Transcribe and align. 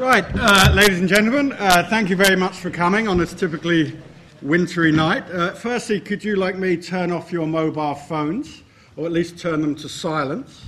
Right, 0.00 0.24
uh, 0.34 0.72
ladies 0.72 0.98
and 0.98 1.06
gentlemen, 1.06 1.52
uh, 1.52 1.86
thank 1.90 2.08
you 2.08 2.16
very 2.16 2.34
much 2.34 2.56
for 2.56 2.70
coming 2.70 3.06
on 3.06 3.18
this 3.18 3.34
typically 3.34 3.98
wintry 4.40 4.92
night. 4.92 5.30
Uh, 5.30 5.52
firstly, 5.52 6.00
could 6.00 6.24
you, 6.24 6.36
like 6.36 6.56
me, 6.56 6.78
turn 6.78 7.12
off 7.12 7.30
your 7.30 7.46
mobile 7.46 7.94
phones, 7.94 8.62
or 8.96 9.04
at 9.04 9.12
least 9.12 9.38
turn 9.38 9.60
them 9.60 9.74
to 9.74 9.90
silence? 9.90 10.64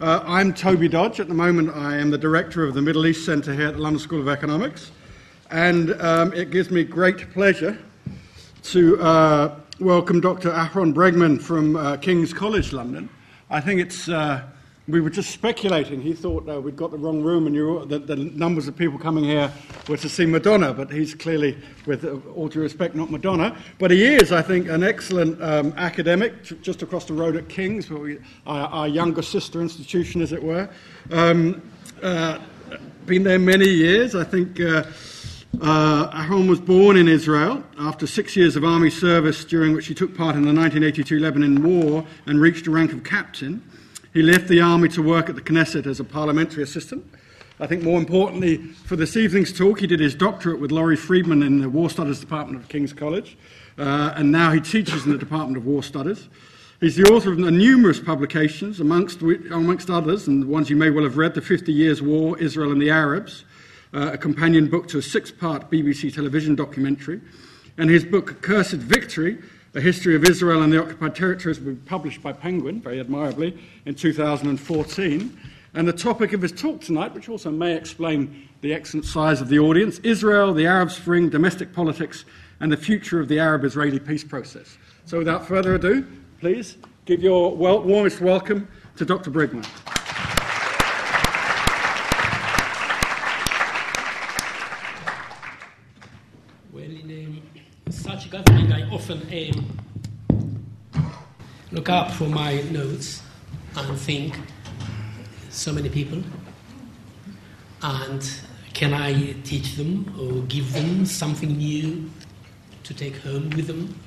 Uh, 0.00 0.24
I'm 0.26 0.52
Toby 0.52 0.88
Dodge. 0.88 1.20
At 1.20 1.28
the 1.28 1.34
moment, 1.34 1.76
I 1.76 1.96
am 1.96 2.10
the 2.10 2.18
director 2.18 2.64
of 2.64 2.74
the 2.74 2.82
Middle 2.82 3.06
East 3.06 3.24
Centre 3.24 3.54
here 3.54 3.68
at 3.68 3.74
the 3.74 3.80
London 3.80 4.00
School 4.00 4.20
of 4.20 4.26
Economics, 4.26 4.90
and 5.52 5.92
um, 6.02 6.32
it 6.32 6.50
gives 6.50 6.68
me 6.68 6.82
great 6.82 7.30
pleasure 7.30 7.78
to 8.64 9.00
uh, 9.00 9.60
welcome 9.78 10.20
Dr. 10.20 10.50
Aharon 10.50 10.92
Bregman 10.92 11.40
from 11.40 11.76
uh, 11.76 11.98
King's 11.98 12.32
College 12.32 12.72
London. 12.72 13.08
I 13.48 13.60
think 13.60 13.80
it's 13.80 14.08
we 14.88 15.00
were 15.00 15.10
just 15.10 15.30
speculating. 15.30 16.00
He 16.00 16.12
thought 16.12 16.48
uh, 16.48 16.60
we'd 16.60 16.76
got 16.76 16.92
the 16.92 16.98
wrong 16.98 17.20
room 17.20 17.46
and 17.46 17.56
you, 17.56 17.84
the, 17.86 17.98
the, 17.98 18.14
numbers 18.16 18.68
of 18.68 18.76
people 18.76 18.98
coming 18.98 19.24
here 19.24 19.52
were 19.88 19.96
to 19.96 20.08
see 20.08 20.26
Madonna, 20.26 20.72
but 20.72 20.92
he's 20.92 21.12
clearly, 21.12 21.58
with 21.86 22.04
all 22.36 22.46
due 22.46 22.60
respect, 22.60 22.94
not 22.94 23.10
Madonna. 23.10 23.56
But 23.80 23.90
he 23.90 24.04
is, 24.04 24.30
I 24.30 24.42
think, 24.42 24.68
an 24.68 24.84
excellent 24.84 25.42
um, 25.42 25.74
academic 25.76 26.62
just 26.62 26.82
across 26.82 27.04
the 27.04 27.14
road 27.14 27.34
at 27.34 27.48
King's, 27.48 27.90
we, 27.90 28.18
our, 28.46 28.68
our, 28.68 28.88
younger 28.88 29.22
sister 29.22 29.60
institution, 29.60 30.22
as 30.22 30.32
it 30.32 30.42
were. 30.42 30.68
Um, 31.10 31.62
uh, 32.02 32.38
been 33.06 33.24
there 33.24 33.40
many 33.40 33.68
years. 33.68 34.14
I 34.14 34.22
think 34.22 34.60
uh, 34.60 34.84
uh, 35.60 36.10
Aharon 36.10 36.48
was 36.48 36.60
born 36.60 36.96
in 36.96 37.08
Israel 37.08 37.64
after 37.78 38.06
six 38.06 38.36
years 38.36 38.54
of 38.54 38.64
army 38.64 38.90
service, 38.90 39.44
during 39.44 39.72
which 39.72 39.86
he 39.86 39.94
took 39.94 40.16
part 40.16 40.36
in 40.36 40.42
the 40.42 40.52
1982 40.52 41.18
Lebanon 41.18 41.62
War 41.62 42.04
and 42.26 42.40
reached 42.40 42.66
the 42.66 42.70
rank 42.70 42.92
of 42.92 43.02
captain. 43.02 43.62
He 44.16 44.22
left 44.22 44.48
the 44.48 44.62
army 44.62 44.88
to 44.88 45.02
work 45.02 45.28
at 45.28 45.34
the 45.34 45.42
Knesset 45.42 45.86
as 45.86 46.00
a 46.00 46.04
parliamentary 46.04 46.62
assistant. 46.62 47.04
I 47.60 47.66
think 47.66 47.82
more 47.82 47.98
importantly, 47.98 48.56
for 48.56 48.96
this 48.96 49.14
evening's 49.14 49.52
talk, 49.52 49.80
he 49.80 49.86
did 49.86 50.00
his 50.00 50.14
doctorate 50.14 50.58
with 50.58 50.72
Laurie 50.72 50.96
Freedman 50.96 51.42
in 51.42 51.60
the 51.60 51.68
War 51.68 51.90
Studies 51.90 52.18
Department 52.18 52.58
of 52.58 52.66
King's 52.66 52.94
College, 52.94 53.36
uh, 53.76 54.14
and 54.16 54.32
now 54.32 54.52
he 54.52 54.60
teaches 54.62 55.04
in 55.04 55.12
the 55.12 55.18
Department 55.18 55.58
of 55.58 55.66
War 55.66 55.82
Studies. 55.82 56.30
He's 56.80 56.96
the 56.96 57.04
author 57.12 57.30
of 57.30 57.38
numerous 57.38 58.00
publications, 58.00 58.80
amongst, 58.80 59.20
amongst 59.20 59.90
others, 59.90 60.28
and 60.28 60.44
the 60.44 60.46
ones 60.46 60.70
you 60.70 60.76
may 60.76 60.88
well 60.88 61.04
have 61.04 61.18
read 61.18 61.34
The 61.34 61.42
50 61.42 61.70
Years' 61.70 62.00
War, 62.00 62.38
Israel 62.38 62.72
and 62.72 62.80
the 62.80 62.88
Arabs, 62.88 63.44
uh, 63.92 64.12
a 64.14 64.16
companion 64.16 64.70
book 64.70 64.88
to 64.88 64.96
a 64.96 65.02
six 65.02 65.30
part 65.30 65.70
BBC 65.70 66.14
television 66.14 66.54
documentary, 66.54 67.20
and 67.76 67.90
his 67.90 68.02
book, 68.02 68.40
Cursed 68.40 68.80
Victory, 68.80 69.36
a 69.76 69.80
History 69.80 70.16
of 70.16 70.24
Israel 70.24 70.62
and 70.62 70.72
the 70.72 70.82
Occupied 70.82 71.14
Territories 71.14 71.60
was 71.60 71.76
published 71.84 72.22
by 72.22 72.32
Penguin, 72.32 72.80
very 72.80 72.98
admirably, 72.98 73.58
in 73.84 73.94
2014. 73.94 75.38
And 75.74 75.86
the 75.86 75.92
topic 75.92 76.32
of 76.32 76.40
his 76.40 76.50
talk 76.50 76.80
tonight, 76.80 77.12
which 77.12 77.28
also 77.28 77.50
may 77.50 77.74
explain 77.74 78.48
the 78.62 78.72
excellent 78.72 79.04
size 79.04 79.42
of 79.42 79.50
the 79.50 79.58
audience 79.58 79.98
Israel, 79.98 80.54
the 80.54 80.66
Arab 80.66 80.90
Spring, 80.90 81.28
domestic 81.28 81.74
politics, 81.74 82.24
and 82.60 82.72
the 82.72 82.76
future 82.76 83.20
of 83.20 83.28
the 83.28 83.38
Arab 83.38 83.64
Israeli 83.64 83.98
peace 83.98 84.24
process. 84.24 84.78
So 85.04 85.18
without 85.18 85.46
further 85.46 85.74
ado, 85.74 86.06
please 86.40 86.78
give 87.04 87.22
your 87.22 87.54
well, 87.54 87.82
warmest 87.82 88.22
welcome 88.22 88.66
to 88.96 89.04
Dr. 89.04 89.30
Bregman. 89.30 89.66
Often 98.96 99.20
um, 99.30 100.58
look 101.70 101.90
up 101.90 102.10
for 102.12 102.24
my 102.24 102.62
notes 102.70 103.20
and 103.76 103.98
think, 103.98 104.34
so 105.50 105.70
many 105.70 105.90
people, 105.90 106.22
and 107.82 108.40
can 108.72 108.94
I 108.94 109.34
teach 109.44 109.76
them 109.76 110.14
or 110.18 110.40
give 110.44 110.72
them 110.72 111.04
something 111.04 111.58
new 111.58 112.10
to 112.84 112.94
take 112.94 113.16
home 113.18 113.50
with 113.50 113.66
them? 113.66 114.00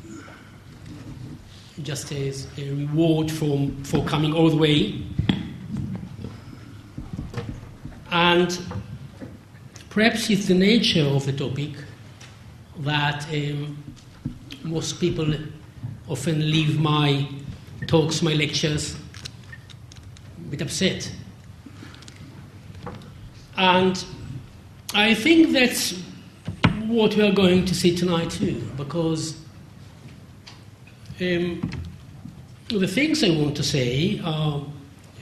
Just 1.83 2.11
as 2.11 2.47
a 2.57 2.71
reward 2.71 3.31
for, 3.31 3.69
for 3.83 4.03
coming 4.05 4.33
all 4.33 4.49
the 4.49 4.57
way. 4.57 5.03
And 8.09 8.59
perhaps 9.91 10.31
it's 10.31 10.47
the 10.47 10.55
nature 10.55 11.05
of 11.05 11.27
the 11.27 11.33
topic 11.33 11.73
that 12.79 13.27
um, 13.31 13.88
most 14.69 14.99
people 14.99 15.33
often 16.07 16.39
leave 16.51 16.79
my 16.79 17.27
talks, 17.87 18.21
my 18.21 18.33
lectures, 18.33 18.95
a 20.37 20.49
bit 20.49 20.61
upset. 20.61 21.11
And 23.57 24.03
I 24.93 25.13
think 25.13 25.51
that's 25.51 25.99
what 26.85 27.15
we 27.15 27.23
are 27.23 27.31
going 27.33 27.65
to 27.65 27.75
see 27.75 27.95
tonight 27.95 28.31
too, 28.31 28.61
because 28.77 29.37
um, 31.19 31.69
the 32.69 32.87
things 32.87 33.23
I 33.23 33.29
want 33.31 33.55
to 33.57 33.63
say 33.63 34.19
are 34.23 34.61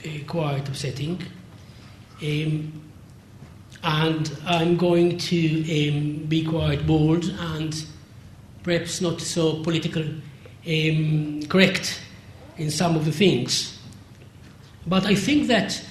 uh, 0.04 0.08
quite 0.26 0.68
upsetting. 0.68 1.22
Um, 2.22 2.82
and 3.82 4.38
I'm 4.46 4.76
going 4.76 5.18
to 5.18 5.88
um, 5.88 6.24
be 6.26 6.44
quite 6.44 6.86
bold 6.86 7.24
and 7.24 7.84
perhaps 8.68 9.00
not 9.00 9.18
so 9.18 9.62
political 9.62 10.02
um, 10.02 11.40
correct 11.48 12.02
in 12.58 12.70
some 12.70 12.96
of 12.96 13.06
the 13.06 13.10
things. 13.10 13.78
But 14.86 15.06
I 15.06 15.14
think 15.14 15.46
that, 15.48 15.82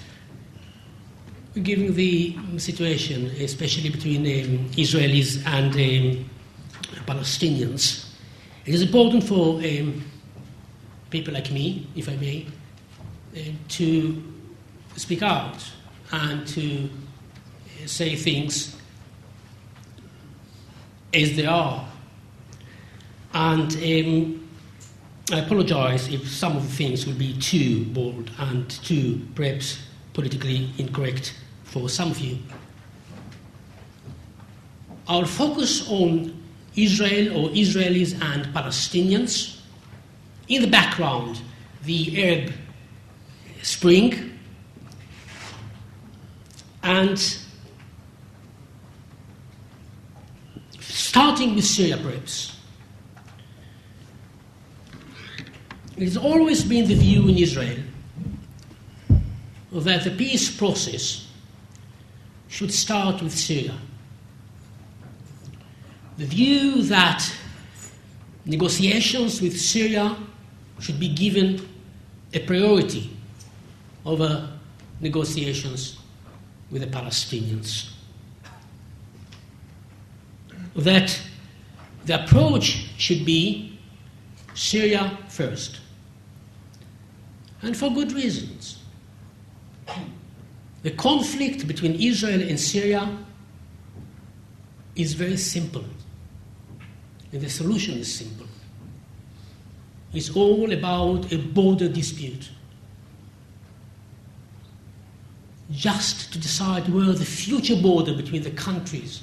given 1.63 1.95
the 1.95 2.37
situation, 2.57 3.31
especially 3.41 3.89
between 3.89 4.21
um, 4.21 4.69
Israelis 4.75 5.43
and 5.47 5.73
um, 5.73 6.29
Palestinians, 7.07 8.05
it 8.63 8.75
is 8.75 8.83
important 8.83 9.23
for 9.23 9.55
um, 9.55 10.03
people 11.09 11.33
like 11.33 11.51
me, 11.51 11.87
if 11.95 12.07
I 12.07 12.15
may, 12.17 12.45
uh, 13.35 13.39
to 13.69 14.23
speak 14.97 15.23
out 15.23 15.57
and 16.11 16.47
to 16.49 16.87
say 17.87 18.15
things 18.15 18.75
as 21.11 21.35
they 21.35 21.47
are 21.47 21.87
and 23.37 23.75
um, 23.75 24.49
I 25.31 25.39
apologize 25.41 26.07
if 26.11 26.27
some 26.27 26.57
of 26.57 26.63
the 26.63 26.73
things 26.75 27.05
will 27.05 27.13
be 27.13 27.37
too 27.37 27.85
bold 27.85 28.31
and 28.39 28.67
too, 28.67 29.21
perhaps, 29.35 29.77
politically 30.13 30.71
incorrect 30.79 31.39
for 31.63 31.87
some 31.87 32.09
of 32.09 32.19
you. 32.19 32.39
I'll 35.07 35.25
focus 35.25 35.87
on 35.87 36.43
Israel 36.75 37.37
or 37.37 37.49
Israelis 37.49 38.19
and 38.19 38.45
Palestinians. 38.55 39.59
In 40.47 40.63
the 40.63 40.67
background, 40.67 41.39
the 41.83 42.23
Arab 42.23 42.53
Spring, 43.61 44.39
and 46.81 47.37
starting 50.79 51.53
with 51.53 51.65
Syria, 51.65 51.97
perhaps. 51.97 52.56
It 55.97 56.03
has 56.03 56.17
always 56.17 56.63
been 56.63 56.87
the 56.87 56.93
view 56.93 57.27
in 57.27 57.37
Israel 57.37 57.79
that 59.71 60.03
the 60.03 60.11
peace 60.11 60.55
process 60.55 61.27
should 62.47 62.71
start 62.71 63.21
with 63.23 63.33
Syria. 63.33 63.75
The 66.19 66.25
view 66.25 66.83
that 66.83 67.27
negotiations 68.45 69.41
with 69.41 69.59
Syria 69.59 70.15
should 70.79 70.99
be 70.99 71.09
given 71.09 71.67
a 72.31 72.45
priority 72.45 73.09
over 74.05 74.49
negotiations 75.01 75.97
with 76.69 76.83
the 76.83 76.87
Palestinians. 76.87 77.91
That 80.75 81.19
the 82.05 82.23
approach 82.23 82.87
should 82.97 83.25
be 83.25 83.79
Syria 84.53 85.17
first 85.27 85.79
and 87.61 87.75
for 87.75 87.89
good 87.89 88.11
reasons. 88.11 88.79
The 90.83 90.91
conflict 90.91 91.67
between 91.67 91.95
Israel 91.95 92.41
and 92.41 92.59
Syria 92.59 93.17
is 94.95 95.13
very 95.13 95.37
simple, 95.37 95.83
and 97.31 97.41
the 97.41 97.49
solution 97.49 97.97
is 97.97 98.13
simple. 98.13 98.47
It's 100.13 100.35
all 100.35 100.71
about 100.71 101.31
a 101.31 101.37
border 101.37 101.89
dispute. 101.89 102.49
Just 105.69 106.31
to 106.31 106.39
decide 106.39 106.87
where 106.87 107.11
the 107.11 107.25
future 107.25 107.75
border 107.75 108.13
between 108.13 108.41
the 108.41 108.51
countries 108.51 109.21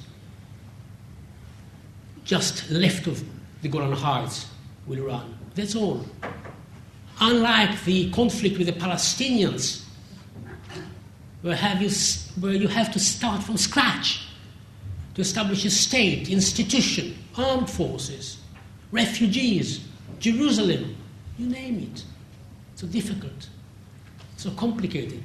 just 2.23 2.69
left 2.69 3.07
of 3.07 3.23
the 3.61 3.69
Golan 3.69 3.93
Heights 3.93 4.47
will 4.85 5.03
run. 5.05 5.37
That's 5.55 5.75
all 5.75 6.05
unlike 7.19 7.83
the 7.85 8.09
conflict 8.11 8.57
with 8.57 8.67
the 8.67 8.73
Palestinians, 8.73 9.83
where, 11.41 11.55
have 11.55 11.81
you, 11.81 11.89
where 12.39 12.53
you 12.53 12.67
have 12.67 12.91
to 12.91 12.99
start 12.99 13.43
from 13.43 13.57
scratch 13.57 14.27
to 15.13 15.21
establish 15.21 15.63
a 15.65 15.69
state, 15.69 16.29
institution, 16.29 17.15
armed 17.37 17.69
forces, 17.69 18.37
refugees, 18.91 19.85
Jerusalem, 20.19 20.95
you 21.37 21.47
name 21.47 21.79
it. 21.79 22.03
So 22.75 22.87
difficult, 22.87 23.49
so 24.37 24.51
complicated. 24.51 25.23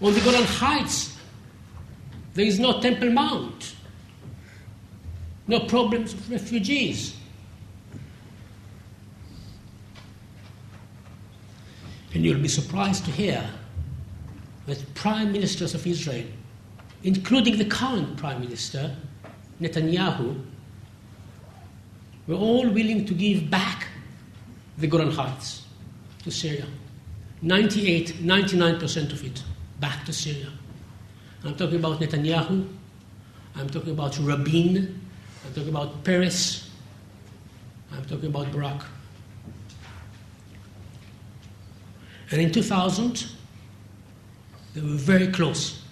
On 0.00 0.14
the 0.14 0.20
Golan 0.20 0.44
Heights, 0.44 1.16
there 2.34 2.46
is 2.46 2.60
no 2.60 2.80
Temple 2.80 3.10
Mount, 3.10 3.74
no 5.48 5.60
problems 5.60 6.14
of 6.14 6.30
refugees. 6.30 7.17
And 12.14 12.24
you'll 12.24 12.40
be 12.40 12.48
surprised 12.48 13.04
to 13.04 13.10
hear 13.10 13.48
that 14.66 14.94
prime 14.94 15.32
ministers 15.32 15.74
of 15.74 15.86
Israel, 15.86 16.26
including 17.02 17.58
the 17.58 17.64
current 17.64 18.16
prime 18.16 18.40
minister, 18.40 18.94
Netanyahu, 19.60 20.40
were 22.26 22.34
all 22.34 22.68
willing 22.68 23.06
to 23.06 23.14
give 23.14 23.50
back 23.50 23.88
the 24.76 24.86
Golan 24.86 25.10
Heights 25.10 25.64
to 26.24 26.30
Syria. 26.30 26.66
98, 27.42 28.16
99% 28.20 29.12
of 29.12 29.24
it 29.24 29.42
back 29.80 30.04
to 30.04 30.12
Syria. 30.12 30.48
I'm 31.44 31.54
talking 31.54 31.78
about 31.78 32.00
Netanyahu, 32.00 32.68
I'm 33.56 33.70
talking 33.70 33.92
about 33.92 34.18
Rabin, 34.18 35.00
I'm 35.46 35.54
talking 35.54 35.70
about 35.70 36.04
Peres, 36.04 36.68
I'm 37.92 38.04
talking 38.04 38.26
about 38.26 38.52
Barak. 38.52 38.84
And 42.30 42.40
in 42.40 42.52
2000, 42.52 43.26
they 44.74 44.80
were 44.80 44.88
very 44.88 45.28
close 45.28 45.82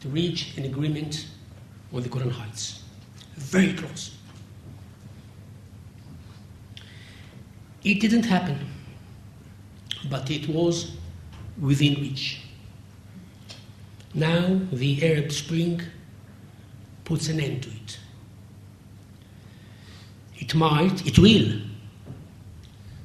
to 0.00 0.08
reach 0.08 0.56
an 0.56 0.64
agreement 0.64 1.26
on 1.92 2.02
the 2.02 2.08
Golan 2.08 2.30
Heights. 2.30 2.82
Very 3.36 3.72
close. 3.72 4.16
It 7.84 8.00
didn't 8.00 8.24
happen, 8.24 8.58
but 10.08 10.30
it 10.30 10.48
was 10.48 10.96
within 11.60 11.94
reach. 11.94 12.40
Now 14.14 14.60
the 14.72 15.04
Arab 15.04 15.32
Spring 15.32 15.82
puts 17.04 17.28
an 17.28 17.40
end 17.40 17.64
to 17.64 17.70
it. 17.70 17.98
It 20.38 20.54
might, 20.54 21.04
it 21.06 21.18
will 21.18 21.60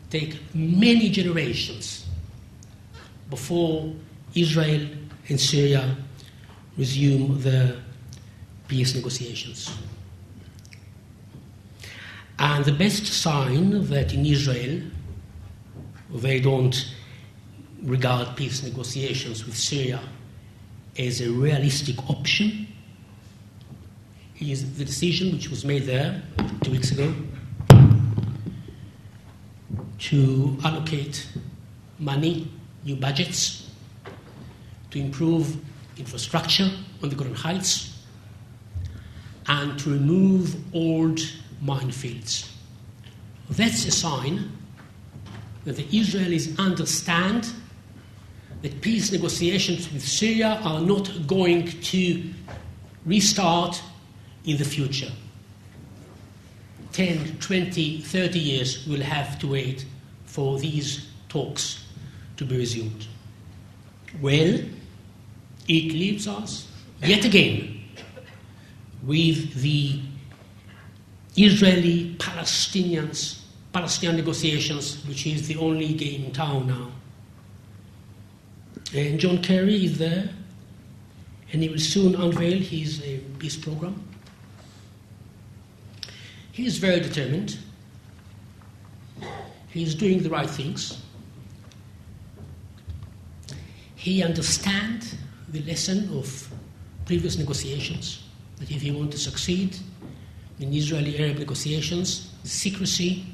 take 0.09 0.39
many 0.53 1.09
generations 1.09 2.06
before 3.29 3.93
Israel 4.35 4.87
and 5.29 5.39
Syria 5.39 5.95
resume 6.77 7.41
the 7.41 7.77
peace 8.67 8.95
negotiations. 8.95 9.71
And 12.39 12.63
the 12.65 12.71
best 12.71 13.05
sign 13.05 13.87
that 13.87 14.13
in 14.13 14.25
Israel 14.25 14.81
they 16.13 16.39
don't 16.39 16.93
regard 17.83 18.35
peace 18.35 18.63
negotiations 18.63 19.45
with 19.45 19.57
Syria 19.57 20.01
as 20.97 21.21
a 21.21 21.29
realistic 21.29 22.09
option 22.09 22.67
is 24.39 24.77
the 24.77 24.85
decision 24.85 25.31
which 25.31 25.49
was 25.49 25.65
made 25.65 25.83
there 25.83 26.21
two 26.61 26.71
weeks 26.71 26.91
ago 26.91 27.13
to 29.99 30.57
allocate 30.63 31.27
money, 31.99 32.51
new 32.87 32.95
budgets, 32.95 33.69
to 34.91 34.99
improve 34.99 35.57
infrastructure 35.97 36.71
on 37.03 37.09
the 37.09 37.15
Golan 37.15 37.35
Heights, 37.35 38.01
and 39.47 39.77
to 39.79 39.91
remove 39.91 40.55
old 40.73 41.19
minefields. 41.63 42.49
That's 43.49 43.85
a 43.85 43.91
sign 43.91 44.51
that 45.65 45.75
the 45.75 45.83
Israelis 45.83 46.57
understand 46.57 47.51
that 48.61 48.81
peace 48.81 49.11
negotiations 49.11 49.91
with 49.91 50.01
Syria 50.01 50.59
are 50.63 50.79
not 50.79 51.27
going 51.27 51.67
to 51.67 52.23
restart 53.05 53.81
in 54.45 54.57
the 54.57 54.63
future. 54.63 55.11
10, 56.93 57.37
20, 57.39 58.01
30 58.01 58.39
years 58.39 58.87
we'll 58.87 59.01
have 59.01 59.37
to 59.39 59.47
wait 59.47 59.85
for 60.25 60.57
these 60.57 61.05
talks 61.27 61.86
to 62.37 62.45
be 62.45 62.57
resumed. 62.57 63.07
Well, 64.21 64.59
it 65.67 65.91
leaves 65.91 66.27
us 66.27 66.67
yet 67.03 67.25
again 67.25 67.83
with 69.03 69.61
the 69.61 69.99
Israeli 71.35 72.15
Palestinians, 72.17 73.41
Palestinian 73.73 74.17
negotiations, 74.17 75.05
which 75.07 75.27
is 75.27 75.47
the 75.47 75.57
only 75.57 75.93
game 75.93 76.25
in 76.25 76.31
town 76.31 76.67
now. 76.67 76.91
And 78.95 79.19
John 79.19 79.41
Kerry 79.41 79.85
is 79.85 79.97
there, 79.97 80.29
and 81.51 81.61
he 81.61 81.69
will 81.69 81.79
soon 81.79 82.15
unveil 82.15 82.59
his 82.59 83.01
uh, 83.01 83.19
peace 83.37 83.55
program. 83.57 84.03
He 86.51 86.65
is 86.65 86.77
very 86.77 86.99
determined. 87.01 87.57
He 89.69 89.83
is 89.83 89.93
doing 89.93 90.23
the 90.23 90.29
right 90.29 90.49
things. 90.49 91.03
He 93.97 94.23
understands 94.23 95.15
the 95.49 95.61
lesson 95.63 96.15
of 96.17 96.49
previous 97.05 97.37
negotiations 97.37 98.23
that 98.59 98.69
if 98.71 98.83
you 98.83 98.93
want 98.93 99.11
to 99.11 99.17
succeed 99.17 99.75
in 100.59 100.71
Israeli 100.71 101.17
Arab 101.19 101.39
negotiations, 101.39 102.31
secrecy 102.43 103.25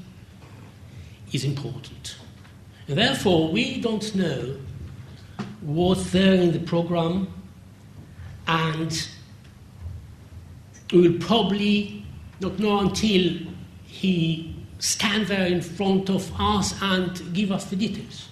is 1.34 1.44
important. 1.44 2.16
And 2.88 2.98
therefore, 2.98 3.52
we 3.52 3.82
don't 3.82 4.16
know 4.16 4.58
what's 5.62 6.12
there 6.12 6.36
in 6.36 6.54
the 6.54 6.60
program, 6.60 7.28
and 8.48 9.08
we 10.94 11.10
will 11.10 11.20
probably 11.20 12.06
not 12.40 12.58
know 12.58 12.80
until 12.80 13.38
he 13.86 14.56
stand 14.80 15.28
there 15.28 15.46
in 15.46 15.62
front 15.62 16.10
of 16.10 16.32
us 16.40 16.74
and 16.82 17.22
give 17.34 17.52
us 17.52 17.66
the 17.66 17.76
details. 17.76 18.30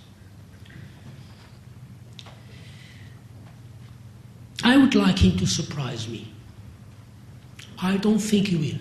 I 4.63 4.77
would 4.77 4.93
like 4.95 5.19
him 5.19 5.37
to 5.37 5.47
surprise 5.47 6.07
me. 6.07 6.31
I 7.81 7.97
don't 7.97 8.19
think 8.19 8.47
he 8.47 8.55
will. 8.57 8.79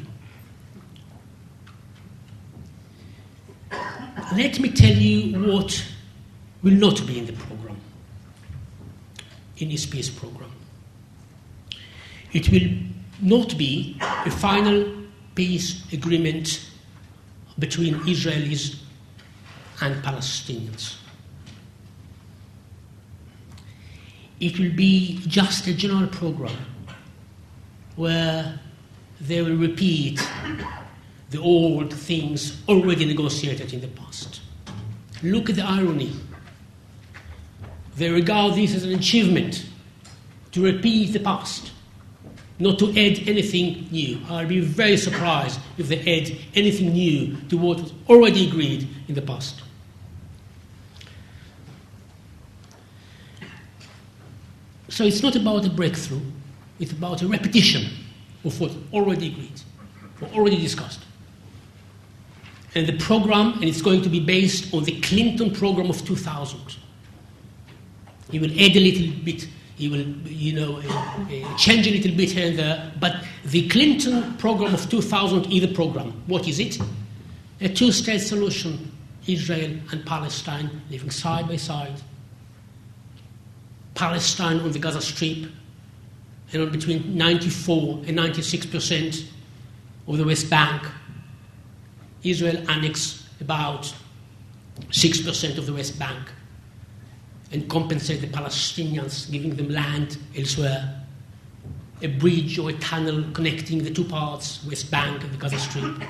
Let 4.36 4.60
me 4.60 4.70
tell 4.70 4.92
you 4.92 5.40
what 5.40 5.84
will 6.62 6.74
not 6.74 7.06
be 7.06 7.18
in 7.18 7.26
the 7.26 7.32
program, 7.32 7.76
in 9.56 9.70
his 9.70 9.86
peace 9.86 10.10
program. 10.10 10.52
It 12.32 12.50
will 12.50 12.68
not 13.22 13.56
be 13.56 13.96
a 14.00 14.30
final 14.30 14.86
peace 15.34 15.90
agreement 15.92 16.70
between 17.58 17.94
Israelis 18.00 18.80
and 19.80 20.02
Palestinians. 20.04 20.99
It 24.40 24.58
will 24.58 24.72
be 24.72 25.20
just 25.26 25.66
a 25.66 25.74
general 25.74 26.08
program 26.08 26.56
where 27.96 28.58
they 29.20 29.42
will 29.42 29.56
repeat 29.56 30.18
the 31.30 31.38
old 31.38 31.92
things 31.92 32.62
already 32.66 33.04
negotiated 33.04 33.74
in 33.74 33.82
the 33.82 33.88
past. 33.88 34.40
Look 35.22 35.50
at 35.50 35.56
the 35.56 35.64
irony. 35.64 36.12
They 37.96 38.08
regard 38.08 38.54
this 38.54 38.74
as 38.74 38.84
an 38.84 38.94
achievement 38.94 39.66
to 40.52 40.64
repeat 40.64 41.12
the 41.12 41.20
past, 41.20 41.70
not 42.58 42.78
to 42.78 42.90
add 42.90 43.28
anything 43.28 43.88
new. 43.90 44.20
I'll 44.28 44.46
be 44.46 44.60
very 44.60 44.96
surprised 44.96 45.60
if 45.76 45.88
they 45.88 45.98
add 46.00 46.34
anything 46.54 46.94
new 46.94 47.36
to 47.50 47.58
what 47.58 47.80
was 47.80 47.92
already 48.08 48.48
agreed 48.48 48.88
in 49.06 49.14
the 49.14 49.22
past. 49.22 49.62
So 55.00 55.06
it's 55.06 55.22
not 55.22 55.34
about 55.34 55.64
a 55.64 55.70
breakthrough, 55.70 56.20
it's 56.78 56.92
about 56.92 57.22
a 57.22 57.26
repetition 57.26 57.90
of 58.44 58.60
what 58.60 58.70
already 58.92 59.28
agreed, 59.28 59.62
or 60.20 60.28
already 60.38 60.60
discussed. 60.60 61.00
And 62.74 62.86
the 62.86 62.98
program, 62.98 63.54
and 63.54 63.64
it's 63.64 63.80
going 63.80 64.02
to 64.02 64.10
be 64.10 64.20
based 64.20 64.74
on 64.74 64.84
the 64.84 65.00
Clinton 65.00 65.54
program 65.54 65.88
of 65.88 66.04
2000. 66.04 66.76
He 68.30 68.38
will 68.38 68.50
add 68.50 68.76
a 68.76 68.80
little 68.80 69.24
bit, 69.24 69.48
he 69.76 69.88
will, 69.88 70.06
you 70.28 70.52
know, 70.60 70.82
uh, 70.86 71.46
uh, 71.46 71.56
change 71.56 71.86
a 71.86 71.92
little 71.92 72.14
bit 72.14 72.32
here 72.32 72.48
and 72.48 72.58
there, 72.58 72.92
but 73.00 73.24
the 73.46 73.70
Clinton 73.70 74.34
program 74.36 74.74
of 74.74 74.86
2000 74.90 75.50
is 75.50 75.62
the 75.62 75.72
program. 75.72 76.12
What 76.26 76.46
is 76.46 76.58
it? 76.58 76.78
A 77.62 77.70
two 77.70 77.90
state 77.90 78.18
solution 78.18 78.92
Israel 79.26 79.78
and 79.92 80.04
Palestine 80.04 80.82
living 80.90 81.10
side 81.10 81.48
by 81.48 81.56
side 81.56 82.02
Palestine 84.00 84.60
on 84.60 84.72
the 84.72 84.78
Gaza 84.78 85.02
Strip, 85.02 85.50
and 86.52 86.62
on 86.62 86.70
between 86.72 87.18
94 87.18 88.04
and 88.06 88.16
96 88.16 88.66
percent 88.66 89.26
of 90.08 90.16
the 90.16 90.24
West 90.24 90.48
Bank. 90.48 90.82
Israel 92.22 92.56
annexed 92.70 93.22
about 93.42 93.94
6 94.90 95.20
percent 95.20 95.58
of 95.58 95.66
the 95.66 95.74
West 95.74 95.98
Bank 95.98 96.18
and 97.52 97.68
compensate 97.68 98.22
the 98.22 98.26
Palestinians, 98.26 99.30
giving 99.30 99.54
them 99.54 99.68
land 99.68 100.16
elsewhere. 100.34 101.02
A 102.02 102.06
bridge 102.06 102.58
or 102.58 102.70
a 102.70 102.78
tunnel 102.78 103.22
connecting 103.34 103.84
the 103.84 103.90
two 103.90 104.04
parts, 104.04 104.64
West 104.64 104.90
Bank 104.90 105.22
and 105.22 105.30
the 105.30 105.36
Gaza 105.36 105.58
Strip. 105.58 106.02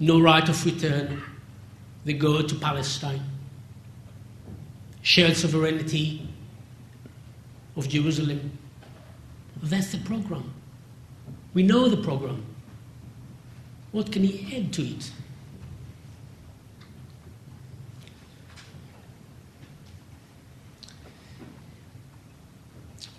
No 0.00 0.20
right 0.20 0.48
of 0.48 0.66
return. 0.66 1.22
They 2.04 2.14
go 2.14 2.42
to 2.42 2.54
Palestine. 2.56 3.29
Shared 5.10 5.36
sovereignty 5.36 6.24
of 7.74 7.88
Jerusalem. 7.88 8.56
That's 9.60 9.90
the 9.90 9.98
program. 9.98 10.54
We 11.52 11.64
know 11.64 11.88
the 11.88 11.96
program. 11.96 12.46
What 13.90 14.12
can 14.12 14.22
he 14.22 14.56
add 14.56 14.72
to 14.74 14.82
it? 14.82 15.10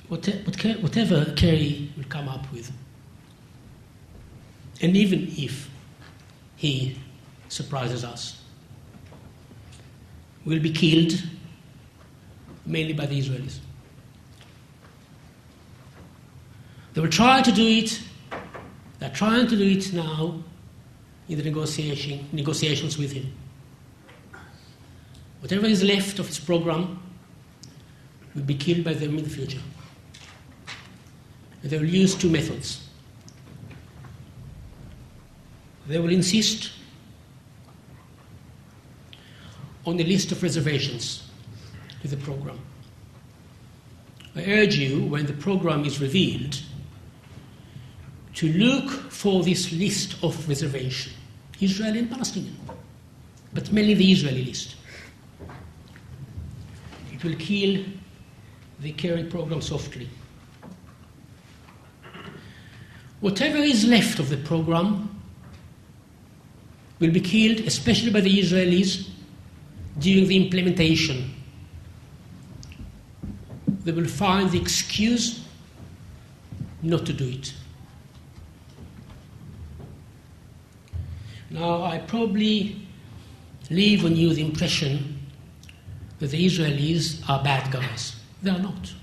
whatever 0.07 1.33
Kerry 1.35 1.91
will 1.97 2.05
come 2.05 2.29
up 2.29 2.49
with, 2.53 2.71
and 4.81 4.95
even 4.95 5.27
if 5.37 5.69
he 6.55 6.97
surprises 7.49 8.05
us, 8.05 8.41
we'll 10.45 10.61
be 10.61 10.71
killed 10.71 11.21
mainly 12.71 12.93
by 12.93 13.05
the 13.05 13.19
Israelis. 13.19 13.59
They 16.93 17.01
will 17.01 17.09
try 17.09 17.41
to 17.41 17.51
do 17.51 17.67
it, 17.67 18.01
they're 18.99 19.09
trying 19.09 19.47
to 19.47 19.55
do 19.55 19.63
it 19.63 19.93
now 19.93 20.41
in 21.29 21.37
the 21.37 21.43
negotiation, 21.43 22.27
negotiations 22.31 22.97
with 22.97 23.11
him. 23.11 23.31
Whatever 25.41 25.65
is 25.65 25.83
left 25.83 26.19
of 26.19 26.27
his 26.27 26.39
program 26.39 27.01
will 28.35 28.43
be 28.43 28.55
killed 28.55 28.83
by 28.83 28.93
them 28.93 29.17
in 29.17 29.23
the 29.23 29.29
future. 29.29 29.61
They 31.63 31.77
will 31.77 31.85
use 31.85 32.15
two 32.15 32.29
methods. 32.29 32.87
They 35.87 35.99
will 35.99 36.11
insist 36.11 36.71
on 39.85 39.97
the 39.97 40.03
list 40.03 40.31
of 40.31 40.41
reservations 40.43 41.30
to 42.01 42.07
the 42.07 42.17
program. 42.17 42.59
I 44.35 44.43
urge 44.45 44.75
you, 44.75 45.05
when 45.05 45.25
the 45.25 45.33
program 45.33 45.85
is 45.85 45.99
revealed, 45.99 46.61
to 48.35 48.51
look 48.53 48.89
for 48.89 49.43
this 49.43 49.71
list 49.73 50.23
of 50.23 50.47
reservation, 50.47 51.13
Israeli 51.59 51.99
and 51.99 52.09
Palestinian, 52.09 52.57
but 53.53 53.71
mainly 53.71 53.93
the 53.93 54.11
Israeli 54.11 54.45
list. 54.45 54.75
It 57.13 57.23
will 57.23 57.35
kill 57.35 57.83
the 58.79 58.93
Kerry 58.93 59.25
program 59.25 59.61
softly. 59.61 60.09
Whatever 63.19 63.57
is 63.57 63.85
left 63.85 64.17
of 64.19 64.29
the 64.29 64.37
program 64.37 65.21
will 66.99 67.11
be 67.11 67.19
killed, 67.19 67.59
especially 67.67 68.11
by 68.11 68.21
the 68.21 68.39
Israelis, 68.39 69.09
during 69.99 70.27
the 70.27 70.37
implementation. 70.37 71.31
They 73.91 74.01
will 74.01 74.07
find 74.07 74.49
the 74.49 74.57
excuse 74.57 75.43
not 76.81 77.05
to 77.07 77.11
do 77.11 77.27
it. 77.27 77.53
Now, 81.49 81.83
I 81.83 81.97
probably 81.97 82.87
leave 83.69 84.05
on 84.05 84.15
you 84.15 84.33
the 84.33 84.45
impression 84.45 85.19
that 86.19 86.27
the 86.27 86.45
Israelis 86.45 87.21
are 87.29 87.43
bad 87.43 87.69
guys. 87.69 88.15
They 88.41 88.51
are 88.51 88.59
not. 88.59 88.93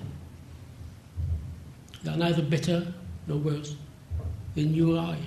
They 2.03 2.11
are 2.11 2.17
neither 2.17 2.41
better 2.41 2.95
nor 3.27 3.37
worse 3.37 3.77
than 4.55 4.73
you 4.73 4.97
or 4.97 5.01
I. 5.01 5.19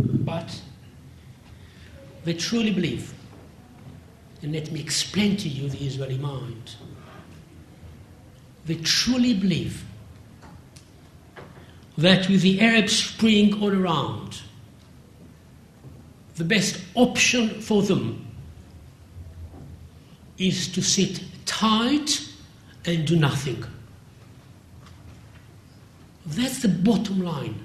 But 0.00 0.60
they 2.24 2.34
truly 2.34 2.72
believe, 2.72 3.14
and 4.42 4.52
let 4.52 4.72
me 4.72 4.80
explain 4.80 5.36
to 5.36 5.48
you 5.48 5.68
the 5.68 5.78
Israeli 5.78 6.18
mind. 6.18 6.76
They 8.66 8.74
truly 8.76 9.34
believe 9.34 9.84
that 11.98 12.28
with 12.28 12.42
the 12.42 12.60
Arab 12.60 12.88
Spring 12.88 13.60
all 13.62 13.72
around, 13.72 14.42
the 16.36 16.44
best 16.44 16.80
option 16.94 17.60
for 17.60 17.82
them 17.82 18.26
is 20.38 20.68
to 20.68 20.82
sit 20.82 21.22
tight 21.44 22.28
and 22.84 23.06
do 23.06 23.16
nothing. 23.16 23.64
That's 26.26 26.62
the 26.62 26.68
bottom 26.68 27.22
line. 27.22 27.60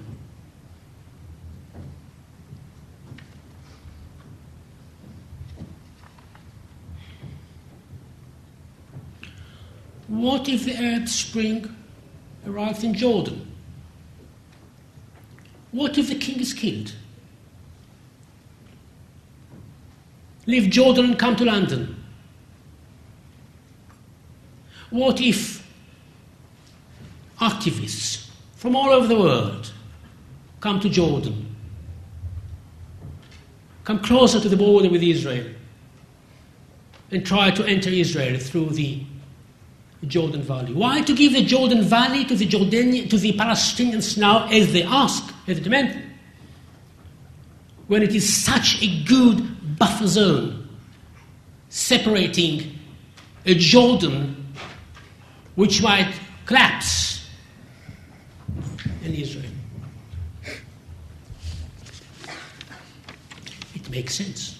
What 10.08 10.48
if 10.48 10.64
the 10.64 10.74
Arab 10.74 11.08
Spring 11.08 11.74
arrives 12.46 12.82
in 12.82 12.94
Jordan? 12.94 13.46
What 15.70 15.98
if 15.98 16.08
the 16.08 16.14
king 16.14 16.40
is 16.40 16.52
killed? 16.52 16.94
Leave 20.46 20.70
Jordan 20.70 21.04
and 21.04 21.18
come 21.18 21.36
to 21.36 21.44
London. 21.44 22.02
What 24.90 25.20
if 25.20 25.66
activists 27.38 28.28
from 28.56 28.74
all 28.74 28.88
over 28.88 29.06
the 29.06 29.18
world 29.18 29.72
come 30.60 30.80
to 30.80 30.88
Jordan, 30.88 31.54
come 33.84 34.00
closer 34.00 34.40
to 34.40 34.48
the 34.48 34.56
border 34.56 34.88
with 34.88 35.02
Israel, 35.02 35.46
and 37.10 37.24
try 37.24 37.50
to 37.50 37.64
enter 37.64 37.90
Israel 37.90 38.38
through 38.38 38.70
the 38.70 39.04
Jordan 40.06 40.42
Valley. 40.42 40.72
Why 40.72 41.00
to 41.02 41.14
give 41.14 41.32
the 41.32 41.44
Jordan 41.44 41.82
Valley 41.82 42.24
to 42.24 42.36
the 42.36 42.46
Jordanian, 42.46 43.10
to 43.10 43.18
the 43.18 43.32
Palestinians 43.32 44.16
now 44.16 44.46
as 44.48 44.72
they 44.72 44.82
ask, 44.84 45.32
as 45.46 45.58
they 45.58 45.62
demand, 45.64 46.02
when 47.88 48.02
it 48.02 48.14
is 48.14 48.44
such 48.44 48.80
a 48.82 49.02
good 49.04 49.78
buffer 49.78 50.06
zone 50.06 50.68
separating 51.68 52.78
a 53.44 53.54
Jordan 53.54 54.54
which 55.56 55.82
might 55.82 56.14
collapse 56.46 57.28
in 59.02 59.14
Israel? 59.14 59.50
It 63.74 63.90
makes 63.90 64.14
sense. 64.14 64.57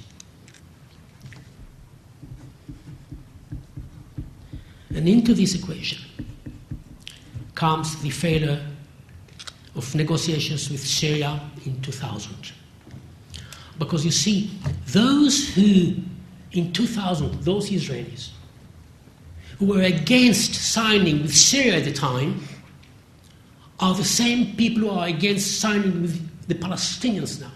And 4.99 5.09
into 5.09 5.33
this 5.33 5.55
equation 5.55 6.01
comes 7.55 8.03
the 8.03 8.11
failure 8.11 8.61
of 9.77 9.95
negotiations 9.95 10.69
with 10.71 10.85
Syria 10.85 11.41
in 11.65 11.81
2000. 11.83 12.35
Because 13.79 14.05
you 14.05 14.11
see, 14.11 14.51
those 14.87 15.55
who, 15.55 15.95
in 16.51 16.73
2000, 16.73 17.45
those 17.45 17.71
Israelis, 17.71 18.31
who 19.61 19.67
were 19.67 19.83
against 19.83 20.55
signing 20.57 21.23
with 21.23 21.33
Syria 21.33 21.77
at 21.77 21.85
the 21.85 21.93
time, 21.93 22.43
are 23.79 23.95
the 23.95 24.03
same 24.03 24.57
people 24.57 24.83
who 24.83 24.91
are 24.91 25.07
against 25.07 25.61
signing 25.61 26.03
with 26.03 26.49
the 26.49 26.57
Palestinians 26.57 27.41
now. 27.41 27.53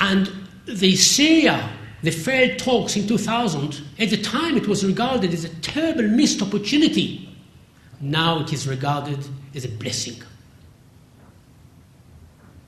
And 0.00 0.32
the 0.66 0.96
Syria 0.96 1.77
the 2.02 2.10
failed 2.10 2.58
talks 2.58 2.96
in 2.96 3.06
2000, 3.06 3.82
at 3.98 4.10
the 4.10 4.16
time 4.16 4.56
it 4.56 4.68
was 4.68 4.84
regarded 4.84 5.32
as 5.32 5.44
a 5.44 5.48
terrible 5.56 6.06
missed 6.06 6.40
opportunity. 6.40 7.28
Now 8.00 8.40
it 8.40 8.52
is 8.52 8.68
regarded 8.68 9.18
as 9.54 9.64
a 9.64 9.68
blessing. 9.68 10.22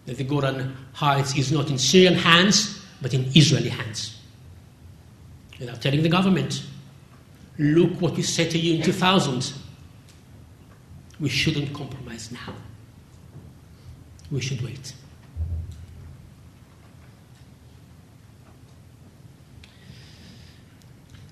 That 0.06 0.16
the 0.16 0.24
Golan 0.24 0.76
Heights 0.94 1.36
is 1.36 1.52
not 1.52 1.70
in 1.70 1.78
Syrian 1.78 2.14
hands, 2.14 2.84
but 3.00 3.14
in 3.14 3.30
Israeli 3.36 3.68
hands. 3.68 4.18
Without 5.60 5.80
telling 5.80 6.02
the 6.02 6.08
government, 6.08 6.64
look 7.58 8.00
what 8.00 8.16
we 8.16 8.22
said 8.22 8.50
to 8.50 8.58
you 8.58 8.76
in 8.76 8.82
2000. 8.82 9.52
We 11.20 11.28
shouldn't 11.28 11.72
compromise 11.72 12.32
now. 12.32 12.54
We 14.30 14.40
should 14.40 14.62
wait. 14.62 14.94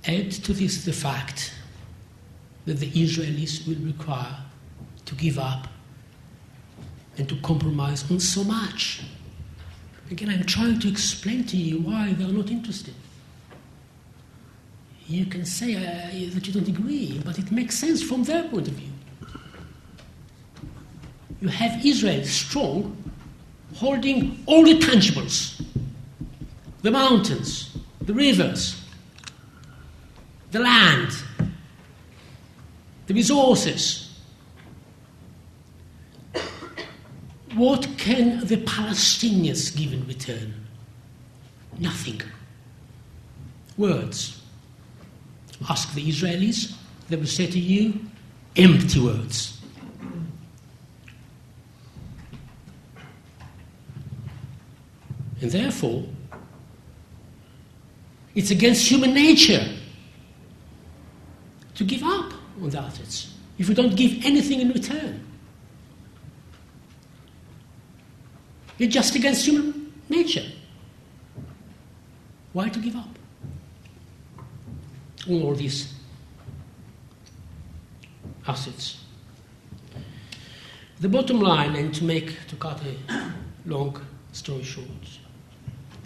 Add 0.09 0.33
to 0.33 0.55
this 0.55 0.85
the 0.87 0.93
fact 0.93 1.53
that 2.65 2.81
the 2.81 2.91
Israelis 2.91 3.67
will 3.69 3.87
require 3.87 4.37
to 5.05 5.15
give 5.15 5.39
up 5.39 5.69
and 7.19 7.29
to 7.29 7.37
compromise 7.37 8.11
on 8.11 8.19
so 8.19 8.43
much. 8.43 9.03
Again, 10.11 10.31
I'm 10.31 10.45
trying 10.45 10.81
to 10.81 10.89
explain 10.89 11.45
to 11.45 11.57
you 11.57 11.81
why 11.81 12.15
they 12.15 12.25
are 12.25 12.33
not 12.33 12.51
interested. 12.51 12.95
You 15.07 15.27
can 15.27 15.45
say 15.45 15.75
uh, 15.75 16.35
that 16.35 16.47
you 16.47 16.53
don't 16.53 16.69
agree, 16.69 17.21
but 17.25 17.39
it 17.39 17.53
makes 17.53 17.77
sense 17.77 18.03
from 18.03 18.25
their 18.25 18.45
point 18.45 18.69
of 18.69 18.75
view. 18.75 18.93
You 21.41 21.49
have 21.49 21.85
Israel 21.85 22.25
strong, 22.25 22.97
holding 23.75 24.43
all 24.47 24.65
the 24.65 24.79
tangibles 24.79 25.63
the 26.83 26.91
mountains, 26.93 27.77
the 28.03 28.15
rivers, 28.15 28.81
the 30.51 30.59
land, 30.59 31.11
the 33.07 33.15
resources. 33.15 34.05
What 37.55 37.89
can 37.97 38.47
the 38.47 38.57
Palestinians 38.59 39.77
give 39.77 39.93
in 39.93 40.07
return? 40.07 40.55
Nothing. 41.79 42.23
Words. 43.77 44.41
Ask 45.69 45.93
the 45.95 46.09
Israelis, 46.09 46.75
they 47.09 47.17
will 47.17 47.27
say 47.27 47.47
to 47.47 47.59
you, 47.59 47.99
empty 48.57 49.01
words. 49.01 49.61
And 55.41 55.51
therefore, 55.51 56.05
it's 58.35 58.51
against 58.51 58.89
human 58.89 59.15
nature 59.15 59.67
to 61.79 61.85
give 61.85 62.03
up 62.03 62.33
on 62.61 62.71
the 62.71 62.79
assets 62.81 63.33
if 63.57 63.69
we 63.69 63.75
don't 63.75 63.95
give 63.95 64.25
anything 64.25 64.61
in 64.61 64.69
return. 64.71 65.25
It's 68.81 68.93
just 68.93 69.15
against 69.15 69.47
human 69.47 69.93
nature. 70.09 70.45
Why 72.53 72.69
to 72.69 72.81
give 72.81 72.97
up? 72.97 73.09
On 75.29 75.43
all 75.43 75.55
these 75.55 75.95
assets. 78.47 79.05
The 80.99 81.09
bottom 81.09 81.41
line, 81.41 81.77
and 81.77 81.95
to 81.95 82.03
make 82.03 82.45
to 82.49 82.57
cut 82.57 82.81
a 82.83 83.33
long 83.67 84.01
story 84.33 84.65
short, 84.65 84.87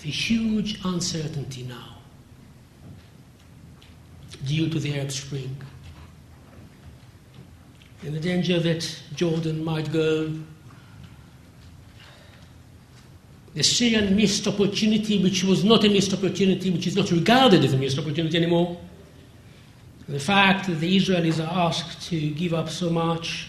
the 0.00 0.10
huge 0.10 0.80
uncertainty 0.84 1.62
now 1.62 1.91
due 4.46 4.68
to 4.68 4.78
the 4.78 4.94
Arab 4.96 5.12
Spring. 5.12 5.56
And 8.04 8.14
the 8.14 8.20
danger 8.20 8.58
that 8.58 9.02
Jordan 9.14 9.64
might 9.64 9.92
go. 9.92 10.32
The 13.54 13.62
Syrian 13.62 14.16
missed 14.16 14.46
opportunity, 14.48 15.22
which 15.22 15.44
was 15.44 15.62
not 15.62 15.84
a 15.84 15.88
missed 15.88 16.12
opportunity, 16.12 16.70
which 16.70 16.86
is 16.86 16.96
not 16.96 17.10
regarded 17.10 17.64
as 17.64 17.74
a 17.74 17.76
missed 17.76 17.98
opportunity 17.98 18.36
anymore. 18.36 18.80
The 20.08 20.18
fact 20.18 20.66
that 20.66 20.80
the 20.80 20.96
Israelis 20.96 21.38
are 21.38 21.66
asked 21.68 22.08
to 22.08 22.30
give 22.30 22.54
up 22.54 22.68
so 22.68 22.90
much 22.90 23.48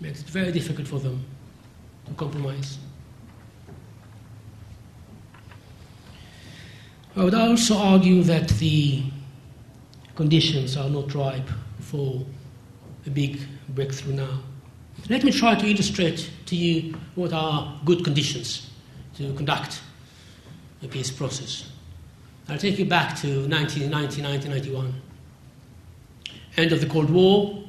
makes 0.00 0.20
it 0.20 0.28
very 0.28 0.52
difficult 0.52 0.86
for 0.86 1.00
them 1.00 1.24
to 2.06 2.14
compromise. 2.14 2.78
I 7.16 7.24
would 7.24 7.34
also 7.34 7.76
argue 7.76 8.22
that 8.22 8.48
the 8.48 9.02
conditions 10.14 10.76
are 10.76 10.88
not 10.88 11.12
ripe 11.12 11.48
for 11.80 12.24
a 13.04 13.10
big 13.10 13.40
breakthrough 13.70 14.14
now. 14.14 14.38
Let 15.08 15.24
me 15.24 15.32
try 15.32 15.56
to 15.56 15.66
illustrate 15.66 16.30
to 16.46 16.54
you 16.54 16.94
what 17.16 17.32
are 17.32 17.80
good 17.84 18.04
conditions 18.04 18.70
to 19.16 19.34
conduct 19.34 19.80
a 20.84 20.88
peace 20.88 21.10
process. 21.10 21.68
I'll 22.48 22.58
take 22.58 22.78
you 22.78 22.84
back 22.84 23.16
to 23.22 23.48
1990, 23.48 24.22
1991. 24.22 24.94
End 26.58 26.72
of 26.72 26.80
the 26.80 26.86
Cold 26.86 27.10
War. 27.10 27.64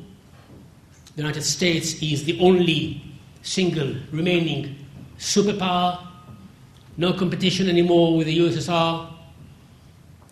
The 1.15 1.21
United 1.23 1.43
States 1.43 2.01
is 2.04 2.25
the 2.25 2.39
only 2.39 3.01
single 3.41 3.95
remaining 4.12 4.75
superpower. 5.17 5.99
No 6.97 7.13
competition 7.13 7.69
anymore 7.69 8.17
with 8.17 8.27
the 8.27 8.38
USSR 8.38 9.11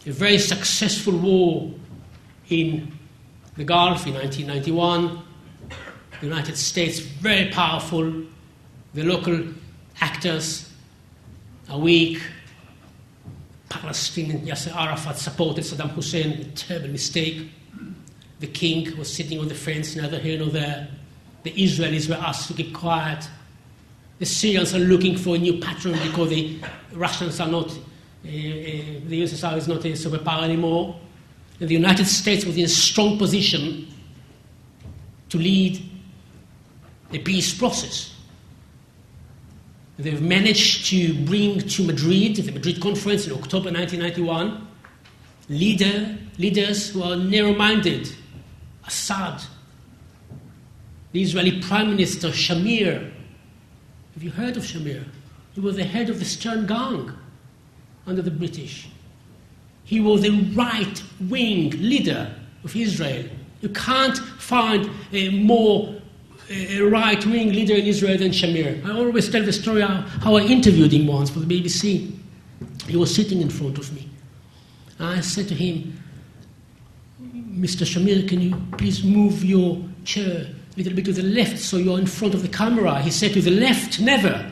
a 0.10 0.12
very 0.12 0.40
successful 0.40 1.16
war 1.16 1.72
in 2.50 2.92
the 3.58 3.64
Gulf 3.64 4.08
in 4.08 4.16
1991. 4.16 5.22
The 6.20 6.26
United 6.26 6.58
States, 6.58 7.00
very 7.00 7.52
powerful. 7.52 8.24
The 8.96 9.04
local 9.04 9.44
actors 10.02 10.72
are 11.70 11.78
weak. 11.78 12.22
Palestinian 13.70 14.40
Yasser 14.48 14.76
Arafat 14.76 15.20
supported 15.20 15.64
Saddam 15.64 15.92
Hussein, 15.92 16.42
a 16.42 16.44
terrible 16.56 16.90
mistake. 16.90 17.48
The 18.40 18.48
king 18.48 18.98
was 18.98 19.14
sitting 19.14 19.40
on 19.40 19.48
the 19.48 19.54
fence, 19.54 19.96
neither 19.96 20.18
here 20.18 20.40
nor 20.40 20.50
there. 20.50 20.88
The 21.44 21.52
Israelis 21.52 22.10
were 22.10 22.16
asked 22.16 22.48
to 22.48 22.56
keep 22.56 22.74
quiet. 22.74 23.30
The 24.18 24.26
Syrians 24.26 24.74
are 24.74 24.80
looking 24.80 25.18
for 25.18 25.36
a 25.36 25.38
new 25.38 25.60
patron 25.60 25.94
because 26.02 26.30
the 26.30 26.60
Russians 26.94 27.40
are 27.40 27.48
not 27.48 27.78
Eh, 28.26 28.30
eh, 28.30 29.00
the 29.06 29.24
USSR 29.24 29.58
is 29.58 29.68
not 29.68 29.84
a 29.86 29.90
superpower 29.90 30.44
anymore. 30.44 31.00
And 31.60 31.70
the 31.70 31.76
United 31.76 32.06
States 32.06 32.46
was 32.46 32.58
in 32.58 32.66
a 32.66 32.70
strong 32.70 33.18
position 33.18 33.88
to 35.30 35.38
lead 35.38 35.82
the 37.12 37.20
peace 37.20 37.54
process. 37.58 38.16
They've 39.98 40.22
managed 40.22 40.86
to 40.88 41.14
bring 41.26 41.60
to 41.60 41.84
Madrid, 41.84 42.38
the 42.38 42.52
Madrid 42.52 42.82
conference 42.82 43.28
in 43.28 43.34
October 43.34 43.72
1991, 43.72 44.66
leader, 45.50 46.18
leaders 46.38 46.90
who 46.90 47.04
are 47.04 47.18
narrow 47.18 47.54
minded. 47.54 48.10
Assad, 48.88 49.42
the 51.12 51.22
Israeli 51.22 51.62
Prime 51.62 51.90
Minister 51.90 52.30
Shamir. 52.30 53.12
Have 54.14 54.24
you 54.24 54.32
heard 54.32 54.56
of 54.56 54.64
Shamir? 54.64 55.04
He 55.54 55.60
was 55.60 55.76
the 55.76 55.84
head 55.84 56.10
of 56.10 56.20
the 56.20 56.26
Stern 56.26 56.66
Gang 56.66 57.14
under 58.08 58.22
the 58.22 58.32
British. 58.32 58.90
He 59.84 60.00
was 60.00 60.24
a 60.24 60.32
right 60.54 61.04
wing 61.30 61.72
leader 61.72 62.34
of 62.64 62.76
Israel. 62.76 63.26
You 63.62 63.70
can't 63.70 64.18
find 64.18 64.90
a 65.12 65.30
more 65.30 65.96
a 66.50 66.82
right 66.82 67.24
wing 67.26 67.52
leader 67.54 67.76
in 67.76 67.86
Israel 67.86 68.18
than 68.18 68.32
Shamir. 68.32 68.84
I 68.84 68.92
always 68.92 69.30
tell 69.30 69.44
the 69.44 69.54
story 69.54 69.82
how, 69.82 70.02
how 70.24 70.36
I 70.36 70.42
interviewed 70.42 70.92
him 70.92 71.06
once 71.06 71.30
for 71.30 71.40
the 71.40 71.46
BBC. 71.46 72.12
He 72.88 72.98
was 72.98 73.14
sitting 73.14 73.42
in 73.42 73.50
front 73.50 73.78
of 73.78 73.94
me. 73.94 74.10
I 75.00 75.22
said 75.22 75.48
to 75.50 75.56
him, 75.56 76.02
Mr. 77.22 77.86
Shamir, 77.86 78.28
can 78.28 78.42
you 78.42 78.56
please 78.78 79.04
move 79.04 79.44
your 79.44 79.84
chair 80.06 80.48
a 80.48 80.78
little 80.78 80.94
bit 80.94 81.06
to 81.06 81.14
the 81.14 81.24
left 81.24 81.60
so 81.60 81.78
you're 81.78 82.00
in 82.00 82.08
front 82.08 82.34
of 82.34 82.42
the 82.42 82.48
camera? 82.48 83.00
He 83.02 83.12
said, 83.12 83.34
To 83.34 83.42
the 83.42 83.52
left, 83.52 84.00
never. 84.00 84.52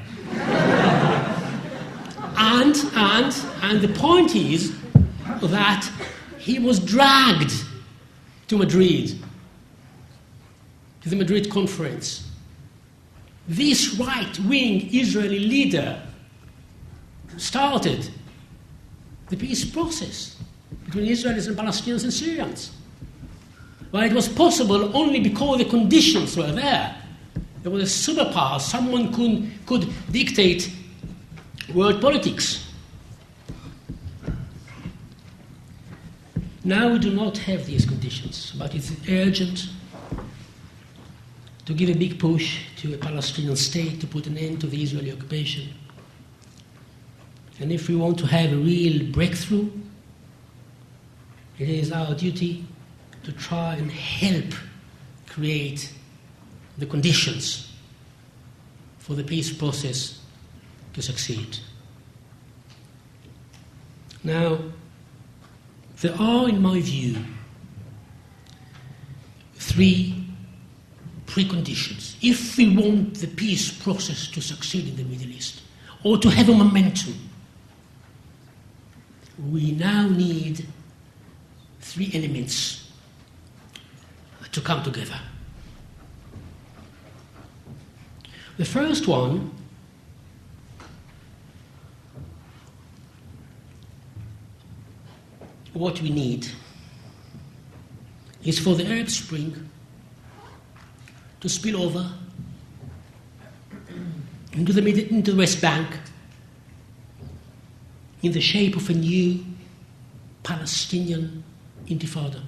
And, 2.50 2.78
and, 2.96 3.46
and 3.62 3.82
the 3.82 3.90
point 4.00 4.34
is 4.34 4.74
that 5.42 5.92
he 6.38 6.60
was 6.60 6.80
dragged 6.80 7.52
to 8.48 8.58
Madrid, 8.58 9.20
to 11.02 11.10
the 11.10 11.18
Madrid 11.18 11.52
conference. 11.52 12.32
This 13.50 13.96
right 14.00 14.40
wing 14.40 14.90
Israeli 14.94 15.40
leader 15.40 16.02
started 17.36 18.10
the 19.28 19.36
peace 19.36 19.66
process 19.70 20.38
between 20.86 21.06
Israelis 21.06 21.50
and 21.50 21.58
Palestinians 21.58 22.04
and 22.04 22.14
Syrians. 22.14 22.72
Well, 23.92 24.04
it 24.04 24.14
was 24.14 24.30
possible 24.30 24.96
only 24.96 25.20
because 25.20 25.58
the 25.58 25.66
conditions 25.66 26.38
were 26.38 26.54
there. 26.54 26.96
There 27.64 27.72
was 27.74 27.84
a 27.84 28.12
superpower, 28.14 28.62
someone 28.62 29.12
could, 29.12 29.52
could 29.66 29.94
dictate 30.14 30.72
world 31.73 32.01
politics. 32.01 32.65
Now 36.63 36.91
we 36.91 36.99
do 36.99 37.13
not 37.13 37.38
have 37.39 37.65
these 37.65 37.86
conditions, 37.86 38.53
but 38.58 38.75
it's 38.75 38.91
urgent 39.10 39.69
to 41.65 41.73
give 41.73 41.89
a 41.89 41.93
big 41.93 42.19
push 42.19 42.62
to 42.77 42.93
a 42.93 42.97
Palestinian 42.97 43.56
state 43.56 43.99
to 44.01 44.08
put 44.08 44.27
an 44.27 44.38
end 44.38 44.62
to 44.62 44.67
the 44.67 44.82
Israeli 44.82 45.12
occupation. 45.12 45.69
And 47.60 47.71
if 47.71 47.89
we 47.89 47.95
want 47.95 48.19
to 48.19 48.27
have 48.27 48.53
a 48.53 48.56
real 48.56 49.12
breakthrough, 49.12 49.69
it 51.58 51.69
is 51.69 51.91
our 51.91 52.13
duty 52.15 52.65
to 53.23 53.32
try 53.32 53.75
and 53.75 53.91
help 53.91 54.53
create 55.27 55.91
the 56.77 56.86
conditions 56.86 57.71
for 58.99 59.15
the 59.15 59.23
peace 59.23 59.51
process 59.51 60.19
to 60.98 61.02
succeed. 61.02 61.60
Now, 64.24 64.58
There 66.02 66.14
are, 66.20 66.48
in 66.48 66.62
my 66.62 66.80
view, 66.80 67.18
three 69.56 70.24
preconditions 71.26 72.16
if 72.22 72.56
we 72.56 72.76
want 72.76 73.16
the 73.16 73.28
peace 73.28 73.72
process 73.72 74.28
to 74.28 74.42
succeed 74.42 74.90
in 74.90 74.96
the 74.96 75.04
Middle 75.04 75.32
East 75.32 75.62
or 76.04 76.20
to 76.20 76.30
have 76.30 76.50
a 76.50 76.54
momentum. 76.54 77.16
We 79.50 79.72
now 79.72 80.08
need 80.08 80.68
three 81.82 82.12
elements 82.14 82.92
to 84.52 84.62
come 84.62 84.84
together. 84.84 85.20
The 88.58 88.66
first 88.66 89.08
one 89.08 89.52
what 95.78 96.02
we 96.02 96.10
need 96.10 96.48
is 98.44 98.60
for 98.60 98.76
the 98.76 98.86
Arab 98.86 99.10
Spring 99.10 99.70
to 101.40 101.50
spill 101.50 101.82
over 101.82 102.12
into 104.54 104.74
the, 104.74 105.10
into 105.10 105.32
the 105.32 105.38
West 105.38 105.62
Bank 105.62 105.88
in 108.24 108.32
the 108.32 108.42
shape 108.42 108.76
of 108.76 108.90
a 108.90 108.94
new 108.94 109.44
Palestinian 110.44 111.44
intifada. 111.88 112.42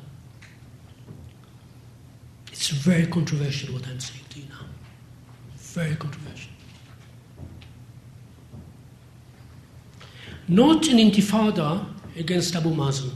It's 2.52 2.70
very 2.70 3.06
controversial 3.06 3.74
what 3.74 3.88
I'm 3.88 4.00
saying 4.00 4.26
to 4.30 4.39
you 4.39 4.46
now. 4.50 4.65
Very 5.58 5.96
controversial. 5.96 6.52
Not 10.48 10.88
an 10.88 10.98
intifada 10.98 11.86
against 12.17 12.56
Abu 12.56 12.69
Mazen, 12.69 13.12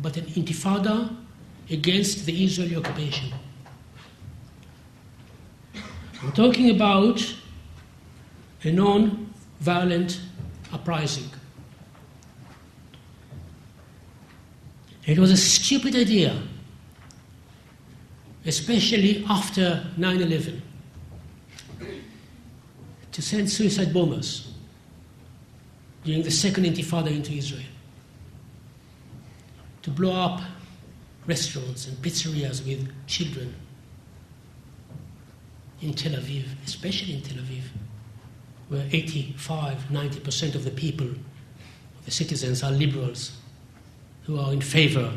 but 0.00 0.16
an 0.16 0.24
intifada 0.26 1.14
against 1.70 2.26
the 2.26 2.44
Israeli 2.44 2.76
occupation. 2.76 3.32
I'm 6.22 6.32
talking 6.32 6.70
about 6.70 7.34
a 8.62 8.70
non 8.70 9.32
violent 9.60 10.20
uprising. 10.72 11.28
It 15.06 15.18
was 15.18 15.30
a 15.30 15.36
stupid 15.36 15.94
idea, 15.94 16.42
especially 18.46 19.24
after 19.28 19.86
9 19.98 20.20
11, 20.22 20.62
to 23.12 23.22
send 23.22 23.50
suicide 23.50 23.92
bombers 23.92 24.53
during 26.04 26.22
the 26.22 26.30
second 26.30 26.64
intifada 26.64 27.10
into 27.10 27.32
Israel, 27.32 27.64
to 29.82 29.90
blow 29.90 30.12
up 30.12 30.40
restaurants 31.26 31.86
and 31.86 31.96
pizzerias 31.98 32.64
with 32.66 32.90
children 33.06 33.54
in 35.80 35.94
Tel 35.94 36.12
Aviv, 36.12 36.44
especially 36.64 37.14
in 37.14 37.22
Tel 37.22 37.38
Aviv, 37.38 37.62
where 38.68 38.86
85, 38.90 39.78
90% 39.90 40.54
of 40.54 40.64
the 40.64 40.70
people, 40.70 41.08
the 42.04 42.10
citizens, 42.10 42.62
are 42.62 42.70
liberals 42.70 43.32
who 44.24 44.38
are 44.38 44.52
in 44.52 44.60
favor 44.60 45.12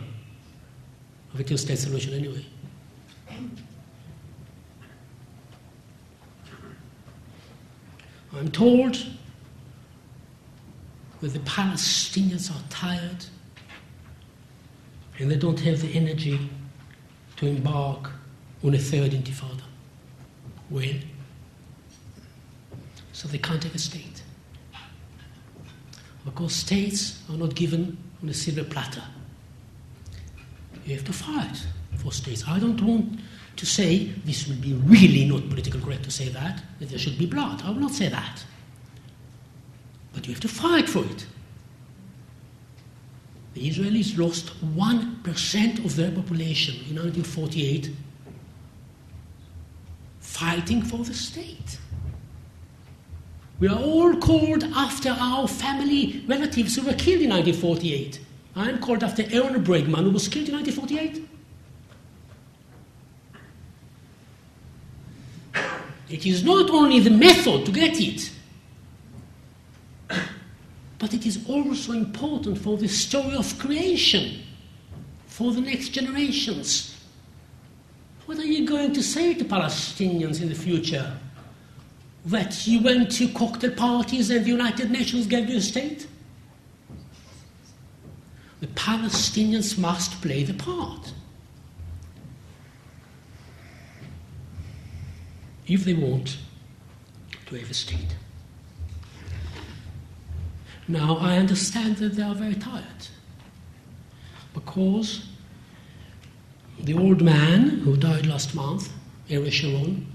of 1.34 1.40
a 1.40 1.44
two 1.44 1.58
state 1.58 1.78
solution 1.78 2.14
anyway. 2.14 2.46
I'm 8.34 8.52
told 8.52 8.98
that 11.22 11.30
the 11.30 11.40
Palestinians 11.40 12.52
are 12.52 12.64
tired 12.70 13.26
and 15.20 15.32
they 15.32 15.36
don't 15.36 15.60
have 15.60 15.82
the 15.82 15.94
energy 15.94 16.40
to 17.38 17.48
embark 17.48 18.12
on 18.64 18.74
a 18.74 18.78
third 18.78 19.12
intifada. 19.12 19.62
When? 20.70 21.02
so 23.18 23.28
they 23.28 23.40
can't 23.40 23.64
have 23.64 23.74
a 23.74 23.80
state. 23.80 24.22
Because 26.24 26.54
states 26.54 27.24
are 27.32 27.36
not 27.36 27.56
given 27.56 27.98
on 28.22 28.30
a 28.30 28.34
silver 28.34 28.64
platter. 28.64 29.02
You 30.86 30.98
have 30.98 31.06
to 31.06 31.14
fight 31.14 31.66
for 31.96 32.12
states. 32.12 32.44
I 32.48 32.60
don't 32.60 32.80
want 32.80 33.20
to 33.56 33.66
say 33.66 34.14
this 34.24 34.48
will 34.48 34.58
be 34.58 34.74
really 34.74 35.26
not 35.26 35.50
politically 35.50 35.82
correct 35.82 36.04
to 36.04 36.12
say 36.12 36.30
that, 36.30 36.62
that 36.80 36.90
there 36.90 37.00
should 37.00 37.18
be 37.18 37.26
blood. 37.26 37.64
I 37.64 37.72
will 37.72 37.80
not 37.80 37.92
say 37.94 38.08
that. 38.08 38.46
You 40.28 40.34
have 40.34 40.42
to 40.42 40.50
fight 40.50 40.90
for 40.90 41.06
it. 41.06 41.26
The 43.54 43.70
Israelis 43.70 44.18
lost 44.18 44.52
1% 44.76 45.86
of 45.86 45.96
their 45.96 46.12
population 46.12 46.76
in 46.90 46.98
1948 46.98 47.92
fighting 50.20 50.82
for 50.82 51.06
the 51.06 51.14
state. 51.14 51.80
We 53.62 53.70
are 53.70 53.80
all 53.80 54.18
called 54.18 54.66
after 54.76 55.16
our 55.18 55.48
family 55.48 56.24
relatives 56.28 56.76
who 56.76 56.84
were 56.84 56.94
killed 56.94 57.22
in 57.22 57.30
1948. 57.30 58.20
I 58.58 58.70
am 58.70 58.80
called 58.80 59.04
after 59.04 59.24
Aaron 59.32 59.64
Bregman, 59.64 60.04
who 60.04 60.12
was 60.12 60.28
killed 60.28 60.50
in 60.50 60.56
1948. 60.56 61.28
It 66.10 66.26
is 66.26 66.44
not 66.44 66.70
only 66.70 67.00
the 67.00 67.10
method 67.10 67.66
to 67.66 67.72
get 67.72 68.00
it, 68.00 68.30
but 71.00 71.14
it 71.14 71.26
is 71.26 71.48
also 71.48 71.94
important 71.94 72.58
for 72.58 72.78
the 72.78 72.88
story 72.88 73.36
of 73.36 73.58
creation, 73.60 74.42
for 75.28 75.52
the 75.52 75.62
next 75.62 75.90
generations. 75.90 76.96
What 78.26 78.40
are 78.40 78.46
you 78.46 78.68
going 78.68 78.94
to 78.94 79.04
say 79.04 79.34
to 79.36 79.46
Palestinians 79.46 80.42
in 80.42 80.50
the 80.50 80.56
future? 80.56 81.18
That 82.26 82.68
you 82.68 82.82
went 82.82 83.12
to 83.14 83.30
cocktail 83.30 83.72
parties 83.72 84.30
and 84.32 84.44
the 84.44 84.50
United 84.50 84.92
Nations 84.92 85.28
gave 85.28 85.50
you 85.50 85.58
a 85.58 85.62
state? 85.62 86.08
The 88.60 88.68
Palestinians 88.68 89.78
must 89.78 90.20
play 90.22 90.44
the 90.44 90.56
part. 90.56 91.14
If 95.68 95.86
they 95.86 95.94
want 95.94 96.38
to 97.46 97.56
have 97.56 97.70
a 97.70 97.74
state. 97.74 98.16
Now, 100.88 101.18
I 101.18 101.38
understand 101.38 101.98
that 101.98 102.16
they 102.16 102.24
are 102.24 102.36
very 102.36 102.56
tired 102.56 103.08
because 104.54 105.26
the 106.80 106.94
old 106.94 107.22
man 107.22 107.80
who 107.80 107.98
died 107.98 108.26
last 108.26 108.56
month, 108.56 108.90
Ariel 109.30 109.50
Sharon, 109.50 110.08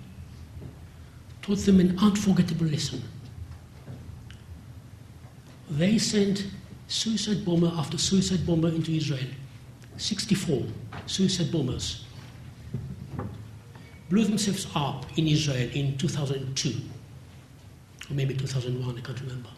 taught 1.43 1.59
them 1.59 1.81
an 1.81 1.99
unforgettable 1.99 2.67
lesson. 2.67 3.03
They 5.69 5.99
sent 5.99 6.47
suicide 6.87 7.45
bomber 7.45 7.73
after 7.77 7.99
suicide 7.99 8.47
bomber 8.47 8.69
into 8.69 8.93
Israel. 8.93 9.29
64 9.97 10.63
suicide 11.07 11.53
bombers 11.53 12.05
blew 14.09 14.25
themselves 14.25 14.67
up 14.75 15.07
in 15.19 15.27
Israel 15.27 15.69
in 15.75 15.97
2002, 15.99 16.71
or 18.11 18.15
maybe 18.15 18.35
2001, 18.35 18.97
I 18.97 19.01
can't 19.01 19.21
remember. 19.21 19.49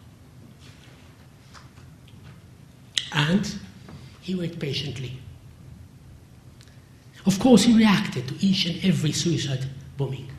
And 3.15 3.55
he 4.21 4.35
waited 4.35 4.59
patiently. 4.59 5.19
Of 7.25 7.39
course, 7.39 7.63
he 7.63 7.75
reacted 7.75 8.27
to 8.27 8.35
each 8.45 8.65
and 8.65 8.83
every 8.85 9.11
suicide 9.11 9.65
bombing, 9.97 10.29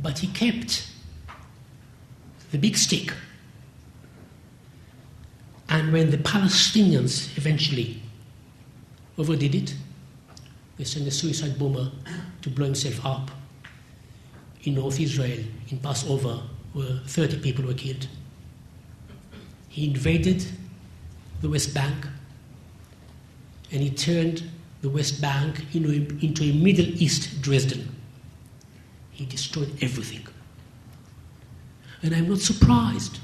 but 0.00 0.18
he 0.18 0.28
kept 0.28 0.88
the 2.52 2.58
big 2.58 2.76
stick. 2.76 3.12
And 5.68 5.92
when 5.92 6.10
the 6.10 6.18
Palestinians 6.18 7.36
eventually 7.36 8.00
overdid 9.18 9.54
it, 9.54 9.74
they 10.76 10.84
sent 10.84 11.08
a 11.08 11.10
suicide 11.10 11.58
bomber 11.58 11.90
to 12.42 12.50
blow 12.50 12.66
himself 12.66 13.04
up 13.04 13.30
in 14.62 14.74
North 14.74 15.00
Israel, 15.00 15.40
in 15.70 15.78
Passover, 15.78 16.40
where 16.72 17.00
30 17.06 17.38
people 17.38 17.64
were 17.64 17.74
killed. 17.74 18.06
He 19.68 19.86
invaded 19.86 20.46
the 21.44 21.50
West 21.50 21.74
Bank, 21.74 22.06
and 23.70 23.82
he 23.82 23.90
turned 23.90 24.42
the 24.80 24.88
West 24.88 25.20
Bank 25.20 25.62
into 25.74 25.90
a, 25.90 26.24
into 26.24 26.42
a 26.42 26.52
Middle 26.54 26.86
East 26.86 27.42
Dresden. 27.42 27.94
He 29.10 29.26
destroyed 29.26 29.70
everything. 29.82 30.26
And 32.02 32.14
I'm 32.14 32.30
not 32.30 32.38
surprised 32.38 33.18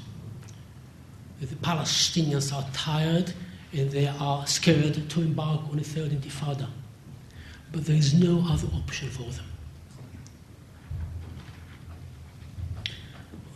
that 1.39 1.49
the 1.49 1.55
Palestinians 1.55 2.55
are 2.55 2.63
tired 2.73 3.33
and 3.73 3.89
they 3.89 4.05
are 4.05 4.45
scared 4.45 5.09
to 5.09 5.21
embark 5.21 5.61
on 5.71 5.79
a 5.79 5.83
third 5.83 6.11
intifada. 6.11 6.67
But 7.71 7.85
there 7.85 7.95
is 7.95 8.13
no 8.13 8.45
other 8.47 8.67
option 8.75 9.09
for 9.09 9.23
them. 9.23 9.45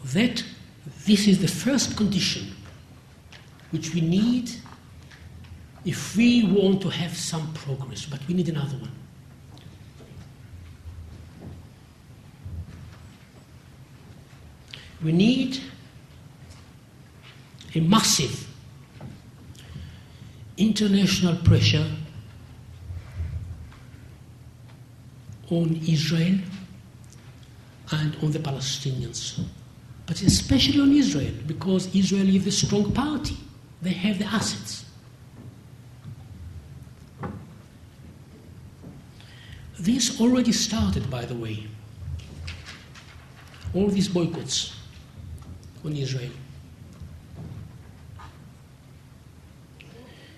That 0.06 0.43
this 1.06 1.28
is 1.28 1.39
the 1.39 1.47
first 1.47 1.95
condition 1.95 2.56
which 3.71 3.93
we 3.93 4.01
need 4.01 4.51
if 5.86 6.15
we 6.17 6.51
want 6.51 6.82
to 6.82 6.89
have 6.89 7.15
some 7.15 7.54
progress, 7.54 8.06
but 8.06 8.19
we 8.28 8.34
need 8.34 8.49
another 8.49 8.78
one. 8.78 8.91
We 15.04 15.12
need 15.12 15.60
a 17.75 17.80
massive 17.82 18.47
international 20.58 21.36
pressure 21.38 21.86
on 25.51 25.80
Israel 25.88 26.39
and 27.91 28.15
on 28.23 28.32
the 28.32 28.39
Palestinians. 28.39 29.43
But 30.08 30.21
especially 30.21 30.82
on 30.82 30.91
Israel, 30.91 31.34
because 31.45 31.93
Israel 31.95 32.28
is 32.28 32.47
a 32.47 32.51
strong 32.51 32.91
party. 32.91 33.38
They 33.86 33.93
have 33.93 34.17
the 34.17 34.26
assets. 34.26 34.84
This 39.80 40.19
already 40.19 40.52
started, 40.54 41.08
by 41.12 41.26
the 41.26 41.36
way. 41.36 41.67
All 43.76 43.88
these 43.89 44.08
boycotts 44.08 44.76
on 45.86 45.95
Israel. 45.95 46.32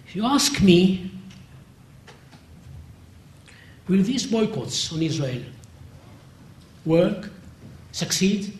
If 0.07 0.13
you 0.13 0.25
ask 0.25 0.61
me, 0.61 1.09
will 3.87 4.03
these 4.03 4.27
boycotts 4.27 4.91
on 4.91 5.01
Israel 5.01 5.43
work, 6.83 7.29
succeed? 7.93 8.51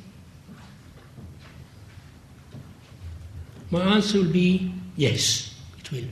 My 3.69 3.81
answer 3.81 4.19
will 4.19 4.31
be 4.31 4.76
yes, 4.97 5.55
it 5.79 5.91
will. 5.91 6.03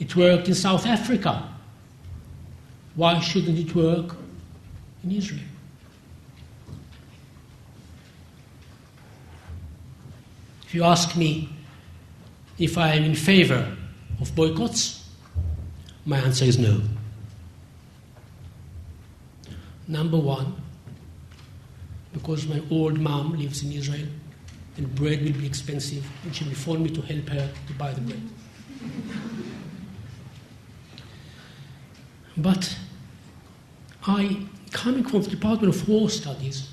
It 0.00 0.16
worked 0.16 0.48
in 0.48 0.54
South 0.54 0.84
Africa. 0.84 1.48
Why 2.96 3.20
shouldn't 3.20 3.56
it 3.56 3.72
work 3.74 4.16
in 5.04 5.12
Israel? 5.12 5.40
If 10.66 10.74
you 10.74 10.82
ask 10.84 11.16
me 11.16 11.48
if 12.58 12.78
I 12.78 12.94
am 12.94 13.04
in 13.04 13.14
favor 13.14 13.76
of 14.20 14.34
boycotts, 14.34 15.08
my 16.04 16.18
answer 16.18 16.46
is 16.46 16.58
no. 16.58 16.80
Number 19.86 20.18
one, 20.18 20.56
because 22.12 22.46
my 22.46 22.62
old 22.70 22.98
mom 22.98 23.36
lives 23.38 23.62
in 23.62 23.72
Israel 23.72 24.06
and 24.76 24.94
bread 24.94 25.22
will 25.22 25.32
be 25.32 25.46
expensive, 25.46 26.04
and 26.24 26.34
she 26.34 26.44
will 26.44 26.54
phone 26.54 26.82
me 26.82 26.90
to 26.90 27.02
help 27.02 27.28
her 27.28 27.50
to 27.66 27.72
buy 27.74 27.92
the 27.92 28.00
bread. 28.00 28.22
But 32.36 32.76
I, 34.06 34.46
coming 34.70 35.04
from 35.04 35.22
the 35.22 35.30
Department 35.30 35.74
of 35.74 35.88
War 35.88 36.08
Studies, 36.08 36.70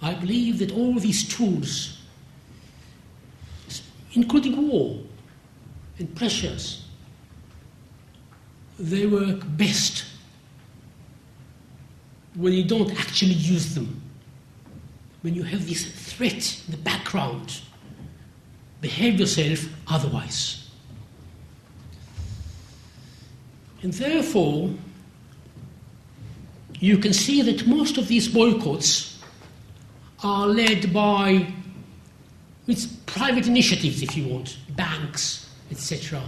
I 0.00 0.14
believe 0.14 0.58
that 0.60 0.70
all 0.72 0.94
these 0.94 1.26
tools, 1.26 1.98
including 4.12 4.68
war 4.68 5.00
and 5.98 6.14
pressures, 6.14 6.84
they 8.78 9.06
work 9.06 9.40
best 9.56 10.04
when 12.34 12.52
you 12.52 12.64
don't 12.64 12.90
actually 13.00 13.32
use 13.34 13.74
them. 13.74 14.03
When 15.24 15.34
you 15.34 15.42
have 15.44 15.66
this 15.66 15.86
threat 15.86 16.60
in 16.66 16.72
the 16.72 16.76
background, 16.76 17.62
behave 18.82 19.18
yourself 19.18 19.66
otherwise. 19.88 20.68
And 23.80 23.90
therefore, 23.94 24.68
you 26.78 26.98
can 26.98 27.14
see 27.14 27.40
that 27.40 27.66
most 27.66 27.96
of 27.96 28.06
these 28.06 28.28
boycotts 28.28 29.18
are 30.22 30.46
led 30.46 30.92
by 30.92 31.50
it's 32.66 32.84
private 32.84 33.46
initiatives, 33.46 34.02
if 34.02 34.14
you 34.18 34.28
want, 34.28 34.58
banks, 34.76 35.48
etc. 35.70 36.22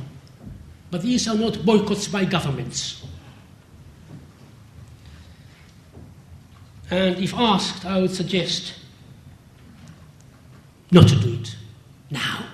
But 0.91 1.03
these 1.03 1.29
are 1.29 1.37
not 1.37 1.67
boycotts 1.67 2.09
by 2.09 2.25
governments. 2.25 3.05
And 6.91 7.19
if 7.19 7.35
asked, 7.35 7.85
I 7.85 8.01
would 8.01 8.15
suggest 8.15 8.73
not 10.91 11.09
to 11.09 11.17
do 11.17 11.35
it 11.35 11.57
now. 12.11 12.45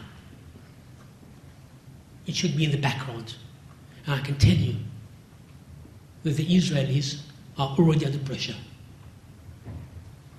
It 2.27 2.35
should 2.35 2.57
be 2.57 2.65
in 2.65 2.71
the 2.71 2.79
background. 2.79 3.35
And 4.07 4.15
I 4.15 4.21
can 4.21 4.37
tell 4.37 4.55
you 4.55 4.77
that 6.23 6.37
the 6.37 6.47
Israelis 6.47 7.21
are 7.59 7.77
already 7.79 8.07
under 8.07 8.19
pressure. 8.19 8.55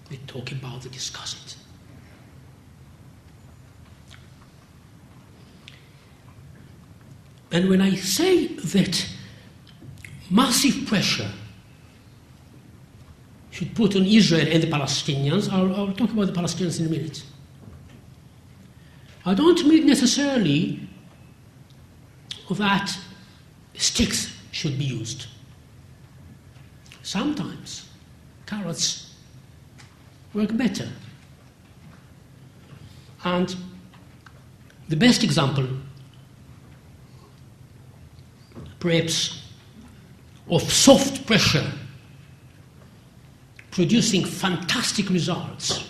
They 0.09 0.17
talk 0.27 0.51
about, 0.51 0.81
they 0.81 0.89
discuss 0.89 1.33
it. 1.45 1.57
And 7.51 7.69
when 7.69 7.81
I 7.81 7.93
say 7.95 8.47
that 8.47 9.07
massive 10.31 10.87
pressure 10.87 11.29
should 13.51 13.75
put 13.75 13.95
on 13.95 14.05
Israel 14.05 14.47
and 14.49 14.63
the 14.63 14.67
Palestinians, 14.67 15.51
I'll, 15.51 15.75
I'll 15.75 15.93
talk 15.93 16.11
about 16.11 16.25
the 16.25 16.33
Palestinians 16.33 16.79
in 16.79 16.87
a 16.87 16.89
minute. 16.89 17.23
I 19.25 19.33
don't 19.33 19.65
mean 19.65 19.85
necessarily 19.85 20.79
that 22.49 22.95
sticks 23.73 24.37
should 24.51 24.77
be 24.77 24.85
used. 24.85 25.27
Sometimes 27.01 27.89
carrots 28.45 29.13
work 30.33 30.55
better. 30.55 30.87
And 33.23 33.55
the 34.89 34.95
best 34.95 35.23
example, 35.23 35.67
perhaps, 38.79 39.41
of 40.49 40.61
soft 40.61 41.25
pressure 41.25 41.71
producing 43.71 44.23
fantastic 44.25 45.09
results 45.09 45.87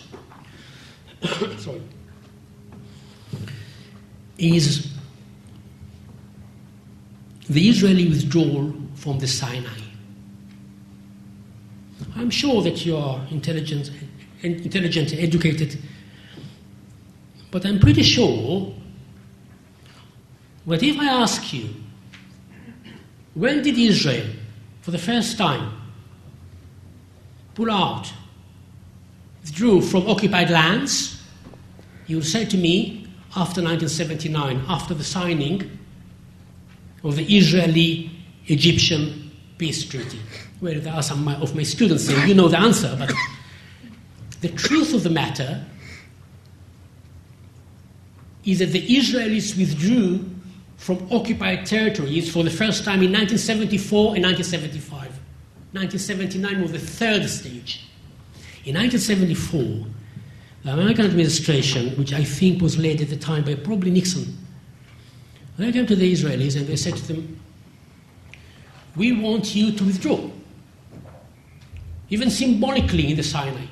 sorry, 1.58 1.80
is 4.38 4.92
the 7.48 7.68
Israeli 7.68 8.08
withdrawal 8.08 8.74
from 8.94 9.18
the 9.18 9.26
Sinai. 9.26 9.80
I'm 12.16 12.30
sure 12.30 12.62
that 12.62 12.84
you 12.86 12.96
are 12.96 13.20
intelligent, 13.30 13.90
intelligent, 14.42 15.12
educated, 15.14 15.78
but 17.50 17.64
I'm 17.66 17.78
pretty 17.78 18.02
sure 18.02 18.74
that 20.66 20.82
if 20.82 20.98
I 20.98 21.06
ask 21.06 21.52
you, 21.52 21.68
when 23.34 23.62
did 23.62 23.76
Israel, 23.76 24.26
for 24.80 24.90
the 24.90 24.98
first 24.98 25.36
time, 25.36 25.72
pull 27.54 27.70
out, 27.70 28.12
withdrew 29.42 29.80
from 29.80 30.08
occupied 30.08 30.50
lands, 30.50 31.22
you 32.06 32.16
will 32.16 32.24
say 32.24 32.44
to 32.44 32.56
me, 32.56 33.03
after 33.36 33.60
1979, 33.60 34.64
after 34.68 34.94
the 34.94 35.04
signing 35.04 35.78
of 37.02 37.16
the 37.16 37.36
Israeli 37.36 38.10
Egyptian 38.46 39.30
peace 39.58 39.84
treaty. 39.84 40.20
Well, 40.60 40.80
there 40.80 40.92
are 40.92 41.02
some 41.02 41.26
of 41.28 41.54
my 41.54 41.62
students 41.62 42.04
saying, 42.04 42.28
you 42.28 42.34
know 42.34 42.48
the 42.48 42.58
answer, 42.58 42.94
but 42.98 43.12
the 44.40 44.48
truth 44.48 44.94
of 44.94 45.02
the 45.02 45.10
matter 45.10 45.64
is 48.44 48.58
that 48.60 48.66
the 48.66 48.86
Israelis 48.86 49.56
withdrew 49.56 50.24
from 50.76 51.08
occupied 51.10 51.66
territories 51.66 52.30
for 52.30 52.42
the 52.44 52.50
first 52.50 52.84
time 52.84 53.02
in 53.02 53.10
1974 53.12 54.16
and 54.16 54.24
1975. 54.24 55.00
1979 55.72 56.62
was 56.62 56.72
the 56.72 56.78
third 56.78 57.28
stage. 57.28 57.86
In 58.64 58.76
1974, 58.76 59.86
the 60.64 60.72
American 60.72 61.04
administration, 61.04 61.90
which 61.96 62.14
I 62.14 62.24
think 62.24 62.62
was 62.62 62.78
led 62.78 63.02
at 63.02 63.10
the 63.10 63.16
time 63.16 63.44
by 63.44 63.54
probably 63.54 63.90
Nixon, 63.90 64.36
they 65.58 65.70
came 65.70 65.86
to 65.86 65.94
the 65.94 66.10
Israelis 66.10 66.56
and 66.56 66.66
they 66.66 66.76
said 66.76 66.96
to 66.96 67.12
them, 67.12 67.38
We 68.96 69.12
want 69.12 69.54
you 69.54 69.72
to 69.72 69.84
withdraw, 69.84 70.30
even 72.08 72.30
symbolically 72.30 73.10
in 73.10 73.16
the 73.16 73.22
Sinai. 73.22 73.66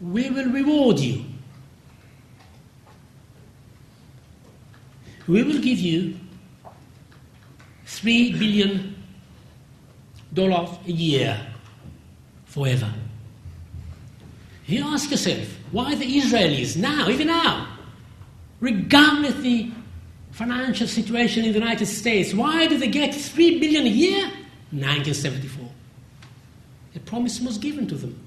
We 0.00 0.30
will 0.30 0.50
reward 0.50 1.00
you. 1.00 1.24
We 5.26 5.42
will 5.42 5.60
give 5.60 5.78
you 5.78 6.14
$3 7.86 8.38
billion 8.38 8.94
a 10.36 10.90
year 10.92 11.40
forever. 12.44 12.92
You 14.66 14.84
ask 14.84 15.10
yourself, 15.10 15.58
why 15.70 15.94
the 15.94 16.20
Israelis 16.20 16.76
now, 16.76 17.08
even 17.08 17.28
now, 17.28 17.68
regardless 18.60 19.34
the 19.36 19.70
financial 20.32 20.88
situation 20.88 21.44
in 21.44 21.52
the 21.52 21.58
United 21.58 21.86
States, 21.86 22.34
why 22.34 22.66
do 22.66 22.76
they 22.76 22.88
get 22.88 23.14
three 23.14 23.60
billion 23.60 23.86
a 23.86 23.90
year? 23.90 24.22
1974. 24.72 25.68
A 26.96 27.00
promise 27.00 27.40
was 27.40 27.58
given 27.58 27.86
to 27.86 27.94
them 27.94 28.18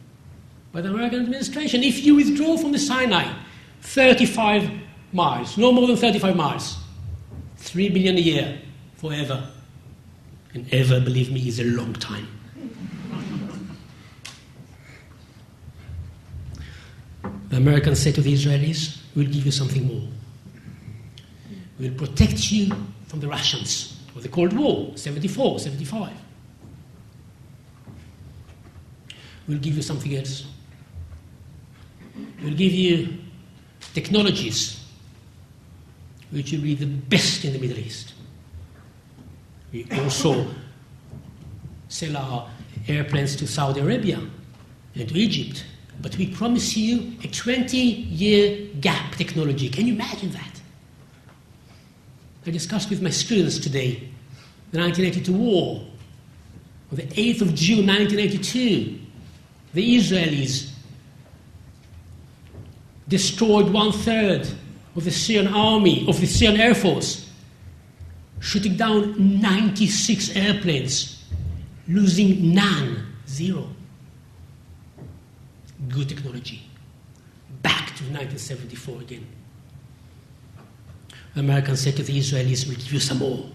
by 0.71 0.81
the 0.81 0.89
American 0.89 1.21
administration. 1.21 1.83
If 1.83 2.05
you 2.05 2.15
withdraw 2.15 2.57
from 2.57 2.71
the 2.71 2.79
Sinai 2.79 3.31
35 3.81 4.71
miles, 5.11 5.57
no 5.57 5.71
more 5.71 5.87
than 5.87 5.97
35 5.97 6.35
miles, 6.35 6.77
3 7.57 7.89
billion 7.89 8.17
a 8.17 8.21
year 8.21 8.59
forever. 8.95 9.49
And 10.53 10.71
ever, 10.73 10.99
believe 10.99 11.31
me, 11.31 11.47
is 11.47 11.59
a 11.59 11.65
long 11.65 11.93
time. 11.93 12.27
The 17.49 17.57
Americans 17.57 17.99
say 17.99 18.11
to 18.11 18.21
the 18.21 18.33
Israelis, 18.33 18.97
We'll 19.15 19.27
give 19.27 19.45
you 19.45 19.51
something 19.51 19.85
more. 19.87 20.07
We'll 21.79 21.93
protect 21.93 22.51
you 22.51 22.71
from 23.07 23.19
the 23.19 23.27
Russians 23.27 23.99
of 24.15 24.23
the 24.23 24.29
Cold 24.29 24.53
War, 24.53 24.95
74, 24.95 25.59
75. 25.59 26.11
We'll 29.47 29.57
give 29.57 29.75
you 29.75 29.81
something 29.81 30.15
else. 30.15 30.45
We'll 32.43 32.53
give 32.53 32.71
you 32.71 33.17
technologies 33.93 34.85
which 36.31 36.51
will 36.51 36.61
be 36.61 36.75
the 36.75 36.85
best 36.85 37.43
in 37.45 37.53
the 37.53 37.59
Middle 37.59 37.79
East. 37.79 38.13
We 39.71 39.87
also 40.03 40.47
sell 41.87 42.15
our 42.17 42.49
airplanes 42.87 43.35
to 43.37 43.47
Saudi 43.47 43.79
Arabia 43.79 44.21
and 44.95 45.09
to 45.09 45.15
Egypt, 45.15 45.65
but 46.01 46.17
we 46.17 46.27
promise 46.27 46.77
you 46.77 47.13
a 47.23 47.27
20 47.27 47.77
year 47.77 48.67
gap 48.79 49.15
technology. 49.15 49.69
Can 49.69 49.87
you 49.87 49.93
imagine 49.93 50.31
that? 50.31 50.61
I 52.45 52.51
discussed 52.51 52.89
with 52.89 53.01
my 53.01 53.09
students 53.09 53.59
today 53.59 54.09
the 54.71 54.79
1982 54.79 55.33
war, 55.33 55.85
on 56.91 56.97
the 56.97 57.03
8th 57.03 57.41
of 57.41 57.55
June 57.55 57.87
1982. 57.87 58.99
The 59.73 59.97
Israelis 59.97 60.71
destroyed 63.07 63.71
one 63.71 63.91
third 63.91 64.47
of 64.95 65.03
the 65.03 65.11
Syrian 65.11 65.53
army, 65.53 66.07
of 66.07 66.19
the 66.19 66.27
Syrian 66.27 66.59
Air 66.59 66.75
Force, 66.75 67.29
shooting 68.39 68.75
down 68.75 69.41
96 69.41 70.35
airplanes, 70.35 71.23
losing 71.87 72.53
none, 72.53 73.05
zero. 73.27 73.67
Good 75.89 76.09
technology. 76.09 76.61
Back 77.63 77.87
to 77.97 78.03
1974 78.05 79.01
again. 79.01 79.25
The 81.33 81.39
Americans 81.39 81.81
said 81.81 81.95
to 81.97 82.03
the 82.03 82.17
Israelis, 82.17 82.67
We'll 82.67 82.77
give 82.77 82.93
you 82.93 82.99
some 82.99 83.19
more. 83.19 83.45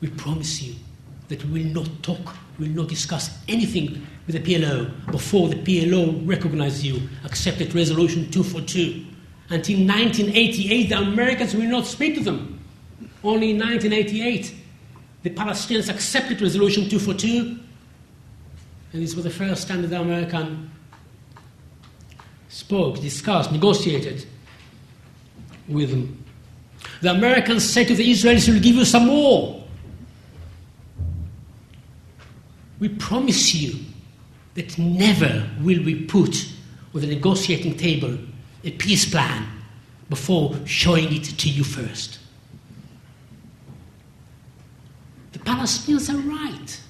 We 0.00 0.08
promise 0.08 0.62
you 0.62 0.74
that 1.28 1.44
we 1.44 1.64
will 1.64 1.72
not 1.72 2.02
talk, 2.02 2.36
we 2.58 2.68
will 2.68 2.82
not 2.82 2.88
discuss 2.88 3.38
anything 3.48 4.06
with 4.26 4.36
the 4.36 4.40
PLO 4.40 5.10
before 5.10 5.48
the 5.48 5.56
PLO 5.56 6.26
recognizes 6.26 6.84
you, 6.84 7.08
accepted 7.24 7.74
Resolution 7.74 8.30
242. 8.30 9.04
Until 9.50 9.78
1988, 9.78 10.88
the 10.88 10.98
Americans 10.98 11.54
will 11.54 11.62
not 11.62 11.86
speak 11.86 12.16
to 12.16 12.24
them. 12.24 12.60
Only 13.24 13.50
in 13.50 13.58
1988, 13.58 14.54
the 15.22 15.30
Palestinians 15.30 15.88
accepted 15.88 16.40
Resolution 16.40 16.88
242, 16.88 17.58
and 18.92 19.02
this 19.02 19.14
was 19.14 19.24
the 19.24 19.30
first 19.30 19.68
time 19.68 19.82
that 19.82 19.88
the 19.88 20.00
American 20.00 20.67
spoke, 22.48 23.00
discussed, 23.00 23.52
negotiated 23.52 24.26
with 25.68 25.90
them. 25.90 26.24
The 27.02 27.10
Americans 27.10 27.68
said 27.68 27.88
to 27.88 27.94
the 27.94 28.10
Israelis, 28.10 28.48
We'll 28.48 28.60
give 28.60 28.76
you 28.76 28.84
some 28.84 29.06
more. 29.06 29.64
We 32.80 32.88
promise 32.88 33.54
you 33.54 33.78
that 34.54 34.78
never 34.78 35.48
will 35.60 35.82
we 35.84 36.04
put 36.04 36.48
on 36.94 37.00
the 37.00 37.06
negotiating 37.06 37.76
table 37.76 38.18
a 38.64 38.70
peace 38.72 39.08
plan 39.08 39.46
before 40.08 40.56
showing 40.64 41.12
it 41.14 41.24
to 41.24 41.48
you 41.48 41.64
first. 41.64 42.18
The 45.32 45.38
Palestinians 45.40 46.12
are 46.12 46.18
right 46.18 46.80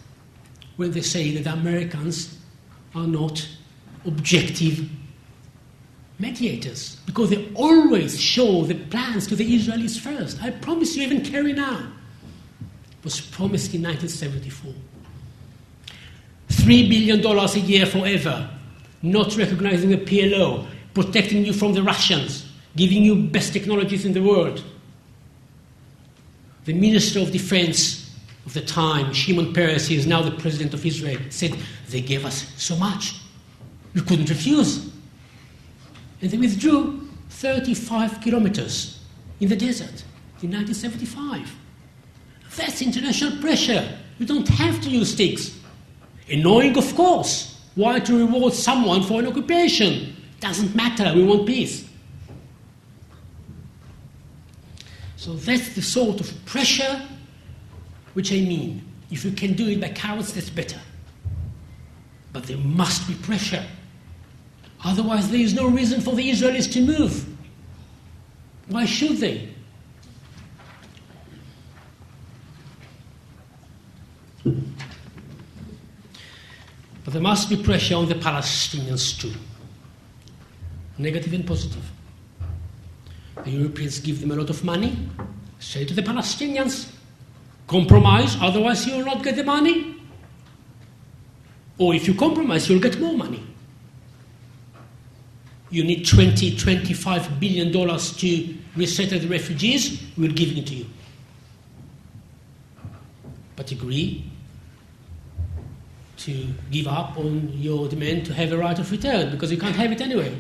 when 0.77 0.93
they 0.93 1.01
say 1.01 1.33
that 1.33 1.45
the 1.45 1.53
Americans 1.53 2.39
are 2.95 3.07
not 3.07 3.47
objective 4.07 4.89
mediators 6.19 6.97
because 7.07 7.31
they 7.31 7.49
always 7.55 8.21
show 8.21 8.65
the 8.65 8.75
plans 8.75 9.27
to 9.29 9.37
the 9.37 9.57
Israelis 9.57 9.99
first. 9.99 10.43
I 10.43 10.51
promise 10.51 10.97
you, 10.97 11.05
even 11.05 11.23
Kerry 11.23 11.53
now 11.53 11.93
was 13.05 13.21
promised 13.21 13.75
in 13.75 13.83
1974. 13.83 14.73
$3 16.49 16.89
billion 16.89 17.25
a 17.25 17.59
year 17.59 17.87
forever, 17.87 18.51
not 19.03 19.37
recognizing 19.37 19.91
the 19.91 19.99
PLO, 19.99 20.67
protecting 20.95 21.45
you 21.45 21.53
from 21.53 21.73
the 21.73 21.83
Russians, 21.83 22.51
giving 22.75 23.05
you 23.05 23.15
best 23.15 23.53
technologies 23.53 24.05
in 24.05 24.13
the 24.13 24.23
world. 24.23 24.65
The 26.65 26.73
Minister 26.73 27.21
of 27.21 27.31
Defense 27.31 28.13
of 28.45 28.55
the 28.55 28.61
time, 28.61 29.13
Shimon 29.13 29.53
Peres, 29.53 29.87
he 29.87 29.97
is 29.97 30.07
now 30.07 30.23
the 30.23 30.33
President 30.33 30.75
of 30.75 30.85
Israel, 30.85 31.21
said, 31.31 31.57
They 31.91 32.01
gave 32.01 32.25
us 32.25 32.53
so 32.57 32.77
much. 32.77 33.15
We 33.95 34.01
couldn't 34.01 34.29
refuse. 34.29 34.91
And 36.21 36.31
they 36.31 36.39
withdrew 36.39 37.09
35 37.31 38.21
kilometers 38.21 39.01
in 39.41 39.49
the 39.49 39.57
desert 39.57 40.05
in 40.43 40.53
1975. 40.53 41.55
That's 42.57 42.83
international 42.83 43.41
pressure. 43.41 43.99
You 44.19 44.27
don't 44.27 44.49
have 44.49 44.81
to 44.83 44.91
use 44.91 45.13
sticks. 45.13 45.57
Annoying, 46.29 46.77
of 46.77 46.95
course. 46.95 47.61
Why 47.75 48.01
to 48.01 48.19
reward 48.19 48.55
someone 48.55 49.03
for 49.03 49.21
an 49.21 49.29
occupation? 49.29 50.17
Doesn't 50.41 50.75
matter, 50.75 51.13
we 51.15 51.25
want 51.25 51.47
peace. 51.47 51.89
So 55.17 55.35
that's 55.35 55.75
the 55.75 55.83
sort 55.83 56.21
of 56.21 56.45
pressure 56.45 57.03
which 58.19 58.33
I 58.33 58.41
mean. 58.41 58.85
If 59.13 59.25
you 59.25 59.31
can 59.31 59.53
do 59.53 59.69
it 59.69 59.81
by 59.81 59.91
cowards, 59.91 60.33
that's 60.33 60.51
better. 60.51 60.81
But 62.33 62.43
there 62.49 62.57
must 62.57 63.07
be 63.07 63.15
pressure. 63.15 63.65
Otherwise, 64.85 65.31
there 65.31 65.41
is 65.41 65.55
no 65.55 65.69
reason 65.69 66.01
for 66.01 66.15
the 66.15 66.31
Israelis 66.31 66.73
to 66.73 66.81
move. 66.81 67.27
Why 68.69 68.85
should 68.85 69.17
they? 69.19 69.49
But 74.45 74.55
there 77.15 77.23
must 77.23 77.49
be 77.49 77.57
pressure 77.57 77.97
on 77.97 78.09
the 78.09 78.15
Palestinians 78.15 79.19
too, 79.19 79.33
negative 80.99 81.33
and 81.33 81.47
positive. 81.47 81.91
The 83.45 83.51
Europeans 83.51 83.99
give 84.01 84.21
them 84.21 84.31
a 84.31 84.37
lot 84.37 84.51
of 84.51 84.63
money, 84.63 85.09
say 85.59 85.87
to 85.87 85.95
the 85.95 86.03
Palestinians, 86.03 86.93
compromise, 87.67 88.37
otherwise 88.41 88.87
you 88.87 88.99
will 88.99 89.07
not 89.07 89.25
get 89.25 89.37
the 89.37 89.45
money. 89.45 89.97
Or 91.79 91.95
if 91.95 92.07
you 92.07 92.15
compromise, 92.15 92.69
you'll 92.69 92.81
get 92.81 93.01
more 93.01 93.17
money. 93.17 93.43
You 95.71 95.85
need 95.85 96.07
20, 96.07 96.57
25 96.57 97.41
billion 97.41 97.71
dollars 97.73 98.17
to 98.19 98.55
resettle 98.77 99.19
the 99.19 99.29
refugees, 99.29 100.03
we'll 100.17 100.33
give 100.33 100.57
it 100.57 100.67
to 100.69 100.75
you. 100.75 100.87
But 103.57 103.71
agree 103.73 104.25
to 106.19 106.47
give 106.71 106.89
up 106.89 107.17
on 107.17 107.53
your 107.55 107.89
demand 107.89 108.27
to 108.27 108.35
have 108.35 108.53
a 108.53 108.59
right 108.59 108.79
of 108.79 108.91
return 108.91 109.31
because 109.31 109.51
you 109.51 109.59
can't 109.59 109.77
have 109.77 109.93
it 109.93 110.01
anyway. 110.01 110.37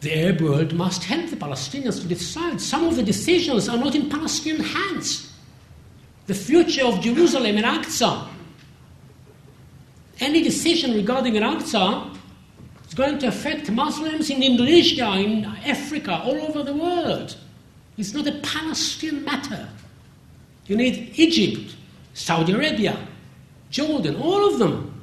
The 0.00 0.16
Arab 0.16 0.40
world 0.40 0.72
must 0.74 1.02
help 1.04 1.28
the 1.28 1.36
Palestinians 1.36 2.00
to 2.00 2.06
decide. 2.06 2.60
Some 2.60 2.86
of 2.86 2.96
the 2.96 3.02
decisions 3.02 3.68
are 3.68 3.76
not 3.76 3.94
in 3.94 4.08
Palestinian 4.08 4.64
hands. 4.64 5.32
The 6.26 6.34
future 6.34 6.84
of 6.84 7.00
Jerusalem 7.00 7.56
and 7.56 7.64
Aqsa. 7.64 8.28
Any 10.20 10.42
decision 10.42 10.94
regarding 10.94 11.36
an 11.36 11.42
Aqsa 11.42 12.16
is 12.86 12.94
going 12.94 13.18
to 13.20 13.28
affect 13.28 13.70
Muslims 13.70 14.30
in 14.30 14.42
Indonesia, 14.42 15.12
in 15.12 15.44
Africa, 15.64 16.20
all 16.24 16.40
over 16.42 16.62
the 16.62 16.74
world. 16.74 17.36
It's 17.96 18.14
not 18.14 18.26
a 18.26 18.32
Palestinian 18.42 19.24
matter. 19.24 19.68
You 20.66 20.76
need 20.76 21.12
Egypt, 21.18 21.76
Saudi 22.14 22.52
Arabia, 22.52 22.98
Jordan, 23.70 24.16
all 24.16 24.52
of 24.52 24.58
them 24.58 24.94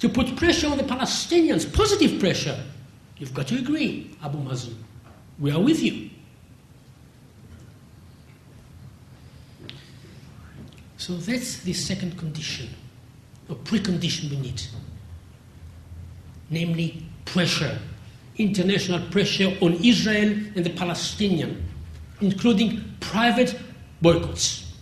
to 0.00 0.08
put 0.08 0.34
pressure 0.36 0.68
on 0.68 0.78
the 0.78 0.84
Palestinians, 0.84 1.70
positive 1.72 2.18
pressure. 2.20 2.58
You've 3.18 3.34
got 3.34 3.48
to 3.48 3.58
agree, 3.58 4.16
Abu 4.22 4.38
Mazen. 4.38 4.74
We 5.38 5.50
are 5.50 5.60
with 5.60 5.82
you. 5.82 6.10
So 10.96 11.10
So 11.10 11.16
that's 11.16 11.58
the 11.64 11.72
second 11.72 12.16
condition, 12.16 12.68
or 13.50 13.56
precondition 13.56 14.30
we 14.30 14.36
need. 14.36 14.62
Namely, 16.48 17.04
pressure, 17.24 17.78
international 18.38 19.00
pressure 19.10 19.56
on 19.60 19.74
Israel 19.74 20.30
and 20.54 20.64
the 20.64 20.70
Palestinian, 20.70 21.62
including 22.20 22.82
private 23.00 23.58
boycotts. 24.00 24.72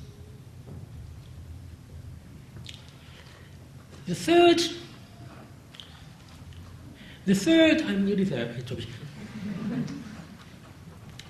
The 4.06 4.14
third, 4.14 4.62
the 7.26 7.34
third, 7.34 7.82
I'm 7.82 8.06
nearly 8.06 8.24
there, 8.24 8.54
Toby. 8.66 8.86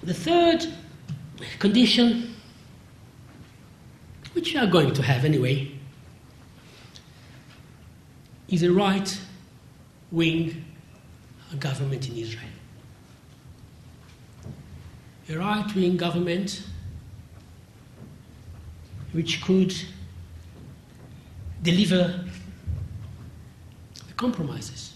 The 0.05 0.15
third 0.15 0.67
condition, 1.59 2.35
which 4.33 4.55
we 4.55 4.61
are 4.61 4.67
going 4.67 4.93
to 4.95 5.03
have 5.03 5.25
anyway, 5.25 5.78
is 8.49 8.63
a 8.63 8.73
right 8.73 9.21
wing 10.11 10.65
government 11.59 12.09
in 12.09 12.17
Israel. 12.17 12.45
A 15.31 15.37
right 15.37 15.75
wing 15.75 15.97
government 15.97 16.65
which 19.13 19.43
could 19.43 19.75
deliver 21.63 22.25
the 24.07 24.15
compromises. 24.15 24.95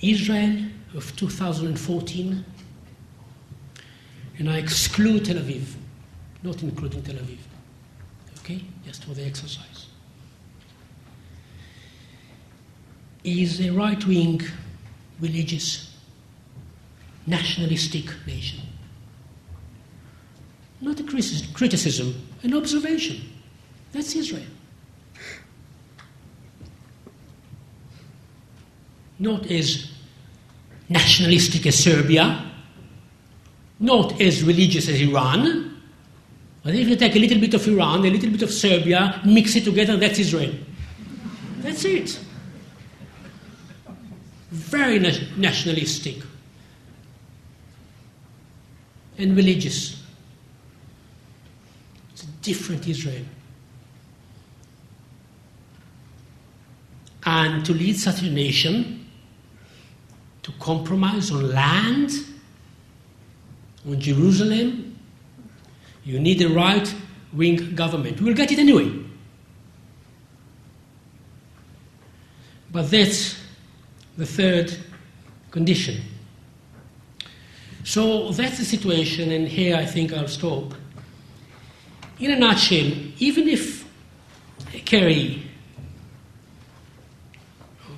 Israel 0.00 0.64
of 0.94 1.14
2014, 1.16 2.44
and 4.38 4.50
I 4.50 4.58
exclude 4.58 5.24
Tel 5.24 5.36
Aviv, 5.36 5.74
not 6.42 6.62
including 6.62 7.02
Tel 7.02 7.14
Aviv, 7.14 7.38
okay, 8.40 8.62
just 8.84 9.04
for 9.04 9.14
the 9.14 9.24
exercise, 9.24 9.86
is 13.24 13.60
a 13.60 13.70
right 13.70 14.04
wing, 14.06 14.42
religious, 15.20 15.96
nationalistic 17.26 18.06
nation. 18.26 18.60
Not 20.80 20.98
a 20.98 21.04
criticism, 21.04 22.14
an 22.42 22.54
observation. 22.54 23.20
That's 23.92 24.16
Israel. 24.16 24.42
Not 29.18 29.46
as 29.46 29.92
nationalistic 30.88 31.66
as 31.66 31.78
Serbia, 31.78 32.50
not 33.78 34.20
as 34.20 34.42
religious 34.42 34.88
as 34.88 35.00
Iran. 35.00 35.80
But 36.64 36.74
if 36.74 36.88
you 36.88 36.96
take 36.96 37.14
a 37.14 37.18
little 37.18 37.38
bit 37.38 37.54
of 37.54 37.66
Iran, 37.68 38.00
a 38.00 38.10
little 38.10 38.30
bit 38.30 38.42
of 38.42 38.50
Serbia, 38.50 39.20
mix 39.24 39.54
it 39.56 39.64
together, 39.64 39.96
that's 39.96 40.18
Israel. 40.18 40.54
That's 41.58 41.84
it. 41.84 42.18
Very 44.52 44.98
na- 44.98 45.10
nationalistic 45.38 46.16
and 49.16 49.34
religious. 49.34 50.02
It's 52.12 52.24
a 52.24 52.26
different 52.42 52.86
Israel. 52.86 53.24
And 57.24 57.64
to 57.64 57.72
lead 57.72 57.98
such 57.98 58.20
a 58.20 58.30
nation 58.30 59.08
to 60.42 60.52
compromise 60.60 61.30
on 61.30 61.50
land, 61.50 62.10
on 63.88 63.98
Jerusalem, 63.98 64.98
you 66.04 66.20
need 66.20 66.42
a 66.42 66.48
right 66.50 66.94
wing 67.32 67.74
government. 67.74 68.20
We 68.20 68.26
will 68.26 68.34
get 68.34 68.52
it 68.52 68.58
anyway. 68.58 68.92
But 72.70 72.90
that's 72.90 73.41
the 74.16 74.26
third 74.26 74.76
condition. 75.50 76.00
So 77.84 78.30
that's 78.30 78.58
the 78.58 78.64
situation, 78.64 79.32
and 79.32 79.48
here 79.48 79.76
I 79.76 79.84
think 79.84 80.12
I'll 80.12 80.28
stop. 80.28 80.74
In 82.18 82.30
a 82.30 82.38
nutshell, 82.38 82.92
even 83.18 83.48
if 83.48 83.84
Kerry, 84.84 85.42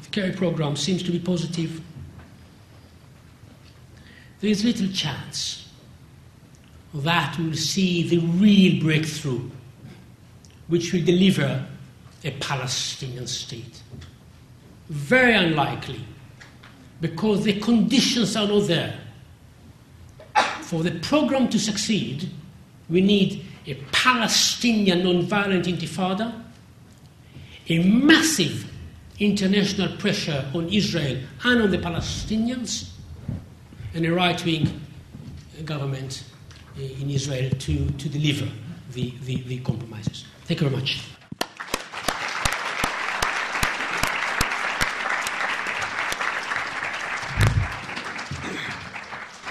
the 0.03 0.11
Kerry 0.11 0.33
program 0.33 0.77
seems 0.77 1.03
to 1.03 1.11
be 1.11 1.19
positive, 1.19 1.81
there 4.41 4.51
is 4.51 4.65
little 4.65 4.89
chance 4.89 5.69
that 6.95 7.37
we'll 7.39 7.55
see 7.55 8.09
the 8.09 8.19
real 8.19 8.83
breakthrough 8.83 9.51
which 10.69 10.93
will 10.93 11.05
deliver 11.05 11.67
a 12.25 12.31
Palestinian 12.33 13.27
state. 13.27 13.83
Very 14.89 15.35
unlikely, 15.35 16.05
because 17.01 17.45
the 17.45 17.59
conditions 17.61 18.37
are 18.37 18.47
not 18.47 18.67
there. 18.67 18.99
For 20.63 20.83
the 20.83 20.93
program 21.01 21.49
to 21.51 21.59
succeed, 21.59 22.29
we 22.89 23.01
need 23.01 23.45
a 23.67 23.75
Palestinian 23.93 25.05
non-violent 25.05 25.67
intifada, 25.67 26.43
a 27.69 27.79
massive 27.83 28.71
international 29.19 29.97
pressure 29.97 30.45
on 30.55 30.69
Israel 30.69 31.19
and 31.45 31.63
on 31.63 31.71
the 31.71 31.79
Palestinians, 31.79 32.91
and 33.95 34.05
a 34.05 34.13
right 34.13 34.45
wing 34.45 34.81
government 35.65 36.25
eh, 36.79 37.01
in 37.01 37.11
Israel 37.11 37.49
to, 37.51 37.91
to 37.93 38.09
deliver 38.09 38.49
the, 38.93 39.15
the, 39.25 39.37
the 39.43 39.59
compromises. 39.61 40.25
Thank 40.45 40.61
you 40.61 40.69
very 40.69 40.81
much. 40.81 41.14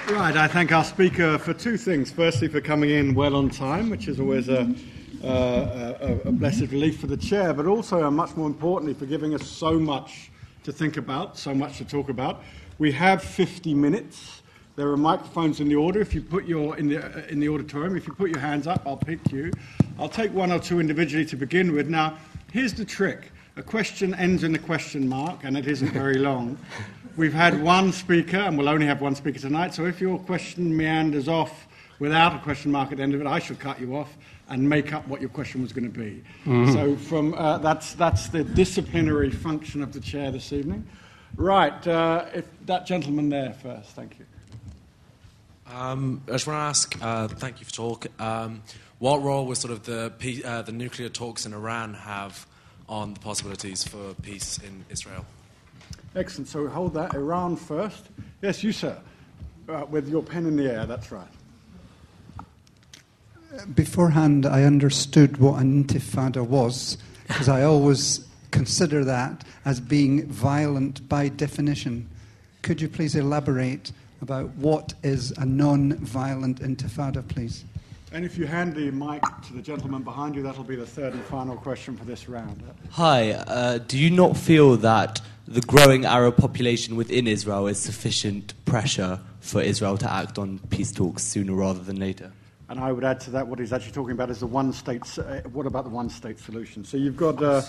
Right, 0.09 0.35
I 0.35 0.49
thank 0.49 0.73
our 0.73 0.83
speaker 0.83 1.37
for 1.37 1.53
two 1.53 1.77
things. 1.77 2.11
Firstly, 2.11 2.49
for 2.49 2.59
coming 2.59 2.89
in 2.89 3.15
well 3.15 3.37
on 3.37 3.49
time, 3.49 3.89
which 3.89 4.09
is 4.09 4.19
always 4.19 4.49
a, 4.49 4.63
uh, 5.23 5.93
a, 6.01 6.27
a, 6.27 6.31
blessed 6.31 6.71
relief 6.71 6.99
for 6.99 7.07
the 7.07 7.15
chair, 7.15 7.53
but 7.53 7.67
also, 7.67 8.05
and 8.05 8.15
much 8.15 8.35
more 8.35 8.47
importantly, 8.47 8.93
for 8.93 9.05
giving 9.05 9.33
us 9.33 9.47
so 9.47 9.79
much 9.79 10.29
to 10.63 10.73
think 10.73 10.97
about, 10.97 11.37
so 11.37 11.55
much 11.55 11.77
to 11.77 11.85
talk 11.85 12.09
about. 12.09 12.43
We 12.79 12.91
have 12.91 13.23
50 13.23 13.73
minutes. 13.73 14.41
There 14.75 14.89
are 14.89 14.97
microphones 14.97 15.61
in 15.61 15.69
the 15.69 15.75
order. 15.75 16.01
If 16.01 16.13
you 16.13 16.21
put 16.21 16.45
your 16.45 16.75
in 16.75 16.89
the 16.89 17.25
in 17.29 17.39
the 17.39 17.47
auditorium, 17.47 17.95
if 17.95 18.05
you 18.05 18.13
put 18.13 18.29
your 18.29 18.39
hands 18.39 18.67
up, 18.67 18.83
I'll 18.85 18.97
pick 18.97 19.31
you. 19.31 19.53
I'll 19.97 20.09
take 20.09 20.33
one 20.33 20.51
or 20.51 20.59
two 20.59 20.81
individually 20.81 21.25
to 21.27 21.37
begin 21.37 21.71
with. 21.71 21.87
Now, 21.87 22.17
here's 22.51 22.73
the 22.73 22.85
trick: 22.85 23.31
a 23.55 23.63
question 23.63 24.13
ends 24.15 24.43
in 24.43 24.53
a 24.53 24.59
question 24.59 25.07
mark, 25.07 25.45
and 25.45 25.57
it 25.57 25.65
isn't 25.65 25.91
very 25.91 26.17
long. 26.17 26.57
We've 27.15 27.33
had 27.33 27.61
one 27.61 27.91
speaker, 27.91 28.37
and 28.37 28.57
we'll 28.57 28.69
only 28.69 28.87
have 28.87 28.99
one 28.99 29.13
speaker 29.13 29.39
tonight. 29.39 29.75
So 29.75 29.85
if 29.85 30.01
your 30.01 30.17
question 30.17 30.75
meanders 30.75 31.27
off 31.27 31.67
without 31.99 32.35
a 32.35 32.39
question 32.39 32.71
mark 32.71 32.91
at 32.91 32.97
the 32.97 33.03
end 33.03 33.13
of 33.13 33.21
it, 33.21 33.27
I 33.27 33.37
shall 33.37 33.55
cut 33.55 33.79
you 33.79 33.95
off 33.95 34.17
and 34.49 34.67
make 34.67 34.93
up 34.93 35.07
what 35.07 35.21
your 35.21 35.29
question 35.29 35.61
was 35.61 35.71
going 35.71 35.91
to 35.91 35.99
be. 35.99 36.23
Mm-hmm. 36.45 36.73
So 36.73 36.95
from 36.95 37.35
uh, 37.35 37.59
that's 37.59 37.93
that's 37.93 38.29
the 38.29 38.43
disciplinary 38.43 39.29
function 39.29 39.83
of 39.83 39.93
the 39.93 39.99
chair 39.99 40.31
this 40.31 40.51
evening. 40.51 40.87
Right, 41.35 41.87
uh, 41.87 42.25
if 42.33 42.45
that 42.65 42.85
gentleman 42.85 43.29
there 43.29 43.53
first, 43.53 43.91
thank 43.91 44.17
you. 44.19 44.25
Um, 45.71 46.21
I 46.27 46.31
just 46.31 46.47
want 46.47 46.57
to 46.57 46.61
ask. 46.61 46.97
Uh, 47.01 47.27
thank 47.27 47.59
you 47.59 47.65
for 47.65 47.73
talk. 47.73 48.07
Um, 48.19 48.63
what 48.99 49.21
role 49.21 49.45
will 49.45 49.55
sort 49.55 49.73
of 49.73 49.83
the 49.83 50.43
uh, 50.43 50.61
the 50.63 50.71
nuclear 50.71 51.09
talks 51.09 51.45
in 51.45 51.53
Iran 51.53 51.93
have 51.93 52.47
on 52.89 53.13
the 53.13 53.19
possibilities 53.19 53.83
for 53.83 54.15
peace 54.15 54.57
in 54.57 54.85
Israel? 54.89 55.25
Excellent. 56.15 56.47
So 56.47 56.67
hold 56.67 56.93
that. 56.93 57.13
Iran 57.15 57.55
first. 57.55 58.07
Yes, 58.41 58.63
you, 58.63 58.71
sir. 58.71 58.97
Uh, 59.67 59.85
with 59.89 60.09
your 60.09 60.21
pen 60.21 60.45
in 60.45 60.55
the 60.55 60.71
air, 60.71 60.85
that's 60.85 61.11
right. 61.11 61.27
Beforehand, 63.73 64.45
I 64.45 64.63
understood 64.63 65.37
what 65.37 65.61
an 65.61 65.83
intifada 65.83 66.45
was, 66.45 66.97
because 67.27 67.47
I 67.47 67.63
always 67.63 68.27
consider 68.51 69.05
that 69.05 69.43
as 69.65 69.79
being 69.79 70.27
violent 70.27 71.07
by 71.07 71.29
definition. 71.29 72.09
Could 72.61 72.81
you 72.81 72.89
please 72.89 73.15
elaborate 73.15 73.91
about 74.21 74.49
what 74.55 74.93
is 75.03 75.31
a 75.37 75.45
non 75.45 75.93
violent 75.97 76.61
intifada, 76.61 77.27
please? 77.27 77.63
And 78.11 78.23
if 78.23 78.37
you 78.37 78.45
hand 78.45 78.75
the 78.75 78.91
mic 78.91 79.23
to 79.47 79.53
the 79.53 79.61
gentleman 79.61 80.03
behind 80.03 80.35
you, 80.35 80.43
that'll 80.43 80.63
be 80.63 80.75
the 80.75 80.85
third 80.85 81.13
and 81.13 81.23
final 81.23 81.55
question 81.55 81.97
for 81.97 82.05
this 82.05 82.29
round. 82.29 82.61
Hi. 82.91 83.31
Uh, 83.31 83.79
do 83.79 83.97
you 83.97 84.11
not 84.11 84.37
feel 84.37 84.77
that 84.77 85.19
the 85.47 85.61
growing 85.61 86.05
Arab 86.05 86.37
population 86.37 86.95
within 86.95 87.27
Israel 87.27 87.67
is 87.67 87.79
sufficient 87.79 88.53
pressure 88.65 89.19
for 89.41 89.61
Israel 89.61 89.97
to 89.97 90.11
act 90.11 90.37
on 90.37 90.59
peace 90.69 90.91
talks 90.91 91.23
sooner 91.23 91.53
rather 91.53 91.81
than 91.81 91.97
later? 91.97 92.31
And 92.69 92.79
I 92.79 92.91
would 92.91 93.03
add 93.03 93.19
to 93.21 93.31
that 93.31 93.47
what 93.47 93.59
he's 93.59 93.73
actually 93.73 93.91
talking 93.91 94.13
about 94.13 94.29
is 94.29 94.39
the 94.39 94.47
one 94.47 94.71
state. 94.73 95.03
Uh, 95.19 95.41
what 95.49 95.65
about 95.65 95.83
the 95.83 95.89
one 95.89 96.09
state 96.09 96.39
solution? 96.39 96.85
So 96.85 96.97
you've 96.97 97.17
got 97.17 97.43
uh, 97.43 97.61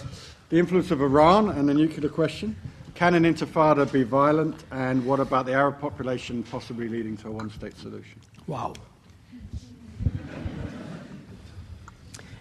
the 0.48 0.58
influence 0.58 0.90
of 0.92 1.00
Iran 1.00 1.50
and 1.50 1.68
the 1.68 1.74
nuclear 1.74 2.08
question. 2.08 2.56
Can 2.94 3.14
an 3.14 3.24
intifada 3.24 3.90
be 3.90 4.04
violent? 4.04 4.62
And 4.70 5.04
what 5.04 5.18
about 5.18 5.46
the 5.46 5.52
Arab 5.52 5.80
population 5.80 6.44
possibly 6.44 6.88
leading 6.88 7.16
to 7.18 7.28
a 7.28 7.32
one 7.32 7.50
state 7.50 7.76
solution? 7.76 8.20
Wow. 8.46 8.74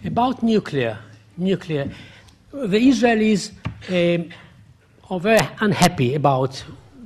About 0.04 0.42
nuclear, 0.42 0.98
nuclear, 1.36 1.90
the 2.52 2.78
Israelis 2.78 3.50
um, 3.88 4.30
are 5.10 5.20
very 5.20 5.46
unhappy 5.60 6.14
about 6.14 6.56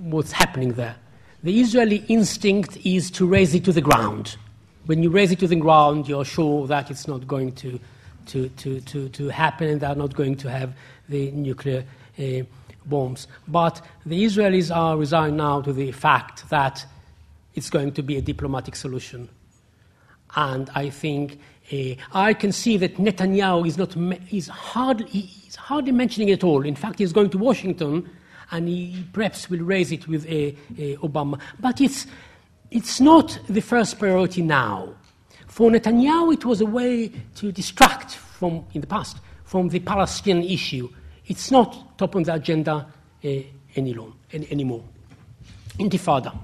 what's 0.01 0.33
happening 0.33 0.75
there. 0.75 0.97
The 1.43 1.61
Israeli 1.61 2.05
instinct 2.09 2.77
is 2.85 3.11
to 3.13 3.27
raze 3.27 3.55
it 3.55 3.65
to 3.65 3.73
the 3.73 3.81
ground. 3.81 4.37
When 4.87 5.03
you 5.03 5.11
raze 5.11 5.33
it 5.33 5.39
to 5.41 5.49
the 5.49 5.57
ground, 5.57 6.09
you're 6.09 6.25
sure 6.25 6.67
that 6.67 6.91
it's 6.91 7.07
not 7.07 7.27
going 7.27 7.53
to, 7.57 7.79
to, 8.27 8.49
to, 8.49 8.81
to, 8.81 9.09
to 9.09 9.29
happen 9.29 9.69
and 9.69 9.81
they're 9.81 9.95
not 9.95 10.15
going 10.15 10.37
to 10.37 10.51
have 10.51 10.75
the 11.09 11.31
nuclear 11.33 11.85
uh, 12.19 12.43
bombs. 12.87 13.27
But 13.47 13.85
the 14.07 14.25
Israelis 14.25 14.75
are 14.75 14.97
resigned 14.97 15.37
now 15.37 15.61
to 15.63 15.73
the 15.73 15.93
fact 15.93 16.49
that 16.51 16.85
it's 17.55 17.71
going 17.71 17.93
to 17.93 18.03
be 18.03 18.17
a 18.17 18.23
diplomatic 18.23 18.77
solution. 18.77 19.29
And 20.37 20.71
I 20.75 20.91
think 20.91 21.39
uh, 21.73 21.95
I 22.13 22.35
can 22.35 22.53
see 22.53 22.77
that 22.79 22.97
Netanyahu 22.97 23.67
is 23.67 23.77
not 23.77 23.95
he's 24.25 24.49
hardly, 24.49 25.29
hardly 25.69 25.93
mentioning 25.93 26.31
it 26.31 26.33
at 26.33 26.45
all. 26.45 26.65
In 26.65 26.75
fact, 26.75 26.99
he's 26.99 27.13
going 27.13 27.29
to 27.29 27.37
Washington 27.37 28.09
and 28.51 28.67
he 28.67 29.05
perhaps 29.13 29.51
will 29.51 29.61
raise 29.61 29.93
it 29.93 30.09
with 30.09 30.25
uh, 30.25 30.31
uh, 30.31 30.97
Obama. 31.07 31.39
But 31.61 31.83
it's, 31.83 32.07
it's 32.71 33.03
not 33.03 33.39
the 33.51 33.61
first 33.61 33.99
priority 33.99 34.41
now. 34.41 34.95
For 35.47 35.71
Netanyahu, 35.71 36.33
it 36.33 36.45
was 36.47 36.63
a 36.63 36.67
way 36.67 37.13
to 37.35 37.53
distract 37.53 38.15
from, 38.15 38.65
in 38.73 38.81
the 38.81 38.87
past, 38.87 39.19
from 39.45 39.69
the 39.69 39.81
Palestinian 39.81 40.49
issue. 40.49 40.89
It's 41.27 41.51
not 41.51 41.99
top 41.99 42.17
on 42.17 42.23
the 42.23 42.33
agenda 42.33 42.87
uh, 43.23 43.29
any 43.77 43.93
long, 43.93 44.15
any, 44.33 44.51
anymore. 44.51 44.85
Intifada. 45.79 46.35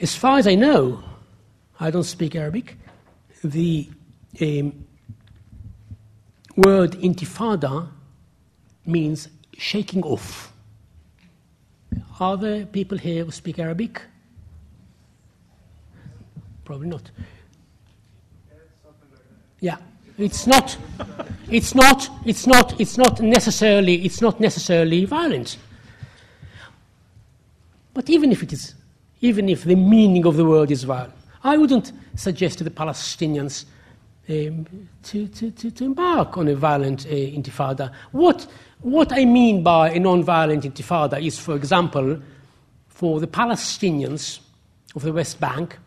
As 0.00 0.14
far 0.14 0.38
as 0.38 0.46
I 0.46 0.54
know, 0.54 1.02
I 1.80 1.90
don't 1.90 2.04
speak 2.04 2.36
Arabic, 2.36 2.76
the 3.42 3.88
um, 4.40 4.86
word 6.58 6.92
intifada 6.92 7.88
means 8.84 9.28
shaking 9.56 10.02
off. 10.02 10.52
Are 12.18 12.36
there 12.36 12.66
people 12.66 12.98
here 12.98 13.24
who 13.24 13.30
speak 13.30 13.58
Arabic? 13.58 14.02
Probably 16.64 16.88
not. 16.88 17.10
Yeah, 19.60 19.76
it's 20.18 20.46
not. 20.46 20.76
It's 21.48 21.74
not. 21.74 22.10
It's 22.26 22.46
not. 22.46 22.80
It's 22.80 22.98
not 22.98 23.20
necessarily. 23.20 24.04
It's 24.04 24.20
not 24.20 24.40
necessarily 24.40 25.04
violent. 25.04 25.58
But 27.94 28.10
even 28.10 28.32
if 28.32 28.42
it 28.42 28.52
is, 28.52 28.74
even 29.20 29.48
if 29.48 29.64
the 29.64 29.76
meaning 29.76 30.26
of 30.26 30.36
the 30.36 30.44
word 30.44 30.70
is 30.70 30.84
violent, 30.84 31.14
I 31.42 31.56
wouldn't 31.56 31.92
suggest 32.16 32.58
to 32.58 32.64
the 32.64 32.70
Palestinians 32.70 33.64
to, 34.28 35.26
to, 35.28 35.50
to, 35.50 35.70
to, 35.70 35.84
embark 35.84 36.36
on 36.36 36.48
a 36.48 36.54
violent 36.54 37.06
uh, 37.06 37.10
intifada. 37.10 37.90
What, 38.12 38.46
what 38.82 39.10
I 39.12 39.24
mean 39.24 39.62
by 39.62 39.90
a 39.90 39.98
non-violent 39.98 40.64
intifada 40.64 41.24
is, 41.24 41.38
for 41.38 41.56
example, 41.56 42.20
for 42.88 43.20
the 43.20 43.26
Palestinians 43.26 44.40
of 44.94 45.02
the 45.02 45.12
West 45.14 45.40
Bank 45.40 45.78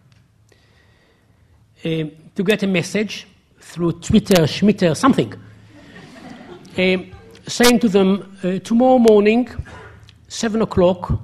um, 1.86 2.12
to 2.36 2.44
get 2.44 2.64
a 2.64 2.68
message 2.68 3.28
through 3.60 3.94
Twitter, 4.00 4.44
Schmitter, 4.44 4.98
something, 4.98 5.34
um, 6.78 7.12
saying 7.46 7.80
to 7.80 7.90
them, 7.90 8.38
uh, 8.44 8.58
tomorrow 8.60 8.98
morning, 8.98 9.50
7 10.30 10.62
o'clock, 10.64 11.20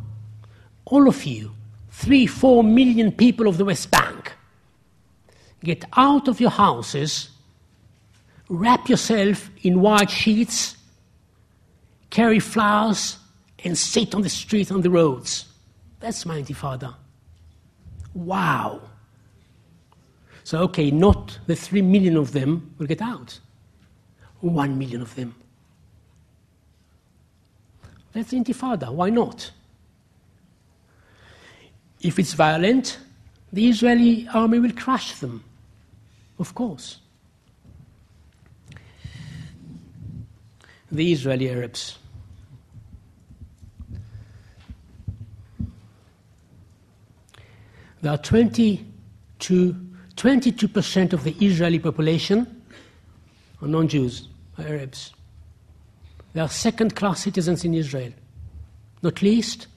all 0.86 1.08
of 1.08 1.24
you, 1.26 1.52
three, 1.90 2.28
four 2.28 2.64
million 2.64 3.12
people 3.12 3.48
of 3.48 3.58
the 3.58 3.66
West 3.66 3.90
Bank, 3.90 4.37
get 5.64 5.86
out 5.96 6.28
of 6.28 6.40
your 6.40 6.50
houses, 6.50 7.30
wrap 8.50 8.90
yourself 8.90 9.50
in 9.64 9.82
white 9.82 10.10
sheets, 10.10 10.78
carry 12.10 12.40
flowers, 12.40 13.18
and 13.64 13.78
sit 13.78 14.16
on 14.16 14.22
the 14.22 14.30
street 14.30 14.72
on 14.72 14.82
the 14.82 14.90
roads. 14.90 15.46
That's 16.00 16.26
my 16.26 16.42
intifada. 16.42 16.94
Wow. 18.14 18.82
So, 20.44 20.60
okay, 20.60 20.92
not 20.92 21.40
the 21.48 21.56
three 21.56 21.82
million 21.82 22.16
of 22.16 22.32
them 22.32 22.74
will 22.78 22.88
get 22.88 23.02
out, 23.02 23.40
one 24.40 24.78
million 24.78 25.02
of 25.02 25.14
them. 25.16 25.36
That's 28.14 28.32
intifada. 28.32 28.92
Why 28.92 29.10
not? 29.10 29.52
If 32.00 32.18
it's 32.18 32.34
violent, 32.34 33.00
the 33.52 33.68
Israeli 33.70 34.28
army 34.34 34.60
will 34.60 34.74
crush 34.74 35.14
them, 35.20 35.44
of 36.40 36.54
course. 36.54 37.00
The 40.92 41.12
Israeli 41.12 41.50
Arabs. 41.50 41.98
There 48.02 48.12
are 48.12 48.18
22, 48.18 49.76
22% 50.16 51.14
of 51.14 51.24
the 51.24 51.36
Israeli 51.44 51.80
population 51.80 52.62
are 53.62 53.68
non 53.68 53.88
Jews, 53.88 54.28
are 54.58 54.66
Arabs. 54.66 55.14
They 56.34 56.42
are 56.42 56.50
second 56.50 56.96
class 56.96 57.22
citizens 57.22 57.66
in 57.66 57.74
Israel, 57.74 58.14
not 59.02 59.22
least 59.22 59.68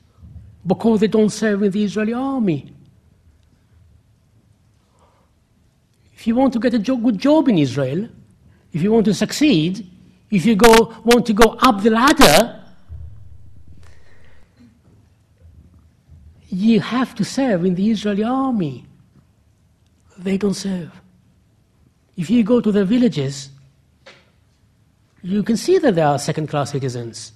because 0.66 1.00
they 1.00 1.08
don't 1.08 1.30
serve 1.30 1.62
in 1.62 1.70
the 1.70 1.82
Israeli 1.82 2.12
army. 2.12 2.72
If 6.20 6.26
you 6.26 6.34
want 6.34 6.52
to 6.52 6.58
get 6.58 6.74
a 6.74 6.78
good 6.78 7.16
job 7.16 7.48
in 7.48 7.56
Israel, 7.56 8.06
if 8.74 8.82
you 8.82 8.92
want 8.92 9.06
to 9.06 9.14
succeed, 9.14 9.90
if 10.30 10.44
you 10.44 10.54
go, 10.54 10.94
want 11.02 11.24
to 11.24 11.32
go 11.32 11.56
up 11.62 11.82
the 11.82 11.88
ladder, 11.88 12.62
you 16.50 16.78
have 16.80 17.14
to 17.14 17.24
serve 17.24 17.64
in 17.64 17.74
the 17.74 17.90
Israeli 17.90 18.22
army. 18.22 18.84
They 20.18 20.36
don't 20.36 20.52
serve. 20.52 20.92
If 22.18 22.28
you 22.28 22.42
go 22.42 22.60
to 22.60 22.70
their 22.70 22.84
villages, 22.84 23.48
you 25.22 25.42
can 25.42 25.56
see 25.56 25.78
that 25.78 25.94
they 25.94 26.02
are 26.02 26.18
second 26.18 26.48
class 26.48 26.72
citizens. 26.72 27.32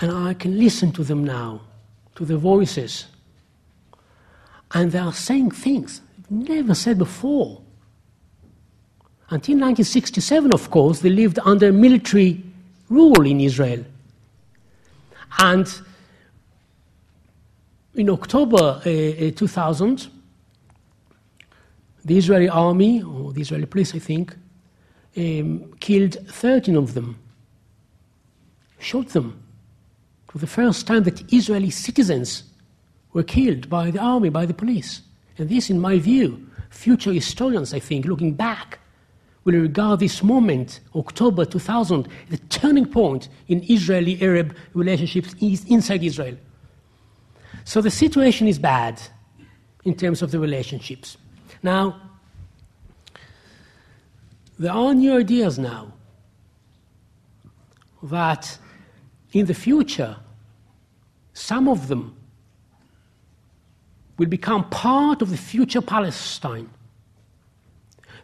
And 0.00 0.12
I 0.12 0.34
can 0.34 0.56
listen 0.56 0.92
to 0.92 1.02
them 1.02 1.24
now, 1.24 1.62
to 2.14 2.24
their 2.24 2.36
voices. 2.36 3.06
And 4.72 4.90
they 4.92 4.98
are 4.98 5.12
saying 5.12 5.52
things 5.52 6.00
never 6.30 6.74
said 6.74 6.98
before. 6.98 7.60
Until 9.30 9.54
1967, 9.54 10.52
of 10.52 10.70
course, 10.70 11.00
they 11.00 11.08
lived 11.08 11.38
under 11.44 11.72
military 11.72 12.42
rule 12.88 13.26
in 13.26 13.40
Israel. 13.40 13.84
And 15.38 15.66
in 17.94 18.10
October 18.10 18.80
uh, 18.84 19.30
2000, 19.30 20.08
the 22.04 22.18
Israeli 22.18 22.48
army, 22.48 23.02
or 23.02 23.32
the 23.32 23.40
Israeli 23.40 23.66
police, 23.66 23.94
I 23.94 23.98
think, 23.98 24.36
um, 25.16 25.72
killed 25.80 26.16
13 26.28 26.76
of 26.76 26.94
them, 26.94 27.18
shot 28.78 29.08
them. 29.08 29.40
For 30.28 30.38
the 30.38 30.46
first 30.46 30.86
time 30.86 31.04
that 31.04 31.32
Israeli 31.32 31.70
citizens 31.70 32.42
were 33.14 33.22
killed 33.22 33.70
by 33.70 33.90
the 33.90 33.98
army, 33.98 34.28
by 34.28 34.44
the 34.44 34.52
police. 34.52 35.00
And 35.38 35.48
this, 35.48 35.70
in 35.70 35.80
my 35.80 35.98
view, 35.98 36.46
future 36.68 37.12
historians, 37.12 37.72
I 37.72 37.78
think, 37.78 38.04
looking 38.04 38.34
back, 38.34 38.78
will 39.44 39.54
regard 39.54 40.00
this 40.00 40.22
moment, 40.22 40.80
October 40.94 41.44
2000, 41.44 42.08
the 42.30 42.38
turning 42.48 42.86
point 42.86 43.28
in 43.48 43.64
Israeli 43.70 44.20
Arab 44.22 44.56
relationships 44.74 45.34
inside 45.40 46.02
Israel. 46.02 46.36
So 47.64 47.80
the 47.80 47.90
situation 47.90 48.48
is 48.48 48.58
bad 48.58 49.00
in 49.84 49.94
terms 49.94 50.22
of 50.22 50.30
the 50.30 50.38
relationships. 50.38 51.16
Now, 51.62 52.00
there 54.58 54.72
are 54.72 54.94
new 54.94 55.18
ideas 55.18 55.58
now 55.58 55.92
that 58.02 58.58
in 59.32 59.46
the 59.46 59.54
future, 59.54 60.16
some 61.32 61.68
of 61.68 61.88
them 61.88 62.16
will 64.16 64.26
become 64.26 64.68
part 64.70 65.22
of 65.22 65.30
the 65.30 65.36
future 65.36 65.80
Palestine. 65.80 66.70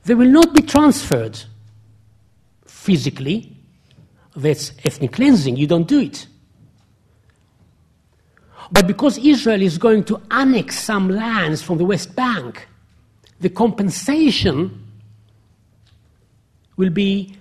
They 0.04 0.14
will 0.14 0.28
not 0.30 0.54
be 0.54 0.62
transferred 0.62 1.38
physically. 2.66 3.56
That's 4.36 4.72
ethnic 4.84 5.12
cleansing. 5.12 5.56
You 5.56 5.66
don't 5.66 5.88
do 5.88 6.00
it. 6.00 6.26
But 8.72 8.86
because 8.86 9.18
Israel 9.18 9.60
is 9.60 9.78
going 9.78 10.04
to 10.04 10.22
annex 10.30 10.78
some 10.78 11.08
lands 11.08 11.60
from 11.60 11.78
the 11.78 11.84
West 11.84 12.14
Bank, 12.14 12.68
the 13.40 13.48
compensation 13.48 14.86
will 16.76 16.90
be 16.90 17.34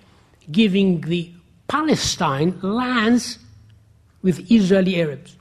giving 0.52 1.02
the 1.02 1.32
Palestine 1.68 2.60
lands 2.62 3.38
with 4.24 4.52
Israeli 4.52 5.00
Arabs. 5.02 5.38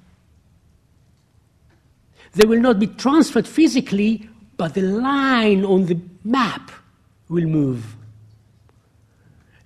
They 2.38 2.46
will 2.46 2.60
not 2.60 2.78
be 2.78 2.86
transferred 2.86 3.48
physically, 3.48 4.28
But 4.58 4.74
the 4.74 4.82
line 4.82 5.64
on 5.64 5.86
the 5.86 5.98
map 6.24 6.70
will 7.28 7.46
move. 7.46 7.96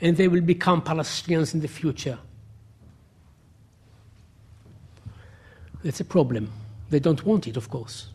And 0.01 0.17
they 0.17 0.29
will 0.29 0.43
become 0.43 0.83
Palestinians 0.83 1.55
in 1.55 1.61
the 1.61 1.69
future. 1.69 2.19
It's 5.83 5.99
a 5.99 6.05
problem. 6.05 6.53
They 6.91 7.01
don't 7.01 7.25
want 7.25 7.49
it, 7.49 7.57
of 7.57 7.71
course. 7.71 8.09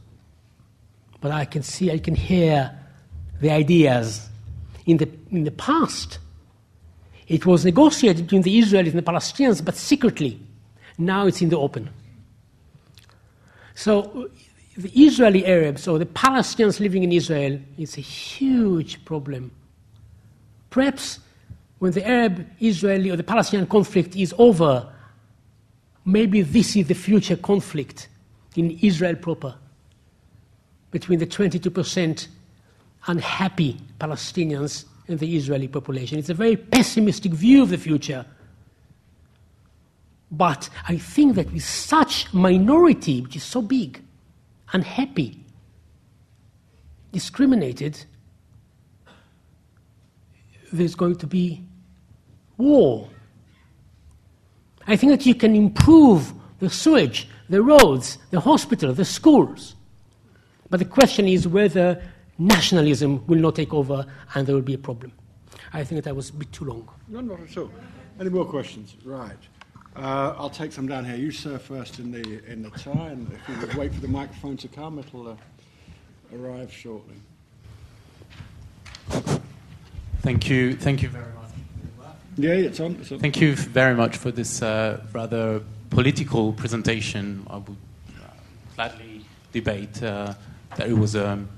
But 1.19 1.31
I 1.31 1.45
can 1.45 1.63
see, 1.63 1.91
I 1.91 1.97
can 1.97 2.13
hear 2.13 2.71
the 3.41 3.49
ideas. 3.49 4.29
In 4.85 4.97
the, 4.97 5.09
in 5.31 5.43
the 5.45 5.51
past, 5.51 6.19
it 7.27 7.45
was 7.45 7.65
negotiated 7.65 8.27
between 8.27 8.43
the 8.43 8.59
Israelis 8.61 8.89
and 8.89 8.99
the 8.99 9.11
Palestinians, 9.11 9.65
but 9.65 9.75
secretly. 9.75 10.39
Now 10.99 11.25
it's 11.25 11.41
in 11.41 11.49
the 11.49 11.57
open. 11.57 11.89
So 13.73 14.29
the 14.78 14.89
Israeli 14.89 15.45
Arabs 15.45 15.88
or 15.88 15.97
the 15.97 16.05
Palestinians 16.05 16.80
living 16.80 17.03
in 17.03 17.11
Israel 17.11 17.59
is 17.80 17.97
a 17.97 18.01
huge 18.01 19.03
problem. 19.05 19.51
Perhaps 20.69 21.19
when 21.80 21.91
the 21.93 22.07
Arab 22.07 22.45
Israeli 22.61 23.09
or 23.09 23.15
the 23.15 23.23
Palestinian 23.23 23.67
conflict 23.67 24.15
is 24.15 24.36
over, 24.38 24.88
maybe 26.05 26.43
this 26.43 26.75
is 26.75 26.88
the 26.88 26.93
future 26.93 27.36
conflict 27.36 28.07
in 28.55 28.78
Israel 28.82 29.15
proper 29.15 29.55
between 30.91 31.17
the 31.17 31.28
22% 31.28 32.28
unhappy 33.07 33.78
Palestinians 33.99 34.86
and 35.07 35.17
the 35.17 35.36
Israeli 35.36 35.67
population. 35.67 36.19
It's 36.19 36.30
a 36.30 36.36
very 36.36 36.55
pessimistic 36.55 37.32
view 37.32 37.63
of 37.63 37.69
the 37.69 37.78
future. 37.78 38.25
But 40.30 40.69
I 40.88 40.97
think 40.97 41.36
that 41.36 41.51
with 41.51 41.63
such 41.63 42.32
minority, 42.34 43.21
which 43.21 43.38
is 43.38 43.43
so 43.43 43.61
big, 43.61 44.01
unhappy, 44.74 45.43
discriminated, 47.11 48.03
there's 50.72 50.95
going 50.95 51.15
to 51.15 51.28
be 51.28 51.63
war. 52.57 53.09
I 54.86 54.95
think 54.95 55.11
that 55.11 55.26
you 55.26 55.36
can 55.36 55.55
improve 55.55 56.34
the 56.59 56.70
sewage, 56.70 57.28
the 57.49 57.61
roads, 57.61 58.18
the 58.32 58.39
hospital, 58.39 58.93
the 58.93 59.05
schools. 59.05 59.76
But 60.70 60.80
the 60.80 60.86
question 60.86 61.28
is 61.28 61.47
whether 61.47 62.01
nationalism 62.38 63.26
will 63.28 63.39
not 63.39 63.55
take 63.55 63.74
over 63.74 64.05
and 64.34 64.47
there 64.47 64.55
will 64.55 64.61
be 64.61 64.74
a 64.74 64.78
problem. 64.78 65.11
I 65.74 65.84
think 65.84 66.03
that 66.03 66.09
I 66.09 66.13
was 66.13 66.30
a 66.30 66.34
bit 66.34 66.51
too 66.51 66.65
long. 66.65 66.89
No, 67.07 67.22
not 67.22 67.39
at 67.41 67.57
all. 67.57 67.72
Any 68.20 68.30
more 68.30 68.45
questions? 68.45 68.95
Right. 69.05 69.38
Uh, 69.97 70.35
I'll 70.37 70.49
take 70.49 70.71
some 70.71 70.87
down 70.87 71.05
here. 71.05 71.15
You, 71.15 71.31
sir, 71.31 71.57
first 71.57 71.97
in 71.97 72.11
the 72.11 72.43
in 72.45 72.61
the 72.61 72.69
tie, 72.69 73.09
and 73.09 73.31
if 73.33 73.49
you 73.49 73.59
would 73.59 73.73
wait 73.73 73.91
for 73.91 73.99
the 73.99 74.07
microphone 74.07 74.55
to 74.57 74.67
come, 74.67 74.99
it'll 74.99 75.29
uh, 75.29 75.35
arrive 76.35 76.71
shortly. 76.71 77.15
Thank 80.21 80.49
you. 80.49 80.75
Thank 80.75 81.01
you 81.01 81.09
very 81.09 81.33
much. 81.33 82.09
Yeah, 82.37 82.51
it's 82.51 82.79
on. 82.79 82.95
It's 83.01 83.11
on. 83.11 83.19
Thank 83.19 83.41
you 83.41 83.55
very 83.55 83.95
much 83.95 84.17
for 84.17 84.29
this 84.29 84.61
uh, 84.61 85.01
rather 85.13 85.63
political 85.89 86.53
presentation. 86.53 87.47
I 87.49 87.57
would 87.57 87.77
uh, 88.19 88.29
gladly 88.75 89.25
debate 89.51 90.03
uh, 90.03 90.35
that 90.75 90.89
it 90.89 90.97
was 90.97 91.15
um, 91.15 91.49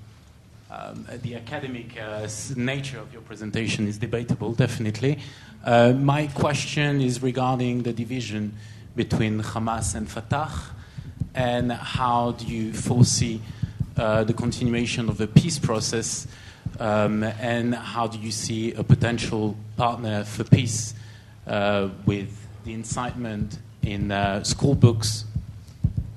um, 0.72 1.07
the 1.24 1.36
academic 1.36 1.99
uh, 1.99 2.28
nature 2.55 2.99
of 2.99 3.11
your 3.11 3.22
presentation 3.24 3.88
is 3.88 3.97
debatable, 3.97 4.53
definitely. 4.53 5.20
Uh, 5.63 5.93
my 5.93 6.28
question 6.28 7.01
is 7.01 7.24
regarding 7.24 7.84
the 7.84 7.93
division 7.93 8.53
between 8.95 9.41
Hamas 9.41 9.95
and 9.95 10.09
Fatah, 10.09 10.51
and 11.34 11.72
how 11.72 12.32
do 12.34 12.45
you 12.45 12.74
foresee 12.74 13.41
uh, 13.97 14.24
the 14.24 14.34
continuation 14.34 15.09
of 15.09 15.17
the 15.17 15.28
peace 15.28 15.57
process, 15.57 16.28
um, 16.80 17.24
and 17.24 17.74
how 17.74 18.07
do 18.07 18.20
you 18.20 18.32
see 18.32 18.74
a 18.74 18.84
potential 18.84 19.55
partner 19.76 20.24
for 20.24 20.43
peace 20.43 20.93
uh, 21.47 21.89
with 22.05 22.47
the 22.63 22.74
incitement 22.74 23.57
in 23.82 24.11
uh, 24.11 24.43
school 24.43 24.76
books 24.76 25.26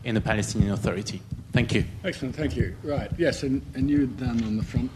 in 0.04 0.14
the 0.14 0.20
Palestinian 0.20 0.72
Authority? 0.72 1.22
Thank 1.52 1.74
you. 1.74 1.84
Excellent. 2.02 2.34
Thank 2.34 2.56
you. 2.56 2.74
Right. 2.82 3.10
Yes, 3.18 3.42
and, 3.42 3.60
and 3.74 3.90
you 3.90 4.06
down 4.06 4.42
on 4.44 4.56
the 4.56 4.64
front. 4.64 4.90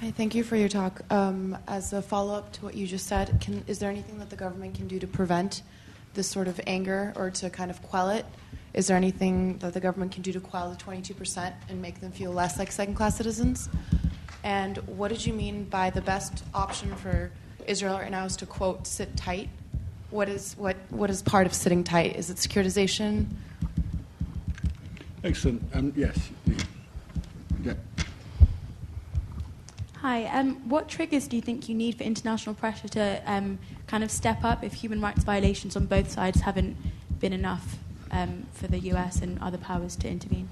Hi, 0.00 0.12
thank 0.12 0.34
you 0.36 0.44
for 0.44 0.56
your 0.56 0.68
talk. 0.68 1.02
Um, 1.10 1.58
as 1.66 1.92
a 1.92 2.00
follow 2.00 2.34
up 2.34 2.52
to 2.54 2.64
what 2.64 2.74
you 2.74 2.86
just 2.86 3.06
said, 3.06 3.40
can, 3.40 3.64
is 3.66 3.80
there 3.80 3.90
anything 3.90 4.18
that 4.18 4.30
the 4.30 4.36
government 4.36 4.74
can 4.74 4.86
do 4.86 5.00
to 5.00 5.06
prevent 5.06 5.62
this 6.14 6.28
sort 6.28 6.46
of 6.46 6.60
anger 6.66 7.12
or 7.16 7.30
to 7.30 7.50
kind 7.50 7.70
of 7.70 7.82
quell 7.82 8.10
it? 8.10 8.24
Is 8.72 8.86
there 8.86 8.96
anything 8.96 9.58
that 9.58 9.74
the 9.74 9.80
government 9.80 10.12
can 10.12 10.22
do 10.22 10.32
to 10.32 10.40
quell 10.40 10.70
the 10.70 10.76
22% 10.76 11.52
and 11.68 11.82
make 11.82 12.00
them 12.00 12.12
feel 12.12 12.32
less 12.32 12.58
like 12.58 12.70
second 12.70 12.94
class 12.94 13.16
citizens? 13.16 13.68
And 14.44 14.78
what 14.78 15.08
did 15.08 15.24
you 15.26 15.32
mean 15.32 15.64
by 15.64 15.90
the 15.90 16.00
best 16.00 16.44
option 16.54 16.94
for 16.96 17.30
Israel 17.66 17.98
right 17.98 18.10
now 18.10 18.24
is 18.24 18.36
to 18.36 18.46
quote, 18.46 18.86
sit 18.86 19.16
tight? 19.16 19.48
What 20.10 20.28
is, 20.28 20.54
what, 20.56 20.76
what 20.90 21.10
is 21.10 21.22
part 21.22 21.46
of 21.46 21.54
sitting 21.54 21.84
tight? 21.84 22.16
Is 22.16 22.30
it 22.30 22.36
securitization? 22.36 23.26
Excellent. 25.24 25.62
Um, 25.74 25.92
yes. 25.96 26.30
Yeah. 27.62 27.74
Hi. 30.00 30.24
Um, 30.26 30.68
what 30.68 30.88
triggers 30.88 31.28
do 31.28 31.36
you 31.36 31.42
think 31.42 31.68
you 31.68 31.74
need 31.74 31.96
for 31.96 32.02
international 32.02 32.56
pressure 32.56 32.88
to 32.88 33.22
um, 33.26 33.58
kind 33.86 34.02
of 34.02 34.10
step 34.10 34.42
up 34.42 34.64
if 34.64 34.74
human 34.74 35.00
rights 35.00 35.22
violations 35.22 35.76
on 35.76 35.86
both 35.86 36.10
sides 36.10 36.40
haven't 36.40 36.76
been 37.20 37.32
enough 37.32 37.76
um, 38.10 38.46
for 38.52 38.66
the 38.66 38.78
US 38.90 39.22
and 39.22 39.40
other 39.40 39.58
powers 39.58 39.96
to 39.96 40.08
intervene? 40.08 40.48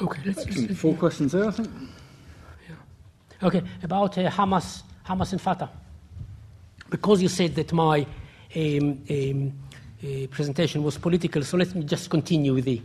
Okay, 0.00 0.20
let's 0.24 0.46
Excellent. 0.46 0.76
Four 0.76 0.94
questions 0.94 1.32
there, 1.32 1.46
I 1.46 1.50
think. 1.50 1.68
Yeah. 2.68 3.46
Okay, 3.48 3.62
about 3.82 4.16
uh, 4.18 4.30
Hamas, 4.30 4.82
Hamas 5.06 5.32
and 5.32 5.40
Fatah. 5.40 5.70
Because 6.90 7.22
you 7.22 7.28
said 7.28 7.54
that 7.54 7.72
my 7.72 8.06
um, 8.54 9.00
um, 9.10 9.52
uh, 10.02 10.26
presentation 10.28 10.82
was 10.82 10.98
political, 10.98 11.42
so 11.42 11.56
let 11.56 11.74
me 11.74 11.84
just 11.84 12.10
continue 12.10 12.54
with 12.54 12.64
the. 12.64 12.82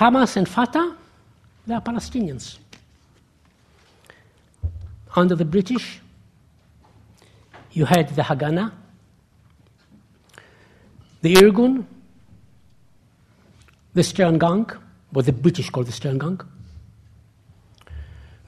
Hamas 0.00 0.34
and 0.38 0.48
Fatah, 0.48 0.96
they 1.66 1.74
are 1.74 1.82
Palestinians. 1.82 2.56
Under 5.14 5.34
the 5.34 5.44
British, 5.44 6.00
you 7.72 7.84
had 7.84 8.08
the 8.16 8.22
Haganah, 8.22 8.72
the 11.20 11.34
Irgun, 11.34 11.84
the 13.92 14.02
Stern 14.02 14.38
Gang, 14.38 14.70
what 15.10 15.26
the 15.26 15.34
British 15.34 15.68
called 15.68 15.86
the 15.86 15.92
Stern 15.92 16.18
Gang. 16.18 16.40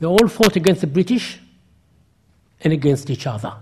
They 0.00 0.06
all 0.06 0.28
fought 0.28 0.56
against 0.56 0.80
the 0.80 0.86
British 0.86 1.38
and 2.62 2.72
against 2.72 3.10
each 3.10 3.26
other. 3.26 3.52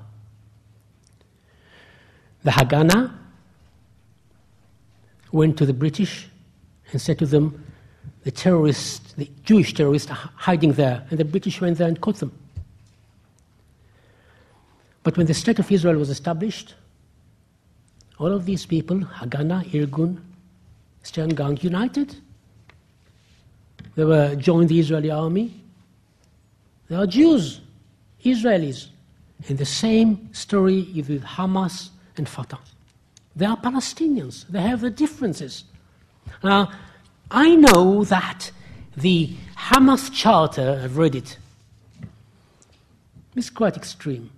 The 2.44 2.52
Haganah 2.52 3.12
went 5.32 5.58
to 5.58 5.66
the 5.66 5.74
British 5.74 6.28
and 6.92 7.00
said 7.00 7.18
to 7.18 7.26
them, 7.26 7.64
the 8.24 8.30
terrorists, 8.30 9.12
the 9.14 9.30
Jewish 9.44 9.74
terrorists, 9.74 10.10
are 10.10 10.30
hiding 10.36 10.72
there. 10.72 11.06
And 11.10 11.18
the 11.18 11.24
British 11.24 11.60
went 11.60 11.78
there 11.78 11.88
and 11.88 12.00
caught 12.00 12.16
them. 12.16 12.32
But 15.02 15.16
when 15.16 15.26
the 15.26 15.34
State 15.34 15.58
of 15.58 15.70
Israel 15.72 15.96
was 15.96 16.10
established, 16.10 16.74
all 18.18 18.32
of 18.32 18.44
these 18.44 18.66
people, 18.66 18.98
Haganah, 18.98 19.64
Irgun, 19.70 20.18
Stern 21.02 21.30
Gang, 21.30 21.58
united. 21.62 22.16
They 23.94 24.04
were 24.04 24.36
joined 24.36 24.68
the 24.68 24.78
Israeli 24.78 25.10
army. 25.10 25.54
They 26.88 26.96
are 26.96 27.06
Jews, 27.06 27.60
Israelis. 28.24 28.88
And 29.48 29.56
the 29.56 29.64
same 29.64 30.32
story 30.34 30.80
is 30.94 31.08
with 31.08 31.24
Hamas 31.24 31.88
and 32.18 32.28
Fatah. 32.28 32.58
They 33.34 33.46
are 33.46 33.56
Palestinians. 33.56 34.46
They 34.48 34.60
have 34.60 34.82
their 34.82 34.90
differences. 34.90 35.64
Now, 36.44 36.70
I 37.30 37.54
know 37.54 38.04
that 38.04 38.50
the 38.96 39.30
Hamas 39.56 40.12
Charter, 40.12 40.80
I've 40.82 40.96
read 40.96 41.14
it. 41.14 41.38
is 43.36 43.50
quite 43.50 43.76
extreme. 43.76 44.30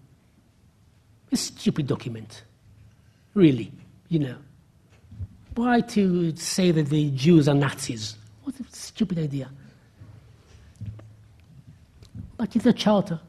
It's 1.30 1.48
a 1.48 1.52
stupid 1.52 1.86
document. 1.86 2.42
Really, 3.34 3.72
you 4.08 4.18
know. 4.18 4.36
Why 5.54 5.80
to 5.80 6.36
say 6.36 6.70
that 6.70 6.88
the 6.88 7.10
Jews 7.10 7.48
are 7.48 7.54
Nazis? 7.54 8.16
What 8.44 8.54
a 8.60 8.64
stupid 8.70 9.18
idea. 9.18 9.48
But 12.36 12.54
it's 12.54 12.66
a 12.66 12.72
charter. 12.72 13.20